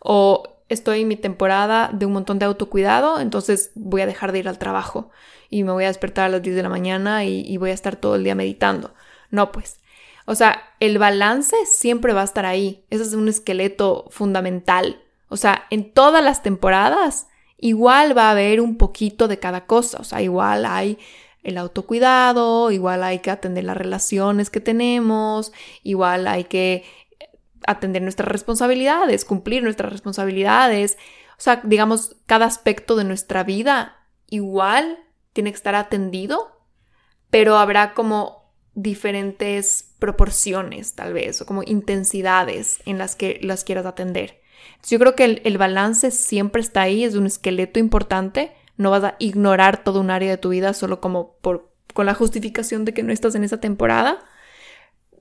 O 0.00 0.54
estoy 0.68 1.02
en 1.02 1.08
mi 1.08 1.16
temporada 1.16 1.90
de 1.92 2.06
un 2.06 2.12
montón 2.12 2.38
de 2.38 2.46
autocuidado, 2.46 3.20
entonces 3.20 3.72
voy 3.74 4.02
a 4.02 4.06
dejar 4.06 4.32
de 4.32 4.40
ir 4.40 4.48
al 4.48 4.58
trabajo 4.58 5.10
y 5.50 5.64
me 5.64 5.72
voy 5.72 5.84
a 5.84 5.88
despertar 5.88 6.26
a 6.26 6.28
las 6.28 6.42
10 6.42 6.56
de 6.56 6.62
la 6.62 6.68
mañana 6.68 7.24
y, 7.24 7.56
voy 7.58 7.70
a 7.70 7.74
estar 7.74 7.96
todo 7.96 8.16
el 8.16 8.24
día 8.24 8.34
meditando. 8.34 8.94
No, 9.30 9.52
pues. 9.52 9.80
O 10.26 10.34
sea, 10.34 10.74
el 10.80 10.98
balance 10.98 11.54
siempre 11.66 12.12
va 12.12 12.22
a 12.22 12.24
estar 12.24 12.46
ahí. 12.46 12.84
Ese 12.90 13.04
es 13.04 13.12
un 13.12 13.28
esqueleto 13.28 14.06
fundamental. 14.10 15.02
O 15.28 15.36
sea, 15.36 15.66
en 15.70 15.92
todas 15.92 16.24
las 16.24 16.42
temporadas 16.42 17.28
igual 17.58 18.16
va 18.16 18.28
a 18.28 18.32
haber 18.32 18.60
un 18.60 18.76
poquito 18.76 19.28
de 19.28 19.38
cada 19.38 19.66
cosa. 19.66 19.98
O 20.00 20.04
sea, 20.04 20.22
igual 20.22 20.66
hay 20.66 20.98
el 21.42 21.58
autocuidado, 21.58 22.70
igual 22.70 23.02
hay 23.02 23.20
que 23.20 23.30
atender 23.30 23.64
las 23.64 23.76
relaciones 23.76 24.50
que 24.50 24.60
tenemos, 24.60 25.52
igual 25.82 26.26
hay 26.26 26.44
que 26.44 26.84
atender 27.66 28.02
nuestras 28.02 28.28
responsabilidades, 28.28 29.24
cumplir 29.24 29.62
nuestras 29.62 29.92
responsabilidades. 29.92 30.96
O 31.38 31.40
sea, 31.40 31.60
digamos, 31.64 32.16
cada 32.26 32.46
aspecto 32.46 32.96
de 32.96 33.04
nuestra 33.04 33.44
vida 33.44 33.96
igual 34.28 34.98
tiene 35.32 35.50
que 35.50 35.56
estar 35.56 35.74
atendido, 35.74 36.60
pero 37.30 37.56
habrá 37.58 37.94
como 37.94 38.52
diferentes 38.74 39.94
proporciones, 39.98 40.94
tal 40.94 41.12
vez, 41.12 41.40
o 41.40 41.46
como 41.46 41.62
intensidades 41.62 42.80
en 42.86 42.98
las 42.98 43.16
que 43.16 43.38
las 43.42 43.64
quieras 43.64 43.86
atender. 43.86 44.40
Yo 44.90 44.98
creo 44.98 45.14
que 45.14 45.40
el, 45.42 45.58
balance 45.58 46.10
siempre 46.10 46.60
está 46.60 46.82
ahí, 46.82 47.04
es 47.04 47.14
un 47.14 47.26
esqueleto 47.26 47.78
importante. 47.78 48.52
No 48.76 48.90
vas 48.90 49.04
a 49.04 49.16
ignorar 49.18 49.82
todo 49.82 50.00
un 50.00 50.10
área 50.10 50.30
de 50.30 50.36
tu 50.36 50.50
vida 50.50 50.74
solo 50.74 51.00
como 51.00 51.36
por, 51.40 51.72
con 51.94 52.06
la 52.06 52.14
justificación 52.14 52.84
de 52.84 52.92
que 52.92 53.02
no 53.02 53.12
estás 53.12 53.34
en 53.34 53.44
esa 53.44 53.60
temporada. 53.60 54.24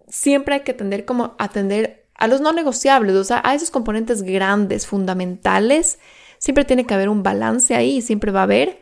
Siempre 0.10 0.56
hay 0.56 0.62
que 0.62 0.72
atender 0.72 1.06
como 1.06 1.36
atender 1.40 2.08
a 2.16 2.28
los 2.28 2.42
no 2.42 2.54
negociables, 2.54 3.16
o 3.16 3.24
sea, 3.24 3.42
a 3.44 3.56
esos 3.56 3.72
componentes 3.72 4.22
grandes, 4.22 4.86
fundamentales, 4.86 6.00
siempre 6.38 6.66
tiene 6.66 6.86
que 6.86 6.94
haber 6.94 7.10
un 7.10 7.24
balance 7.24 7.76
ahí, 7.76 8.02
siempre 8.02 8.32
va 8.32 8.42
a 8.42 8.44
haber, 8.44 8.80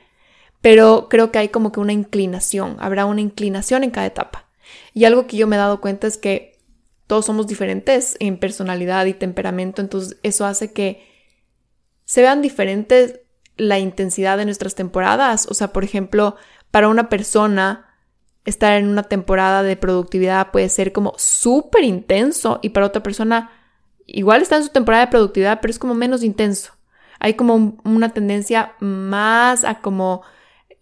pero 0.61 1.07
creo 1.09 1.31
que 1.31 1.39
hay 1.39 1.49
como 1.49 1.71
que 1.71 1.79
una 1.79 1.93
inclinación, 1.93 2.75
habrá 2.79 3.05
una 3.05 3.21
inclinación 3.21 3.83
en 3.83 3.91
cada 3.91 4.07
etapa. 4.07 4.47
Y 4.93 5.05
algo 5.05 5.27
que 5.27 5.37
yo 5.37 5.47
me 5.47 5.55
he 5.55 5.59
dado 5.59 5.81
cuenta 5.81 6.07
es 6.07 6.17
que 6.17 6.50
todos 7.11 7.25
somos 7.25 7.45
diferentes 7.45 8.15
en 8.21 8.37
personalidad 8.37 9.05
y 9.05 9.13
temperamento, 9.13 9.81
entonces 9.81 10.17
eso 10.23 10.45
hace 10.45 10.71
que 10.71 11.05
se 12.05 12.21
vean 12.21 12.41
diferentes 12.41 13.19
la 13.57 13.79
intensidad 13.79 14.37
de 14.37 14.45
nuestras 14.45 14.75
temporadas. 14.75 15.45
O 15.51 15.53
sea, 15.53 15.73
por 15.73 15.83
ejemplo, 15.83 16.37
para 16.71 16.87
una 16.87 17.09
persona, 17.09 17.97
estar 18.45 18.77
en 18.77 18.87
una 18.87 19.03
temporada 19.03 19.61
de 19.61 19.75
productividad 19.75 20.51
puede 20.51 20.69
ser 20.69 20.93
como 20.93 21.13
súper 21.17 21.83
intenso 21.83 22.59
y 22.61 22.69
para 22.69 22.85
otra 22.85 23.03
persona 23.03 23.51
igual 24.05 24.41
está 24.41 24.55
en 24.55 24.63
su 24.63 24.69
temporada 24.69 25.03
de 25.03 25.11
productividad, 25.11 25.59
pero 25.59 25.69
es 25.69 25.79
como 25.79 25.95
menos 25.95 26.23
intenso. 26.23 26.71
Hay 27.19 27.33
como 27.33 27.77
una 27.83 28.13
tendencia 28.13 28.71
más 28.79 29.65
a 29.65 29.81
como 29.81 30.21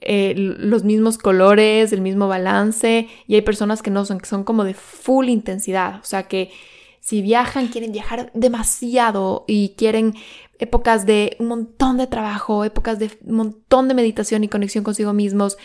eh, 0.01 0.33
los 0.35 0.83
mismos 0.83 1.17
colores, 1.17 1.91
el 1.91 2.01
mismo 2.01 2.27
balance 2.27 3.07
y 3.27 3.35
hay 3.35 3.41
personas 3.41 3.81
que 3.81 3.91
no 3.91 4.05
son, 4.05 4.19
que 4.19 4.25
son 4.25 4.43
como 4.43 4.63
de 4.63 4.73
full 4.73 5.29
intensidad, 5.29 5.99
o 5.99 6.05
sea 6.05 6.23
que 6.23 6.51
si 6.99 7.21
viajan 7.21 7.67
quieren 7.67 7.91
viajar 7.91 8.31
demasiado 8.33 9.45
y 9.47 9.69
quieren 9.77 10.13
épocas 10.59 11.05
de 11.05 11.35
un 11.39 11.47
montón 11.47 11.97
de 11.97 12.07
trabajo, 12.07 12.63
épocas 12.65 12.99
de 12.99 13.11
un 13.25 13.35
montón 13.35 13.87
de 13.87 13.93
meditación 13.93 14.43
y 14.43 14.49
conexión 14.49 14.83
consigo 14.83 15.13
mismos. 15.13 15.57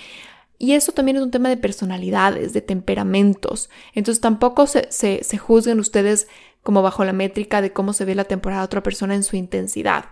Y 0.58 0.72
eso 0.72 0.92
también 0.92 1.16
es 1.16 1.22
un 1.22 1.32
tema 1.32 1.48
de 1.48 1.56
personalidades, 1.56 2.52
de 2.52 2.62
temperamentos. 2.62 3.68
Entonces 3.92 4.20
tampoco 4.20 4.66
se, 4.66 4.88
se, 4.90 5.36
juzguen 5.36 5.80
ustedes 5.80 6.28
como 6.62 6.80
bajo 6.80 7.04
la 7.04 7.12
métrica 7.12 7.60
de 7.60 7.72
cómo 7.72 7.92
se 7.92 8.04
ve 8.04 8.14
la 8.14 8.24
temporada 8.24 8.62
de 8.62 8.66
otra 8.66 8.82
persona 8.82 9.14
en 9.14 9.24
su 9.24 9.36
intensidad. 9.36 10.06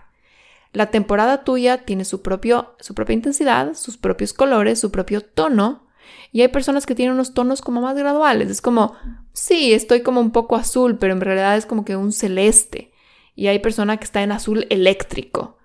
La 0.73 0.91
temporada 0.91 1.43
tuya 1.43 1.85
tiene 1.85 2.03
su, 2.03 2.21
propio, 2.21 2.75
su 2.79 2.93
propia 2.93 3.13
intensidad, 3.13 3.73
sus 3.75 3.97
propios 3.97 4.33
colores, 4.33 4.79
su 4.79 4.91
propio 4.91 5.21
tono. 5.21 5.87
Y 6.31 6.41
hay 6.41 6.49
personas 6.49 6.85
que 6.85 6.95
tienen 6.95 7.13
unos 7.13 7.33
tonos 7.33 7.61
como 7.61 7.79
más 7.79 7.95
graduales. 7.95 8.49
Es 8.49 8.61
como, 8.61 8.95
sí, 9.31 9.73
estoy 9.73 10.01
como 10.01 10.19
un 10.19 10.31
poco 10.31 10.55
azul, 10.55 10.97
pero 10.97 11.13
en 11.13 11.21
realidad 11.21 11.55
es 11.55 11.65
como 11.65 11.85
que 11.85 11.95
un 11.95 12.11
celeste. 12.11 12.91
Y 13.35 13.47
hay 13.47 13.59
persona 13.59 13.97
que 13.97 14.03
está 14.03 14.21
en 14.23 14.31
azul 14.31 14.67
eléctrico. 14.69 15.57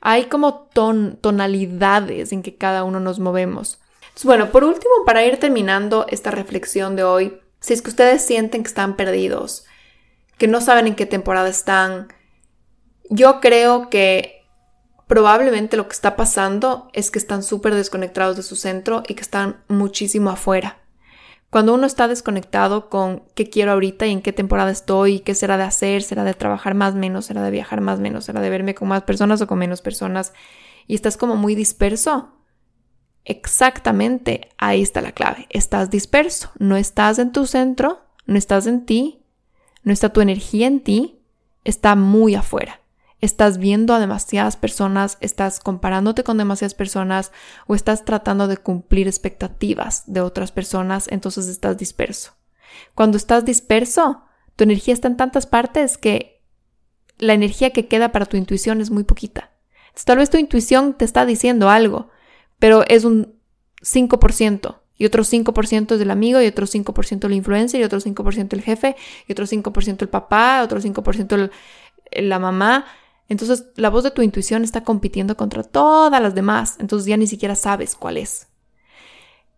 Hay 0.00 0.24
como 0.24 0.68
ton, 0.72 1.18
tonalidades 1.20 2.32
en 2.32 2.42
que 2.42 2.56
cada 2.56 2.84
uno 2.84 3.00
nos 3.00 3.18
movemos 3.18 3.82
bueno, 4.24 4.52
por 4.52 4.62
último, 4.62 4.92
para 5.04 5.24
ir 5.24 5.38
terminando 5.38 6.06
esta 6.08 6.30
reflexión 6.30 6.94
de 6.94 7.02
hoy, 7.02 7.40
si 7.60 7.72
es 7.72 7.82
que 7.82 7.90
ustedes 7.90 8.24
sienten 8.24 8.62
que 8.62 8.68
están 8.68 8.96
perdidos, 8.96 9.64
que 10.38 10.46
no 10.46 10.60
saben 10.60 10.86
en 10.86 10.94
qué 10.94 11.06
temporada 11.06 11.48
están. 11.48 12.08
Yo 13.08 13.40
creo 13.40 13.90
que 13.90 14.41
probablemente 15.12 15.76
lo 15.76 15.88
que 15.88 15.92
está 15.92 16.16
pasando 16.16 16.88
es 16.94 17.10
que 17.10 17.18
están 17.18 17.42
súper 17.42 17.74
desconectados 17.74 18.34
de 18.34 18.42
su 18.42 18.56
centro 18.56 19.02
y 19.06 19.12
que 19.12 19.20
están 19.20 19.62
muchísimo 19.68 20.30
afuera. 20.30 20.78
Cuando 21.50 21.74
uno 21.74 21.86
está 21.86 22.08
desconectado 22.08 22.88
con 22.88 23.22
qué 23.34 23.50
quiero 23.50 23.72
ahorita 23.72 24.06
y 24.06 24.12
en 24.12 24.22
qué 24.22 24.32
temporada 24.32 24.70
estoy, 24.70 25.20
qué 25.20 25.34
será 25.34 25.58
de 25.58 25.64
hacer, 25.64 26.02
será 26.02 26.24
de 26.24 26.32
trabajar 26.32 26.74
más, 26.74 26.94
menos, 26.94 27.26
será 27.26 27.42
de 27.42 27.50
viajar 27.50 27.82
más, 27.82 28.00
menos, 28.00 28.24
será 28.24 28.40
de 28.40 28.48
verme 28.48 28.74
con 28.74 28.88
más 28.88 29.02
personas 29.02 29.42
o 29.42 29.46
con 29.46 29.58
menos 29.58 29.82
personas, 29.82 30.32
y 30.86 30.94
estás 30.94 31.18
como 31.18 31.36
muy 31.36 31.54
disperso, 31.54 32.32
exactamente 33.26 34.48
ahí 34.56 34.80
está 34.80 35.02
la 35.02 35.12
clave. 35.12 35.46
Estás 35.50 35.90
disperso, 35.90 36.52
no 36.58 36.78
estás 36.78 37.18
en 37.18 37.32
tu 37.32 37.44
centro, 37.44 38.00
no 38.24 38.38
estás 38.38 38.66
en 38.66 38.86
ti, 38.86 39.26
no 39.82 39.92
está 39.92 40.08
tu 40.08 40.22
energía 40.22 40.68
en 40.68 40.80
ti, 40.80 41.20
está 41.64 41.96
muy 41.96 42.34
afuera 42.34 42.81
estás 43.22 43.56
viendo 43.56 43.94
a 43.94 44.00
demasiadas 44.00 44.56
personas, 44.56 45.16
estás 45.20 45.60
comparándote 45.60 46.24
con 46.24 46.36
demasiadas 46.36 46.74
personas 46.74 47.32
o 47.66 47.74
estás 47.74 48.04
tratando 48.04 48.48
de 48.48 48.58
cumplir 48.58 49.06
expectativas 49.06 50.02
de 50.06 50.20
otras 50.20 50.52
personas, 50.52 51.06
entonces 51.08 51.46
estás 51.46 51.78
disperso. 51.78 52.32
Cuando 52.94 53.16
estás 53.16 53.44
disperso, 53.44 54.24
tu 54.56 54.64
energía 54.64 54.92
está 54.92 55.06
en 55.08 55.16
tantas 55.16 55.46
partes 55.46 55.96
que 55.96 56.42
la 57.18 57.34
energía 57.34 57.70
que 57.70 57.86
queda 57.86 58.10
para 58.10 58.26
tu 58.26 58.36
intuición 58.36 58.80
es 58.80 58.90
muy 58.90 59.04
poquita. 59.04 59.52
tal 60.04 60.18
vez 60.18 60.28
tu 60.28 60.38
intuición 60.38 60.94
te 60.94 61.04
está 61.04 61.24
diciendo 61.24 61.70
algo, 61.70 62.10
pero 62.58 62.84
es 62.88 63.04
un 63.04 63.36
5%. 63.82 64.80
Y 64.96 65.06
otro 65.06 65.22
5% 65.22 65.92
es 65.92 65.98
del 65.98 66.10
amigo, 66.10 66.42
y 66.42 66.46
otro 66.46 66.66
5% 66.66 67.24
el 67.24 67.32
influencer, 67.32 67.80
y 67.80 67.84
otro 67.84 68.00
5% 68.00 68.52
el 68.52 68.62
jefe, 68.62 68.96
y 69.28 69.32
otro 69.32 69.46
5% 69.46 70.02
el 70.02 70.08
papá, 70.08 70.62
otro 70.62 70.80
5% 70.80 71.50
el, 72.10 72.28
la 72.28 72.38
mamá. 72.38 72.86
Entonces 73.32 73.64
la 73.76 73.88
voz 73.88 74.04
de 74.04 74.10
tu 74.10 74.20
intuición 74.20 74.62
está 74.62 74.84
compitiendo 74.84 75.38
contra 75.38 75.62
todas 75.62 76.20
las 76.20 76.34
demás, 76.34 76.76
entonces 76.78 77.06
ya 77.06 77.16
ni 77.16 77.26
siquiera 77.26 77.56
sabes 77.56 77.94
cuál 77.94 78.18
es. 78.18 78.48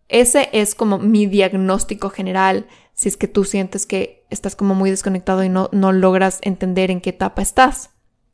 Ese 0.07 0.49
es 0.53 0.75
como 0.75 0.97
mi 0.97 1.25
diagnóstico 1.25 2.09
general 2.09 2.67
si 2.93 3.09
es 3.09 3.17
que 3.17 3.27
tú 3.27 3.43
sientes 3.43 3.85
que 3.85 4.25
estás 4.29 4.55
como 4.55 4.75
muy 4.75 4.91
desconectado 4.91 5.43
y 5.43 5.49
no, 5.49 5.69
no 5.73 5.91
logras 5.91 6.39
entender 6.41 6.89
en 6.89 7.01
qué 7.01 7.09
etapa 7.09 7.41
estás. 7.41 7.89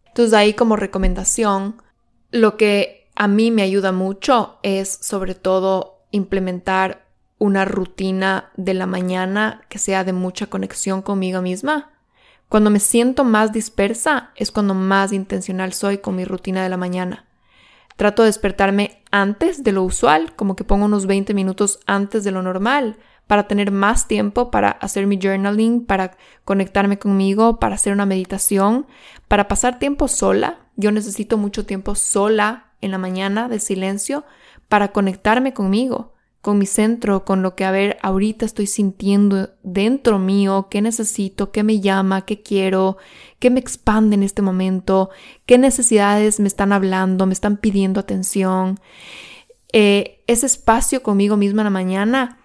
Entonces 0.06 0.36
ahí 0.36 0.54
como 0.54 0.76
recomendación, 0.76 1.82
lo 2.30 2.56
que 2.56 3.10
a 3.16 3.28
mí 3.28 3.50
me 3.50 3.64
ayuda 3.64 3.92
mucho 3.92 4.60
es 4.62 4.90
sobre 5.02 5.34
todo 5.34 6.06
implementar 6.12 7.08
una 7.40 7.66
rutina 7.66 8.52
de 8.58 8.76
la 8.76 8.86
mañana 8.86 9.64
que 9.70 9.80
sea 9.80 10.04
de 10.04 10.14
mucha 10.14 10.46
conexión 10.46 11.02
conmigo 11.02 11.42
misma. 11.42 11.90
Cuando 12.52 12.70
me 12.70 12.82
siento 12.82 13.24
más 13.24 13.54
dispersa 13.54 14.32
es 14.36 14.52
cuando 14.52 14.74
más 14.74 15.14
intencional 15.14 15.72
soy 15.72 16.00
con 16.00 16.18
mi 16.18 16.26
rutina 16.26 16.62
de 16.62 16.68
la 16.68 16.76
mañana. 16.76 17.24
Trato 17.96 18.24
de 18.24 18.26
despertarme 18.26 19.04
antes 19.10 19.64
de 19.64 19.72
lo 19.72 19.84
usual, 19.84 20.36
como 20.36 20.58
que 20.58 20.66
pongo 20.66 20.84
unos 20.84 21.06
20 21.06 21.34
minutos 21.34 21.80
antes 21.86 22.26
de 22.26 22.32
lo 22.32 22.42
normal, 22.42 22.98
para 23.26 23.48
tener 23.48 23.72
más 23.72 24.10
tiempo 24.10 24.52
para 24.52 24.70
hacer 24.70 25.08
mi 25.08 25.18
journaling, 25.18 25.86
para 25.86 26.18
conectarme 26.44 27.00
conmigo, 27.00 27.58
para 27.58 27.76
hacer 27.76 27.94
una 27.94 28.06
meditación, 28.06 28.86
para 29.30 29.48
pasar 29.48 29.80
tiempo 29.80 30.10
sola. 30.10 30.60
Yo 30.76 30.92
necesito 30.92 31.38
mucho 31.38 31.66
tiempo 31.66 31.96
sola 31.96 32.74
en 32.82 32.92
la 32.92 32.98
mañana 32.98 33.48
de 33.48 33.60
silencio 33.60 34.26
para 34.68 34.92
conectarme 34.92 35.54
conmigo 35.54 36.12
con 36.42 36.58
mi 36.58 36.66
centro, 36.66 37.24
con 37.24 37.44
lo 37.44 37.56
que, 37.56 37.66
a 37.66 37.72
ver, 37.72 37.98
ahorita 38.02 38.46
estoy 38.46 38.66
sintiendo 38.66 39.52
dentro 39.62 40.18
mío, 40.18 40.68
qué 40.72 40.82
necesito, 40.82 41.52
qué 41.52 41.64
me 41.64 41.80
llama, 41.80 42.26
qué 42.26 42.42
quiero, 42.42 42.98
qué 43.38 43.52
me 43.52 43.60
expande 43.60 44.16
en 44.16 44.24
este 44.24 44.42
momento, 44.42 45.12
qué 45.46 45.60
necesidades 45.60 46.40
me 46.40 46.48
están 46.48 46.74
hablando, 46.74 47.28
me 47.28 47.34
están 47.34 47.58
pidiendo 47.58 48.00
atención. 48.00 48.80
Eh, 49.72 50.24
ese 50.26 50.48
espacio 50.48 51.04
conmigo 51.04 51.38
misma 51.38 51.62
en 51.62 51.66
la 51.66 51.72
mañana 51.72 52.40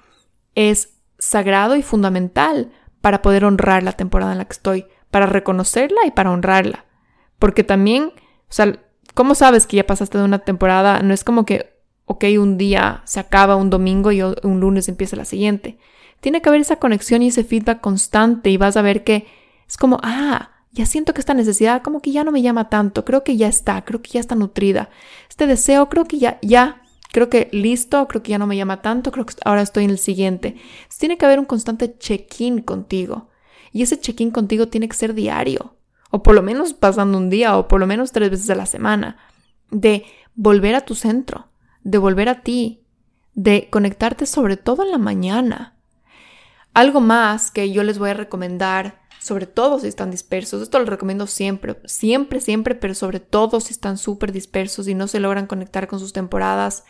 es 0.54 0.90
sagrado 1.18 1.74
y 1.74 1.82
fundamental 1.82 2.72
para 3.00 3.22
poder 3.22 3.46
honrar 3.46 3.82
la 3.82 3.92
temporada 3.92 4.32
en 4.32 4.38
la 4.38 4.44
que 4.44 4.52
estoy, 4.52 4.86
para 5.10 5.24
reconocerla 5.24 6.04
y 6.06 6.10
para 6.10 6.32
honrarla. 6.32 6.84
Porque 7.38 7.64
también, 7.64 8.12
o 8.14 8.52
sea, 8.52 8.78
¿cómo 9.14 9.34
sabes 9.34 9.66
que 9.66 9.78
ya 9.78 9.86
pasaste 9.86 10.18
de 10.18 10.24
una 10.24 10.40
temporada? 10.40 11.00
No 11.00 11.14
es 11.14 11.24
como 11.24 11.46
que 11.46 11.75
ok, 12.06 12.24
un 12.38 12.56
día 12.56 13.02
se 13.04 13.20
acaba 13.20 13.56
un 13.56 13.70
domingo 13.70 14.10
y 14.12 14.22
un 14.22 14.60
lunes 14.60 14.88
empieza 14.88 15.16
la 15.16 15.24
siguiente. 15.24 15.78
Tiene 16.20 16.40
que 16.40 16.48
haber 16.48 16.62
esa 16.62 16.76
conexión 16.76 17.22
y 17.22 17.28
ese 17.28 17.44
feedback 17.44 17.80
constante 17.80 18.50
y 18.50 18.56
vas 18.56 18.76
a 18.76 18.82
ver 18.82 19.04
que 19.04 19.26
es 19.68 19.76
como, 19.76 19.98
ah, 20.02 20.50
ya 20.72 20.86
siento 20.86 21.14
que 21.14 21.20
esta 21.20 21.34
necesidad 21.34 21.82
como 21.82 22.00
que 22.00 22.12
ya 22.12 22.24
no 22.24 22.32
me 22.32 22.42
llama 22.42 22.68
tanto, 22.68 23.04
creo 23.04 23.24
que 23.24 23.36
ya 23.36 23.48
está, 23.48 23.84
creo 23.84 24.02
que 24.02 24.10
ya 24.12 24.20
está 24.20 24.34
nutrida. 24.34 24.88
Este 25.28 25.46
deseo 25.46 25.88
creo 25.88 26.04
que 26.04 26.18
ya, 26.18 26.38
ya, 26.42 26.82
creo 27.12 27.28
que 27.28 27.48
listo, 27.52 28.06
creo 28.08 28.22
que 28.22 28.30
ya 28.30 28.38
no 28.38 28.46
me 28.46 28.56
llama 28.56 28.82
tanto, 28.82 29.10
creo 29.10 29.26
que 29.26 29.34
ahora 29.44 29.62
estoy 29.62 29.84
en 29.84 29.90
el 29.90 29.98
siguiente. 29.98 30.56
tiene 30.98 31.18
que 31.18 31.26
haber 31.26 31.38
un 31.38 31.44
constante 31.46 31.96
check-in 31.98 32.60
contigo. 32.60 33.30
Y 33.72 33.82
ese 33.82 33.98
check-in 33.98 34.30
contigo 34.30 34.68
tiene 34.68 34.88
que 34.88 34.96
ser 34.96 35.14
diario, 35.14 35.76
o 36.10 36.22
por 36.22 36.34
lo 36.34 36.42
menos 36.42 36.72
pasando 36.72 37.18
un 37.18 37.30
día, 37.30 37.56
o 37.58 37.68
por 37.68 37.80
lo 37.80 37.86
menos 37.86 38.12
tres 38.12 38.30
veces 38.30 38.48
a 38.50 38.54
la 38.54 38.66
semana, 38.66 39.16
de 39.70 40.04
volver 40.34 40.74
a 40.74 40.82
tu 40.82 40.94
centro, 40.94 41.48
de 41.86 41.98
volver 41.98 42.28
a 42.28 42.40
ti, 42.42 42.82
de 43.34 43.68
conectarte 43.70 44.26
sobre 44.26 44.56
todo 44.56 44.82
en 44.82 44.90
la 44.90 44.98
mañana. 44.98 45.76
Algo 46.74 47.00
más 47.00 47.52
que 47.52 47.70
yo 47.70 47.84
les 47.84 48.00
voy 48.00 48.10
a 48.10 48.14
recomendar, 48.14 49.00
sobre 49.20 49.46
todo 49.46 49.78
si 49.78 49.86
están 49.86 50.10
dispersos, 50.10 50.62
esto 50.62 50.80
lo 50.80 50.86
recomiendo 50.86 51.28
siempre, 51.28 51.76
siempre, 51.84 52.40
siempre, 52.40 52.74
pero 52.74 52.92
sobre 52.94 53.20
todo 53.20 53.60
si 53.60 53.72
están 53.72 53.98
súper 53.98 54.32
dispersos 54.32 54.88
y 54.88 54.94
no 54.94 55.06
se 55.06 55.20
logran 55.20 55.46
conectar 55.46 55.86
con 55.86 56.00
sus 56.00 56.12
temporadas, 56.12 56.82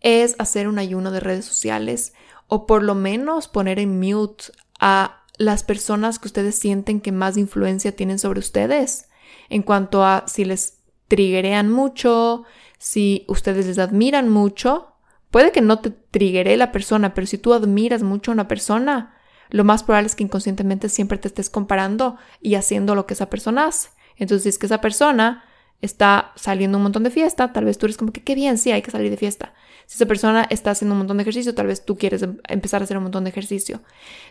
es 0.00 0.34
hacer 0.38 0.66
un 0.66 0.78
ayuno 0.78 1.10
de 1.10 1.20
redes 1.20 1.44
sociales 1.44 2.14
o 2.46 2.66
por 2.66 2.82
lo 2.82 2.94
menos 2.94 3.48
poner 3.48 3.78
en 3.78 4.00
mute 4.00 4.46
a 4.80 5.24
las 5.36 5.62
personas 5.62 6.18
que 6.18 6.28
ustedes 6.28 6.56
sienten 6.56 7.02
que 7.02 7.12
más 7.12 7.36
influencia 7.36 7.94
tienen 7.94 8.18
sobre 8.18 8.38
ustedes 8.38 9.10
en 9.50 9.62
cuanto 9.62 10.04
a 10.04 10.24
si 10.26 10.46
les 10.46 10.78
triggerean 11.08 11.70
mucho, 11.70 12.44
si 12.78 13.24
ustedes 13.28 13.66
les 13.66 13.78
admiran 13.78 14.28
mucho, 14.28 14.94
puede 15.30 15.52
que 15.52 15.60
no 15.60 15.80
te 15.80 15.90
triggeré 15.90 16.56
la 16.56 16.72
persona, 16.72 17.14
pero 17.14 17.26
si 17.26 17.38
tú 17.38 17.54
admiras 17.54 18.02
mucho 18.02 18.30
a 18.30 18.34
una 18.34 18.48
persona, 18.48 19.14
lo 19.50 19.64
más 19.64 19.82
probable 19.82 20.06
es 20.06 20.16
que 20.16 20.24
inconscientemente 20.24 20.88
siempre 20.88 21.18
te 21.18 21.28
estés 21.28 21.50
comparando 21.50 22.16
y 22.40 22.54
haciendo 22.54 22.94
lo 22.94 23.06
que 23.06 23.14
esa 23.14 23.30
persona 23.30 23.66
hace. 23.66 23.90
Entonces, 24.16 24.44
si 24.44 24.48
es 24.50 24.58
que 24.58 24.66
esa 24.66 24.80
persona 24.80 25.44
está 25.82 26.32
saliendo 26.36 26.78
un 26.78 26.84
montón 26.84 27.02
de 27.02 27.10
fiesta, 27.10 27.52
tal 27.52 27.64
vez 27.64 27.78
tú 27.78 27.86
eres 27.86 27.96
como 27.96 28.12
que 28.12 28.22
qué 28.22 28.34
bien, 28.34 28.58
sí, 28.58 28.72
hay 28.72 28.82
que 28.82 28.90
salir 28.90 29.10
de 29.10 29.16
fiesta. 29.16 29.54
Si 29.86 29.96
esa 29.96 30.06
persona 30.06 30.46
está 30.50 30.70
haciendo 30.72 30.94
un 30.94 30.98
montón 30.98 31.18
de 31.18 31.22
ejercicio, 31.22 31.54
tal 31.54 31.66
vez 31.66 31.84
tú 31.84 31.96
quieres 31.96 32.22
em, 32.22 32.38
empezar 32.48 32.80
a 32.80 32.84
hacer 32.84 32.96
un 32.96 33.04
montón 33.04 33.24
de 33.24 33.30
ejercicio. 33.30 33.82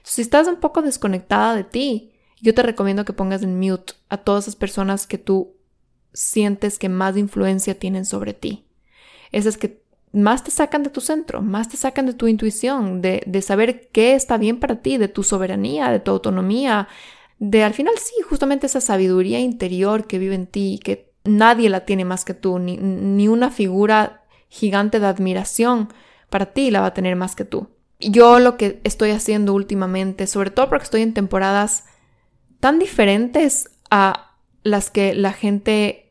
si 0.04 0.22
estás 0.22 0.48
un 0.48 0.58
poco 0.58 0.82
desconectada 0.82 1.56
de 1.56 1.64
ti, 1.64 2.12
yo 2.42 2.54
te 2.54 2.64
recomiendo 2.64 3.06
que 3.06 3.14
pongas 3.14 3.44
en 3.44 3.60
mute 3.60 3.94
a 4.10 4.18
todas 4.18 4.46
esas 4.46 4.56
personas 4.56 5.08
que 5.08 5.18
tú 5.18 5.55
sientes 6.16 6.80
que 6.80 6.90
más 6.90 7.16
influencia 7.18 7.78
tienen 7.78 8.06
sobre 8.06 8.34
ti. 8.34 8.66
Esas 9.32 9.58
que 9.58 9.84
más 10.12 10.44
te 10.44 10.50
sacan 10.50 10.82
de 10.82 10.90
tu 10.90 11.02
centro, 11.02 11.42
más 11.42 11.70
te 11.70 11.78
sacan 11.78 12.06
de 12.06 12.14
tu 12.14 12.28
intuición, 12.28 13.02
de, 13.02 13.22
de 13.28 13.42
saber 13.42 13.90
qué 13.92 14.16
está 14.16 14.38
bien 14.38 14.60
para 14.60 14.82
ti, 14.82 14.98
de 14.98 15.10
tu 15.10 15.24
soberanía, 15.24 15.92
de 15.92 16.00
tu 16.00 16.12
autonomía, 16.12 16.88
de 17.38 17.64
al 17.64 17.74
final 17.74 17.96
sí, 17.98 18.14
justamente 18.28 18.68
esa 18.68 18.80
sabiduría 18.82 19.40
interior 19.40 20.08
que 20.08 20.18
vive 20.18 20.36
en 20.36 20.48
ti, 20.48 20.80
que 20.82 21.12
nadie 21.26 21.70
la 21.70 21.86
tiene 21.86 22.06
más 22.06 22.24
que 22.24 22.34
tú, 22.34 22.60
ni, 22.60 22.78
ni 22.78 23.28
una 23.28 23.52
figura 23.52 24.24
gigante 24.48 25.02
de 25.02 25.08
admiración 25.08 25.90
para 26.30 26.54
ti 26.54 26.72
la 26.72 26.82
va 26.82 26.88
a 26.88 26.94
tener 26.94 27.16
más 27.16 27.36
que 27.36 27.46
tú. 27.46 27.68
Yo 28.00 28.40
lo 28.40 28.58
que 28.58 28.80
estoy 28.84 29.12
haciendo 29.12 29.54
últimamente, 29.54 30.28
sobre 30.28 30.50
todo 30.50 30.70
porque 30.70 30.84
estoy 30.86 31.02
en 31.02 31.14
temporadas 31.14 31.86
tan 32.60 32.80
diferentes 32.80 33.70
a 33.90 34.38
las 34.64 34.90
que 34.90 35.14
la 35.14 35.34
gente 35.34 36.05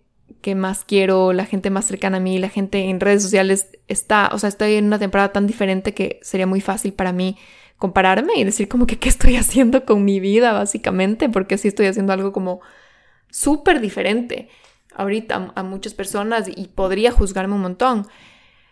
que 0.45 0.55
más 0.55 0.85
quiero, 0.85 1.33
la 1.33 1.47
gente 1.47 1.71
más 1.71 1.87
cercana 1.87 2.19
a 2.19 2.21
mí, 2.21 2.39
la 2.39 2.51
gente 2.51 2.91
en 2.91 3.01
redes 3.01 3.23
sociales 3.23 3.71
está, 3.89 4.29
o 4.31 4.39
sea, 4.39 4.51
estoy 4.51 4.75
en 4.75 4.85
una 4.85 4.99
temporada 4.99 5.33
tan 5.33 5.47
diferente 5.47 5.95
que 5.95 6.21
sería 6.21 6.47
muy 6.47 6.61
fácil 6.61 6.93
para 6.93 7.13
mí 7.13 7.39
compararme 7.79 8.35
y 8.37 8.45
decir 8.45 8.69
como 8.69 8.87
que 8.87 8.99
qué 8.99 9.09
estoy 9.09 9.37
haciendo 9.39 9.87
con 9.87 10.05
mi 10.05 10.21
vida 10.21 10.53
básicamente, 10.53 11.31
porque 11.31 11.57
sí 11.57 11.69
estoy 11.69 11.87
haciendo 11.87 12.13
algo 12.13 12.35
como 12.35 12.61
súper 13.31 13.81
diferente 13.81 14.51
ahorita 14.95 15.53
a 15.55 15.63
muchas 15.63 15.95
personas 15.95 16.47
y 16.55 16.69
podría 16.69 17.11
juzgarme 17.11 17.55
un 17.55 17.63
montón. 17.63 18.07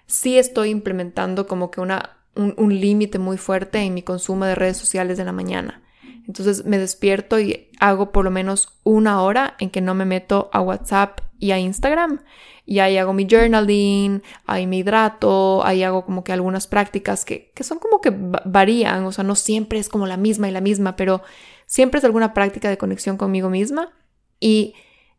Sí 0.05 0.37
estoy 0.37 0.69
implementando 0.69 1.47
como 1.47 1.71
que 1.71 1.81
una, 1.81 2.19
un, 2.35 2.53
un 2.59 2.79
límite 2.79 3.19
muy 3.19 3.39
fuerte 3.39 3.79
en 3.79 3.95
mi 3.95 4.03
consumo 4.03 4.45
de 4.45 4.57
redes 4.57 4.77
sociales 4.77 5.17
de 5.17 5.25
la 5.25 5.33
mañana. 5.33 5.81
Entonces 6.27 6.65
me 6.65 6.79
despierto 6.79 7.41
y 7.41 7.69
hago 7.81 8.13
por 8.13 8.25
lo 8.25 8.31
menos 8.31 8.79
una 8.85 9.23
hora 9.23 9.57
en 9.59 9.71
que 9.71 9.81
no 9.81 9.95
me 9.95 10.05
meto 10.05 10.51
a 10.53 10.61
WhatsApp 10.61 11.21
y 11.39 11.51
a 11.51 11.59
Instagram. 11.59 12.21
Y 12.65 12.79
ahí 12.79 12.97
hago 12.97 13.13
mi 13.13 13.27
journaling, 13.29 14.23
ahí 14.47 14.67
me 14.67 14.77
hidrato, 14.77 15.65
ahí 15.65 15.83
hago 15.83 16.05
como 16.05 16.23
que 16.23 16.33
algunas 16.33 16.69
prácticas 16.69 17.25
que, 17.25 17.51
que 17.55 17.65
son 17.65 17.79
como 17.79 18.01
que 18.01 18.15
varían, 18.45 19.05
o 19.05 19.13
sea, 19.13 19.25
no 19.25 19.35
siempre 19.35 19.81
es 19.81 19.89
como 19.89 20.07
la 20.07 20.17
misma 20.17 20.49
y 20.49 20.53
la 20.53 20.61
misma, 20.61 20.95
pero 20.95 21.23
siempre 21.67 21.99
es 21.99 22.05
alguna 22.05 22.35
práctica 22.35 22.69
de 22.71 22.79
conexión 22.79 23.17
conmigo 23.17 23.51
misma. 23.51 23.93
Y 24.39 24.75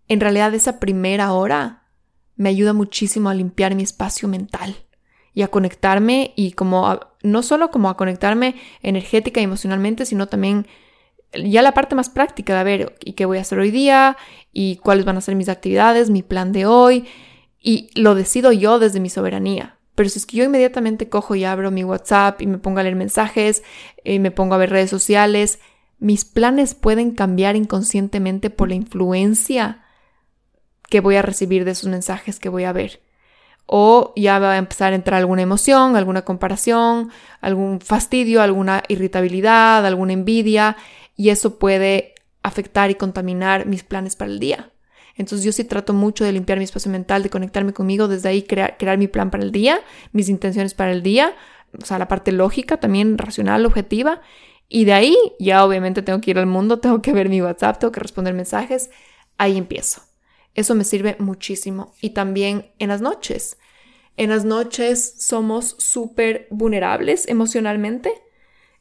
en 0.07 0.21
realidad 0.21 0.53
esa 0.53 0.79
primera 0.79 1.33
hora 1.33 1.83
me 2.35 2.49
ayuda 2.49 2.73
muchísimo 2.73 3.29
a 3.29 3.33
limpiar 3.33 3.75
mi 3.75 3.83
espacio 3.83 4.27
mental 4.27 4.75
y 5.33 5.41
a 5.41 5.49
conectarme 5.49 6.33
y 6.35 6.51
como 6.51 6.99
no 7.23 7.43
solo 7.43 7.71
como 7.71 7.89
a 7.89 7.97
conectarme 7.97 8.55
energética 8.81 9.41
y 9.41 9.43
emocionalmente, 9.43 10.05
sino 10.05 10.27
también 10.27 10.67
ya 11.33 11.61
la 11.61 11.73
parte 11.73 11.95
más 11.95 12.09
práctica 12.09 12.53
de 12.53 12.59
a 12.59 12.63
ver 12.63 12.95
y 13.03 13.13
qué 13.13 13.25
voy 13.25 13.37
a 13.37 13.41
hacer 13.41 13.59
hoy 13.59 13.71
día 13.71 14.17
y 14.51 14.77
cuáles 14.77 15.05
van 15.05 15.17
a 15.17 15.21
ser 15.21 15.35
mis 15.35 15.49
actividades, 15.49 16.09
mi 16.09 16.23
plan 16.23 16.51
de 16.51 16.65
hoy 16.65 17.05
y 17.59 17.89
lo 17.95 18.13
decido 18.13 18.51
yo 18.51 18.79
desde 18.79 18.99
mi 18.99 19.09
soberanía. 19.09 19.77
Pero 19.95 20.09
si 20.09 20.19
es 20.19 20.25
que 20.25 20.37
yo 20.37 20.43
inmediatamente 20.43 21.09
cojo 21.09 21.35
y 21.35 21.45
abro 21.45 21.71
mi 21.71 21.83
WhatsApp 21.83 22.41
y 22.41 22.47
me 22.47 22.57
pongo 22.57 22.79
a 22.79 22.83
leer 22.83 22.95
mensajes 22.95 23.63
y 24.03 24.19
me 24.19 24.31
pongo 24.31 24.55
a 24.55 24.57
ver 24.57 24.71
redes 24.71 24.89
sociales, 24.89 25.59
mis 25.99 26.25
planes 26.25 26.75
pueden 26.75 27.11
cambiar 27.11 27.55
inconscientemente 27.55 28.49
por 28.49 28.69
la 28.69 28.75
influencia 28.75 29.83
que 30.89 30.99
voy 30.99 31.15
a 31.15 31.21
recibir 31.21 31.63
de 31.63 31.71
esos 31.71 31.89
mensajes 31.89 32.39
que 32.39 32.49
voy 32.49 32.65
a 32.65 32.73
ver. 32.73 33.01
O 33.65 34.11
ya 34.17 34.39
va 34.39 34.53
a 34.53 34.57
empezar 34.57 34.91
a 34.91 34.95
entrar 34.95 35.19
alguna 35.19 35.43
emoción, 35.43 35.95
alguna 35.95 36.23
comparación, 36.23 37.09
algún 37.39 37.79
fastidio, 37.79 38.41
alguna 38.41 38.83
irritabilidad, 38.89 39.85
alguna 39.85 40.11
envidia, 40.13 40.75
y 41.15 41.29
eso 41.29 41.59
puede 41.59 42.15
afectar 42.41 42.91
y 42.91 42.95
contaminar 42.95 43.65
mis 43.65 43.83
planes 43.83 44.15
para 44.15 44.31
el 44.31 44.39
día. 44.39 44.71
Entonces 45.15 45.45
yo 45.45 45.51
sí 45.51 45.63
trato 45.63 45.93
mucho 45.93 46.23
de 46.23 46.31
limpiar 46.31 46.57
mi 46.57 46.63
espacio 46.63 46.91
mental, 46.91 47.23
de 47.23 47.29
conectarme 47.29 47.73
conmigo, 47.73 48.07
desde 48.07 48.29
ahí 48.29 48.43
crear, 48.43 48.77
crear 48.77 48.97
mi 48.97 49.07
plan 49.07 49.29
para 49.29 49.43
el 49.43 49.51
día, 49.51 49.79
mis 50.11 50.27
intenciones 50.27 50.73
para 50.73 50.91
el 50.91 51.03
día, 51.03 51.35
o 51.81 51.85
sea, 51.85 51.99
la 51.99 52.07
parte 52.07 52.31
lógica, 52.31 52.77
también 52.77 53.17
racional, 53.17 53.65
objetiva. 53.65 54.21
Y 54.69 54.85
de 54.85 54.93
ahí 54.93 55.15
ya 55.39 55.63
obviamente 55.65 56.01
tengo 56.01 56.19
que 56.19 56.31
ir 56.31 56.39
al 56.39 56.47
mundo, 56.47 56.79
tengo 56.81 57.01
que 57.01 57.13
ver 57.13 57.29
mi 57.29 57.41
WhatsApp, 57.41 57.79
tengo 57.79 57.91
que 57.91 57.99
responder 57.99 58.33
mensajes. 58.33 58.89
Ahí 59.37 59.57
empiezo. 59.57 60.01
Eso 60.55 60.75
me 60.75 60.83
sirve 60.83 61.15
muchísimo. 61.19 61.93
Y 62.01 62.11
también 62.11 62.71
en 62.79 62.89
las 62.89 63.01
noches. 63.01 63.57
En 64.17 64.29
las 64.29 64.45
noches 64.45 65.15
somos 65.19 65.75
súper 65.79 66.47
vulnerables 66.51 67.27
emocionalmente. 67.27 68.11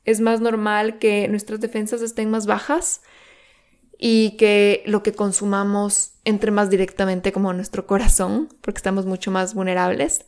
Es 0.05 0.21
más 0.21 0.41
normal 0.41 0.99
que 0.99 1.29
nuestras 1.29 1.61
defensas 1.61 2.03
estén 2.03 2.31
más 2.31 2.47
bajas 2.47 3.03
y 3.99 4.37
que 4.37 4.83
lo 4.87 5.03
que 5.03 5.13
consumamos 5.13 6.15
entre 6.25 6.51
más 6.51 6.71
directamente 6.71 7.33
como 7.33 7.51
a 7.51 7.55
nuestro 7.55 7.87
corazón, 7.87 8.49
porque 8.61 8.79
estamos 8.79 9.07
mucho 9.07 9.31
más 9.31 9.55
vulnerables. 9.55 10.25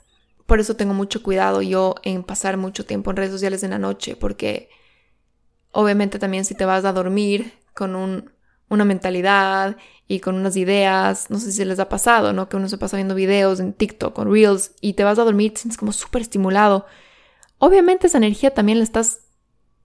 Por 0.47 0.61
eso 0.61 0.77
tengo 0.77 0.95
mucho 0.95 1.23
cuidado 1.23 1.61
yo 1.61 1.97
en 2.05 2.23
pasar 2.23 2.57
mucho 2.57 2.87
tiempo 2.87 3.11
en 3.11 3.17
redes 3.17 3.33
sociales 3.33 3.65
en 3.65 3.71
la 3.71 3.79
noche, 3.79 4.15
porque 4.15 4.69
obviamente 5.73 6.19
también 6.19 6.45
si 6.45 6.55
te 6.55 6.65
vas 6.65 6.85
a 6.85 6.93
dormir 6.93 7.53
con 7.75 7.97
un, 7.97 8.31
una 8.69 8.85
mentalidad 8.85 9.77
y 10.07 10.21
con 10.21 10.37
unas 10.37 10.57
ideas, 10.57 11.31
no 11.31 11.41
sé 11.41 11.51
si 11.51 11.65
les 11.65 11.81
ha 11.81 11.89
pasado, 11.89 12.33
¿no? 12.33 12.49
Que 12.49 12.57
uno 12.57 12.69
se 12.69 12.79
pasa 12.79 12.97
viendo 12.97 13.15
videos 13.15 13.59
en 13.59 13.73
TikTok, 13.73 14.15
con 14.15 14.31
Reels, 14.31 14.73
y 14.81 14.93
te 14.93 15.03
vas 15.03 15.19
a 15.19 15.25
dormir, 15.25 15.53
te 15.53 15.63
sientes 15.63 15.79
como 15.79 15.93
súper 15.93 16.23
estimulado. 16.23 16.87
Obviamente 17.59 18.07
esa 18.07 18.19
energía 18.19 18.53
también 18.53 18.79
la 18.79 18.85
estás 18.85 19.24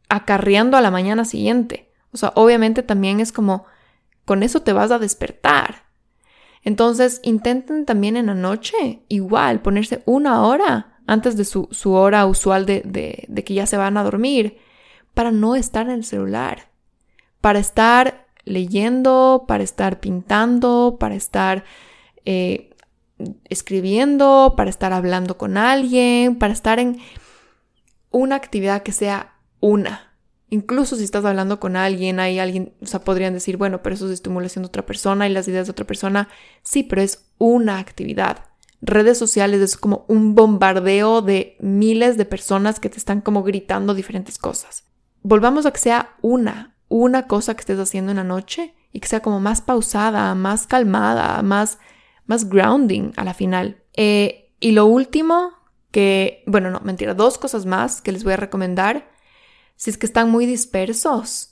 acarreando 0.10 0.76
a 0.76 0.82
la 0.82 0.91
mañana 0.91 1.24
siguiente. 1.24 1.91
O 2.12 2.18
sea, 2.18 2.34
obviamente 2.36 2.84
también 2.84 3.20
es 3.20 3.32
como 3.32 3.66
con 4.26 4.43
eso 4.43 4.62
te 4.62 4.74
vas 4.74 4.91
a 4.91 4.99
despertar. 4.99 5.84
Entonces, 6.64 7.22
intenten 7.24 7.86
también 7.86 8.18
en 8.18 8.26
la 8.26 8.36
noche, 8.36 9.03
igual, 9.07 9.62
ponerse 9.62 10.03
una 10.05 10.45
hora 10.45 10.99
antes 11.07 11.38
de 11.38 11.45
su, 11.45 11.68
hora 11.86 12.26
usual 12.26 12.66
de, 12.66 12.84
de, 13.28 13.43
que 13.43 13.53
ya 13.53 13.66
se 13.66 13.78
van 13.78 13.97
a 13.97 14.03
dormir, 14.03 14.57
para 15.14 15.32
no 15.32 15.55
estar 15.55 15.88
en 15.88 15.93
el 15.93 16.03
celular, 16.03 16.70
para 17.41 17.60
estar 17.60 18.28
leyendo, 18.45 19.45
para 19.47 19.64
estar 19.64 19.99
pintando, 19.99 20.97
para 20.99 21.16
estar 21.16 21.64
eh, 22.26 22.76
escribiendo, 23.45 24.53
para 24.55 24.70
estar 24.70 24.93
hablando 24.93 25.38
con 25.38 25.57
alguien, 25.57 26.38
para 26.38 26.53
estar 26.53 26.80
en 26.80 26.99
una 28.12 28.36
actividad 28.36 28.84
que 28.84 28.91
sea 28.91 29.34
una, 29.60 30.10
Incluso 30.51 30.95
si 30.95 31.03
estás 31.03 31.26
hablando 31.26 31.60
con 31.60 31.76
alguien, 31.76 32.20
hay 32.20 32.39
alguien, 32.39 32.74
o 32.82 32.88
sea, 32.88 33.01
podrían 33.01 33.34
decir, 33.34 33.57
bueno, 33.57 33.84
pero 33.84 33.93
eso 33.93 34.07
es 34.07 34.14
estimulación 34.14 34.64
de 34.64 34.68
otra 34.68 34.86
persona 34.86 35.28
y 35.28 35.32
las 35.32 35.47
ideas 35.47 35.68
de 35.68 35.72
otra 35.72 35.86
persona. 35.86 36.28
Sí, 36.64 36.82
pero 36.82 37.03
es 37.03 37.26
una 37.38 37.78
actividad. 37.78 38.45
Redes 38.82 39.18
sociales 39.20 39.62
es 39.62 39.78
como 39.78 40.05
un 40.07 40.34
bombardeo 40.34 41.22
de 41.22 41.55
miles 41.60 42.18
de 42.18 42.26
personas 42.26 42.80
que 42.80 42.89
te 42.89 42.97
están 42.97 43.22
como 43.22 43.43
gritando 43.43 43.93
diferentes 43.93 44.39
cosas. 44.39 44.86
Volvamos 45.22 45.68
a 45.68 45.72
que 45.72 45.80
sea 45.80 46.16
una, 46.22 46.76
una 46.88 47.28
cosa 47.28 47.53
que 47.53 47.60
estés 47.60 47.78
haciendo 47.78 48.12
en 48.12 48.18
la 48.18 48.24
noche 48.24 48.74
y 48.91 49.01
que 49.01 49.07
sea 49.07 49.20
como 49.20 49.39
más 49.39 49.62
pausada, 49.62 50.34
más 50.34 50.66
calmada, 50.66 51.43
más, 51.43 51.78
más 52.26 52.49
grounding 52.49 53.12
a 53.18 53.24
la 53.24 53.36
final. 53.36 53.84
Eh, 53.95 54.51
y 54.60 54.72
lo 54.72 54.88
último 54.88 55.51
que, 55.91 56.43
bueno, 56.47 56.72
no, 56.72 56.80
mentira, 56.80 57.14
dos 57.14 57.38
cosas 57.38 57.68
más 57.68 58.01
que 58.01 58.12
les 58.12 58.24
voy 58.24 58.34
a 58.34 58.38
recomendar 58.38 59.18
si 59.80 59.90
es 59.90 59.98
que 59.98 60.06
están 60.06 60.30
muy 60.30 60.46
dispersos, 60.46 61.52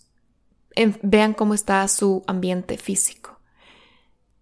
vean 1.01 1.33
cómo 1.33 1.53
está 1.53 1.87
su 1.87 2.25
ambiente 2.27 2.77
físico. 2.77 3.39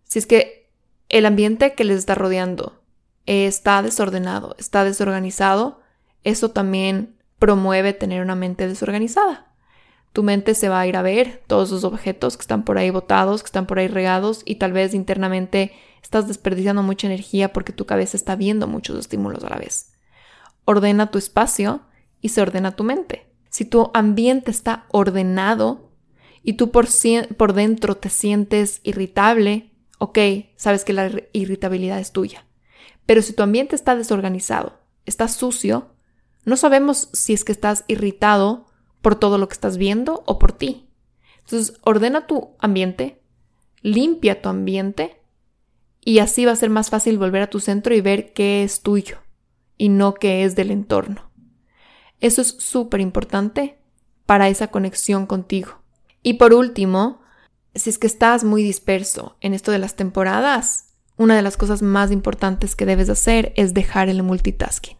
Si 0.05 0.17
es 0.17 0.25
que 0.25 0.71
el 1.07 1.27
ambiente 1.27 1.75
que 1.75 1.83
les 1.83 1.99
está 1.99 2.15
rodeando 2.15 2.81
está 3.27 3.83
desordenado, 3.83 4.55
está 4.57 4.83
desorganizado, 4.83 5.81
eso 6.23 6.49
también 6.49 7.15
promueve 7.37 7.93
tener 7.93 8.23
una 8.23 8.33
mente 8.33 8.67
desorganizada. 8.67 9.53
Tu 10.13 10.23
mente 10.23 10.55
se 10.55 10.67
va 10.67 10.79
a 10.79 10.87
ir 10.87 10.97
a 10.97 11.03
ver 11.03 11.43
todos 11.45 11.69
los 11.69 11.83
objetos 11.83 12.37
que 12.37 12.41
están 12.41 12.65
por 12.65 12.79
ahí 12.79 12.89
botados, 12.89 13.43
que 13.43 13.47
están 13.47 13.67
por 13.67 13.77
ahí 13.77 13.87
regados 13.87 14.41
y 14.45 14.55
tal 14.55 14.73
vez 14.73 14.95
internamente 14.95 15.73
estás 16.01 16.27
desperdiciando 16.27 16.81
mucha 16.81 17.05
energía 17.05 17.53
porque 17.53 17.71
tu 17.71 17.85
cabeza 17.85 18.17
está 18.17 18.35
viendo 18.35 18.65
muchos 18.65 18.97
estímulos 18.97 19.43
a 19.43 19.49
la 19.49 19.57
vez. 19.57 19.93
Ordena 20.65 21.11
tu 21.11 21.19
espacio 21.19 21.81
y 22.19 22.29
se 22.29 22.41
ordena 22.41 22.75
tu 22.75 22.83
mente 22.83 23.34
si 23.55 23.63
tu 23.63 23.89
ambiente 23.93 24.51
está 24.51 24.85
ordenado 24.89 25.89
y 26.43 26.55
tú 26.55 26.71
por, 26.71 27.53
dentro 27.53 27.95
te 27.95 28.09
sientes 28.09 28.81
irritable, 28.83 29.71
ok, 29.97 30.19
sabes 30.57 30.83
que 30.83 30.91
la 30.91 31.09
irritabilidad 31.31 32.01
es 32.01 32.11
tuya. 32.11 32.45
Pero 33.05 33.21
si 33.21 33.31
tu 33.31 33.43
ambiente 33.43 33.77
está 33.77 33.95
desorganizado, 33.95 34.81
está 35.05 35.29
sucio, 35.29 35.95
no 36.43 36.57
sabemos 36.57 37.07
si 37.13 37.31
es 37.31 37.45
que 37.45 37.53
estás 37.53 37.85
irritado 37.87 38.65
por 39.01 39.15
todo 39.15 39.37
lo 39.37 39.47
que 39.47 39.53
estás 39.53 39.77
viendo 39.77 40.23
o 40.25 40.37
por 40.37 40.51
ti. 40.51 40.89
Entonces, 41.39 41.79
ordena 41.85 42.27
tu 42.27 42.57
ambiente, 42.59 43.21
limpia 43.81 44.41
tu 44.41 44.49
ambiente 44.49 45.21
y 46.03 46.19
así 46.19 46.43
va 46.43 46.51
a 46.51 46.57
ser 46.57 46.71
más 46.71 46.89
fácil 46.89 47.17
volver 47.17 47.43
a 47.43 47.49
tu 47.49 47.61
centro 47.61 47.95
y 47.95 48.01
ver 48.01 48.33
qué 48.33 48.65
es 48.65 48.81
tuyo 48.81 49.19
y 49.77 49.87
no 49.87 50.13
qué 50.13 50.43
es 50.43 50.57
del 50.57 50.71
entorno. 50.71 51.31
Eso 52.25 52.41
es 52.41 52.55
súper 52.57 53.01
importante 53.01 53.77
para 54.25 54.49
esa 54.49 54.69
conexión 54.69 55.27
contigo. 55.27 55.83
Y 56.23 56.33
por 56.33 56.55
último, 56.55 57.21
si 57.75 57.91
es 57.91 57.99
que 57.99 58.07
estás 58.07 58.43
muy 58.43 58.63
disperso 58.63 59.37
en 59.41 59.53
esto 59.53 59.71
de 59.71 59.77
las 59.77 59.95
temporadas, 59.95 60.95
una 61.17 61.35
de 61.35 61.43
las 61.43 61.55
cosas 61.55 61.83
más 61.83 62.09
importantes 62.11 62.75
que 62.75 62.87
debes 62.87 63.09
hacer 63.09 63.53
es 63.57 63.75
dejar 63.75 64.09
el 64.09 64.23
multitasking. 64.23 64.97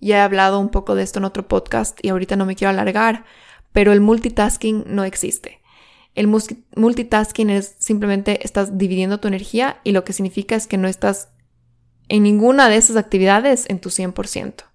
Ya 0.00 0.18
he 0.18 0.20
hablado 0.20 0.60
un 0.60 0.68
poco 0.68 0.94
de 0.94 1.02
esto 1.02 1.18
en 1.18 1.24
otro 1.24 1.48
podcast 1.48 1.98
y 2.00 2.10
ahorita 2.10 2.36
no 2.36 2.46
me 2.46 2.54
quiero 2.54 2.70
alargar, 2.70 3.24
pero 3.72 3.92
el 3.92 4.00
multitasking 4.00 4.84
no 4.86 5.02
existe. 5.02 5.62
El 6.14 6.28
multitasking 6.28 7.50
es 7.50 7.74
simplemente 7.80 8.46
estás 8.46 8.78
dividiendo 8.78 9.18
tu 9.18 9.26
energía 9.26 9.80
y 9.82 9.90
lo 9.90 10.04
que 10.04 10.12
significa 10.12 10.54
es 10.54 10.68
que 10.68 10.78
no 10.78 10.86
estás 10.86 11.30
en 12.08 12.22
ninguna 12.22 12.68
de 12.68 12.76
esas 12.76 12.96
actividades 12.96 13.64
en 13.68 13.80
tu 13.80 13.88
100%. 13.88 14.71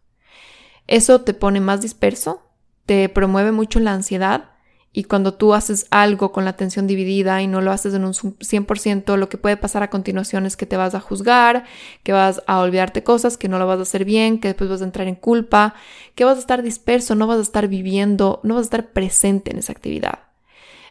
Eso 0.88 1.22
te 1.22 1.34
pone 1.34 1.60
más 1.60 1.82
disperso, 1.82 2.42
te 2.86 3.10
promueve 3.10 3.52
mucho 3.52 3.80
la 3.80 3.94
ansiedad 3.94 4.52
y 4.94 5.04
cuando 5.04 5.36
tú 5.36 5.54
haces 5.54 5.86
algo 5.92 6.32
con 6.32 6.46
la 6.46 6.52
atención 6.52 6.88
dividida 6.88 7.42
y 7.42 7.48
no 7.48 7.62
lo 7.62 7.72
haces 7.72 7.94
en 7.94 8.04
un 8.04 8.14
100%, 8.14 9.18
lo 9.18 9.30
que 9.30 9.38
puede 9.38 9.56
pasar 9.56 9.84
a 9.84 9.92
continuación 9.92 10.48
es 10.48 10.58
que 10.58 10.66
te 10.66 10.78
vas 10.78 10.96
a 10.96 11.00
juzgar, 11.00 11.66
que 12.02 12.14
vas 12.14 12.42
a 12.48 12.60
olvidarte 12.60 13.04
cosas, 13.04 13.38
que 13.38 13.48
no 13.48 13.60
lo 13.60 13.68
vas 13.68 13.78
a 13.78 13.84
hacer 13.84 14.06
bien, 14.06 14.40
que 14.40 14.48
después 14.48 14.70
vas 14.70 14.82
a 14.82 14.86
entrar 14.86 15.08
en 15.08 15.14
culpa, 15.14 15.76
que 16.16 16.24
vas 16.24 16.38
a 16.38 16.40
estar 16.40 16.64
disperso, 16.64 17.14
no 17.14 17.28
vas 17.28 17.38
a 17.38 17.44
estar 17.44 17.68
viviendo, 17.68 18.40
no 18.42 18.56
vas 18.56 18.62
a 18.62 18.64
estar 18.64 18.88
presente 18.92 19.52
en 19.52 19.60
esa 19.60 19.74
actividad. 19.74 20.20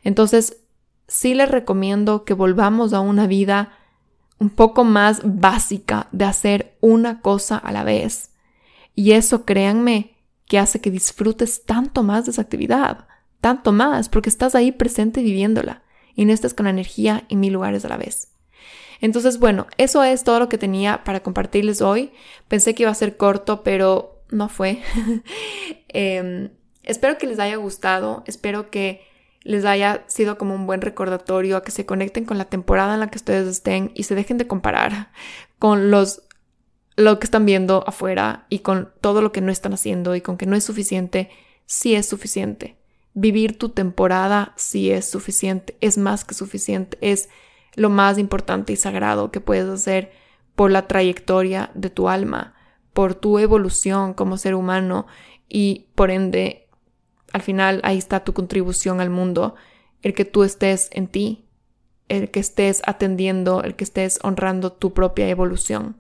Entonces, 0.04 0.58
sí 1.08 1.34
les 1.34 1.50
recomiendo 1.50 2.24
que 2.24 2.34
volvamos 2.34 2.92
a 2.92 3.00
una 3.00 3.26
vida 3.26 3.72
un 4.38 4.50
poco 4.50 4.84
más 4.84 5.22
básica 5.24 6.06
de 6.12 6.26
hacer 6.26 6.76
una 6.80 7.22
cosa 7.22 7.56
a 7.56 7.72
la 7.72 7.82
vez 7.82 8.30
y 8.96 9.12
eso, 9.12 9.44
créanme, 9.44 10.16
que 10.46 10.58
hace 10.58 10.80
que 10.80 10.90
disfrutes 10.90 11.64
tanto 11.64 12.02
más 12.02 12.24
de 12.24 12.32
esa 12.32 12.42
actividad, 12.42 13.06
tanto 13.40 13.70
más, 13.70 14.08
porque 14.08 14.30
estás 14.30 14.54
ahí 14.54 14.72
presente 14.72 15.22
viviéndola 15.22 15.82
y 16.14 16.24
no 16.24 16.32
estás 16.32 16.54
con 16.54 16.66
energía 16.66 17.24
en 17.28 17.40
mil 17.40 17.52
lugares 17.52 17.84
a 17.84 17.88
la 17.88 17.98
vez. 17.98 18.32
Entonces, 19.00 19.38
bueno, 19.38 19.66
eso 19.76 20.02
es 20.02 20.24
todo 20.24 20.38
lo 20.40 20.48
que 20.48 20.56
tenía 20.56 21.04
para 21.04 21.20
compartirles 21.20 21.82
hoy. 21.82 22.12
Pensé 22.48 22.74
que 22.74 22.84
iba 22.84 22.90
a 22.90 22.94
ser 22.94 23.18
corto, 23.18 23.62
pero 23.62 24.22
no 24.30 24.48
fue. 24.48 24.82
Em, 25.88 26.50
espero 26.82 27.16
que 27.16 27.26
les 27.26 27.38
haya 27.38 27.56
gustado, 27.56 28.22
espero 28.26 28.70
que 28.70 29.02
les 29.42 29.64
haya 29.64 30.04
sido 30.08 30.36
como 30.36 30.54
un 30.54 30.66
buen 30.66 30.80
recordatorio 30.80 31.56
a 31.56 31.62
que 31.62 31.70
se 31.70 31.86
conecten 31.86 32.24
con 32.24 32.36
la 32.36 32.46
temporada 32.46 32.94
en 32.94 33.00
la 33.00 33.08
que 33.08 33.18
ustedes 33.18 33.46
estén 33.46 33.92
y 33.94 34.02
se 34.02 34.14
dejen 34.14 34.38
de 34.38 34.46
comparar 34.46 35.10
con 35.58 35.90
los 35.90 36.22
lo 36.96 37.18
que 37.18 37.26
están 37.26 37.44
viendo 37.44 37.84
afuera 37.86 38.46
y 38.48 38.60
con 38.60 38.90
todo 39.00 39.20
lo 39.22 39.30
que 39.30 39.42
no 39.42 39.52
están 39.52 39.74
haciendo 39.74 40.16
y 40.16 40.22
con 40.22 40.38
que 40.38 40.46
no 40.46 40.56
es 40.56 40.64
suficiente, 40.64 41.30
sí 41.66 41.94
es 41.94 42.08
suficiente. 42.08 42.76
Vivir 43.12 43.58
tu 43.58 43.68
temporada 43.68 44.54
sí 44.56 44.90
es 44.90 45.08
suficiente, 45.08 45.76
es 45.80 45.98
más 45.98 46.24
que 46.24 46.34
suficiente, 46.34 46.98
es 47.00 47.28
lo 47.74 47.90
más 47.90 48.18
importante 48.18 48.72
y 48.72 48.76
sagrado 48.76 49.30
que 49.30 49.40
puedes 49.40 49.68
hacer 49.68 50.10
por 50.54 50.70
la 50.70 50.88
trayectoria 50.88 51.70
de 51.74 51.90
tu 51.90 52.08
alma, 52.08 52.54
por 52.94 53.14
tu 53.14 53.38
evolución 53.38 54.14
como 54.14 54.38
ser 54.38 54.54
humano 54.54 55.06
y 55.48 55.86
por 55.94 56.10
ende, 56.10 56.66
al 57.32 57.42
final 57.42 57.80
ahí 57.84 57.98
está 57.98 58.24
tu 58.24 58.32
contribución 58.32 59.00
al 59.00 59.10
mundo, 59.10 59.54
el 60.02 60.14
que 60.14 60.24
tú 60.24 60.44
estés 60.44 60.88
en 60.92 61.08
ti, 61.08 61.44
el 62.08 62.30
que 62.30 62.40
estés 62.40 62.82
atendiendo, 62.86 63.62
el 63.62 63.76
que 63.76 63.84
estés 63.84 64.18
honrando 64.22 64.72
tu 64.72 64.94
propia 64.94 65.28
evolución. 65.28 65.96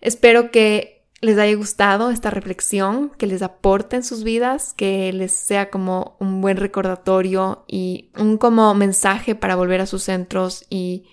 Espero 0.00 0.50
que 0.50 0.98
les 1.20 1.38
haya 1.38 1.56
gustado 1.56 2.10
esta 2.10 2.30
reflexión, 2.30 3.10
que 3.18 3.26
les 3.26 3.42
aporte 3.42 3.96
en 3.96 4.04
sus 4.04 4.22
vidas, 4.22 4.72
que 4.74 5.12
les 5.12 5.32
sea 5.32 5.68
como 5.68 6.16
un 6.20 6.40
buen 6.40 6.56
recordatorio 6.56 7.64
y 7.66 8.10
un 8.16 8.38
como 8.38 8.72
mensaje 8.74 9.34
para 9.34 9.56
volver 9.56 9.80
a 9.80 9.86
sus 9.86 10.04
centros 10.04 10.64
y 10.70 11.06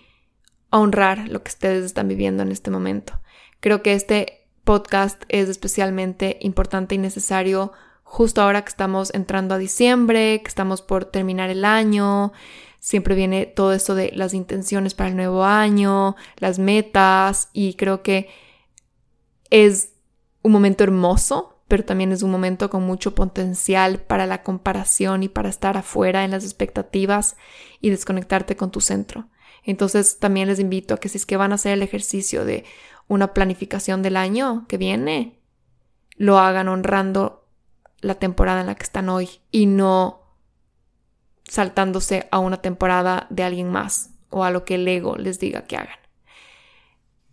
honrar 0.69 1.29
lo 1.29 1.41
que 1.41 1.49
ustedes 1.49 1.83
están 1.83 2.07
viviendo 2.07 2.43
en 2.43 2.51
este 2.51 2.69
momento. 2.69 3.19
Creo 3.59 3.81
que 3.81 3.93
este 3.93 4.47
podcast 4.63 5.23
es 5.29 5.49
especialmente 5.49 6.37
importante 6.41 6.95
y 6.95 6.97
necesario 6.99 7.71
justo 8.03 8.41
ahora 8.41 8.63
que 8.63 8.69
estamos 8.69 9.11
entrando 9.13 9.55
a 9.55 9.57
diciembre, 9.57 10.41
que 10.43 10.47
estamos 10.47 10.83
por 10.83 11.05
terminar 11.05 11.49
el 11.49 11.65
año. 11.65 12.31
Siempre 12.79 13.15
viene 13.15 13.47
todo 13.47 13.73
eso 13.73 13.95
de 13.95 14.11
las 14.13 14.35
intenciones 14.35 14.93
para 14.93 15.09
el 15.09 15.15
nuevo 15.15 15.43
año, 15.43 16.15
las 16.37 16.59
metas 16.59 17.49
y 17.51 17.73
creo 17.73 18.03
que 18.03 18.29
es 19.63 19.93
un 20.41 20.51
momento 20.51 20.83
hermoso, 20.83 21.61
pero 21.69 21.85
también 21.85 22.11
es 22.11 22.23
un 22.23 22.29
momento 22.29 22.69
con 22.69 22.83
mucho 22.83 23.15
potencial 23.15 23.99
para 23.99 24.25
la 24.27 24.43
comparación 24.43 25.23
y 25.23 25.29
para 25.29 25.47
estar 25.47 25.77
afuera 25.77 26.25
en 26.25 26.31
las 26.31 26.43
expectativas 26.43 27.37
y 27.79 27.89
desconectarte 27.89 28.57
con 28.57 28.69
tu 28.69 28.81
centro. 28.81 29.29
Entonces 29.63 30.19
también 30.19 30.49
les 30.49 30.59
invito 30.59 30.93
a 30.93 30.97
que 30.97 31.07
si 31.07 31.17
es 31.17 31.25
que 31.25 31.37
van 31.37 31.53
a 31.53 31.55
hacer 31.55 31.71
el 31.71 31.83
ejercicio 31.83 32.43
de 32.43 32.65
una 33.07 33.33
planificación 33.33 34.01
del 34.03 34.17
año 34.17 34.65
que 34.67 34.77
viene, 34.77 35.39
lo 36.17 36.37
hagan 36.37 36.67
honrando 36.67 37.47
la 38.01 38.15
temporada 38.15 38.59
en 38.59 38.67
la 38.67 38.75
que 38.75 38.83
están 38.83 39.07
hoy 39.07 39.29
y 39.51 39.67
no 39.67 40.21
saltándose 41.45 42.27
a 42.29 42.39
una 42.39 42.61
temporada 42.61 43.25
de 43.29 43.43
alguien 43.43 43.71
más 43.71 44.09
o 44.29 44.43
a 44.43 44.51
lo 44.51 44.65
que 44.65 44.75
el 44.75 44.85
ego 44.85 45.15
les 45.15 45.39
diga 45.39 45.63
que 45.63 45.77
hagan. 45.77 46.04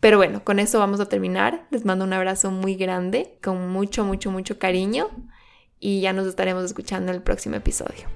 Pero 0.02 0.16
bueno, 0.16 0.42
con 0.42 0.58
eso 0.58 0.80
vamos 0.80 0.98
a 0.98 1.08
terminar. 1.08 1.64
Les 1.70 1.84
mando 1.84 2.04
un 2.04 2.12
abrazo 2.12 2.50
muy 2.50 2.74
grande, 2.74 3.38
con 3.40 3.70
mucho, 3.70 4.04
mucho, 4.04 4.32
mucho 4.32 4.58
cariño 4.58 5.08
y 5.78 6.00
ya 6.00 6.12
nos 6.12 6.26
estaremos 6.26 6.64
escuchando 6.64 7.12
en 7.12 7.18
el 7.18 7.22
próximo 7.22 7.54
episodio. 7.54 8.08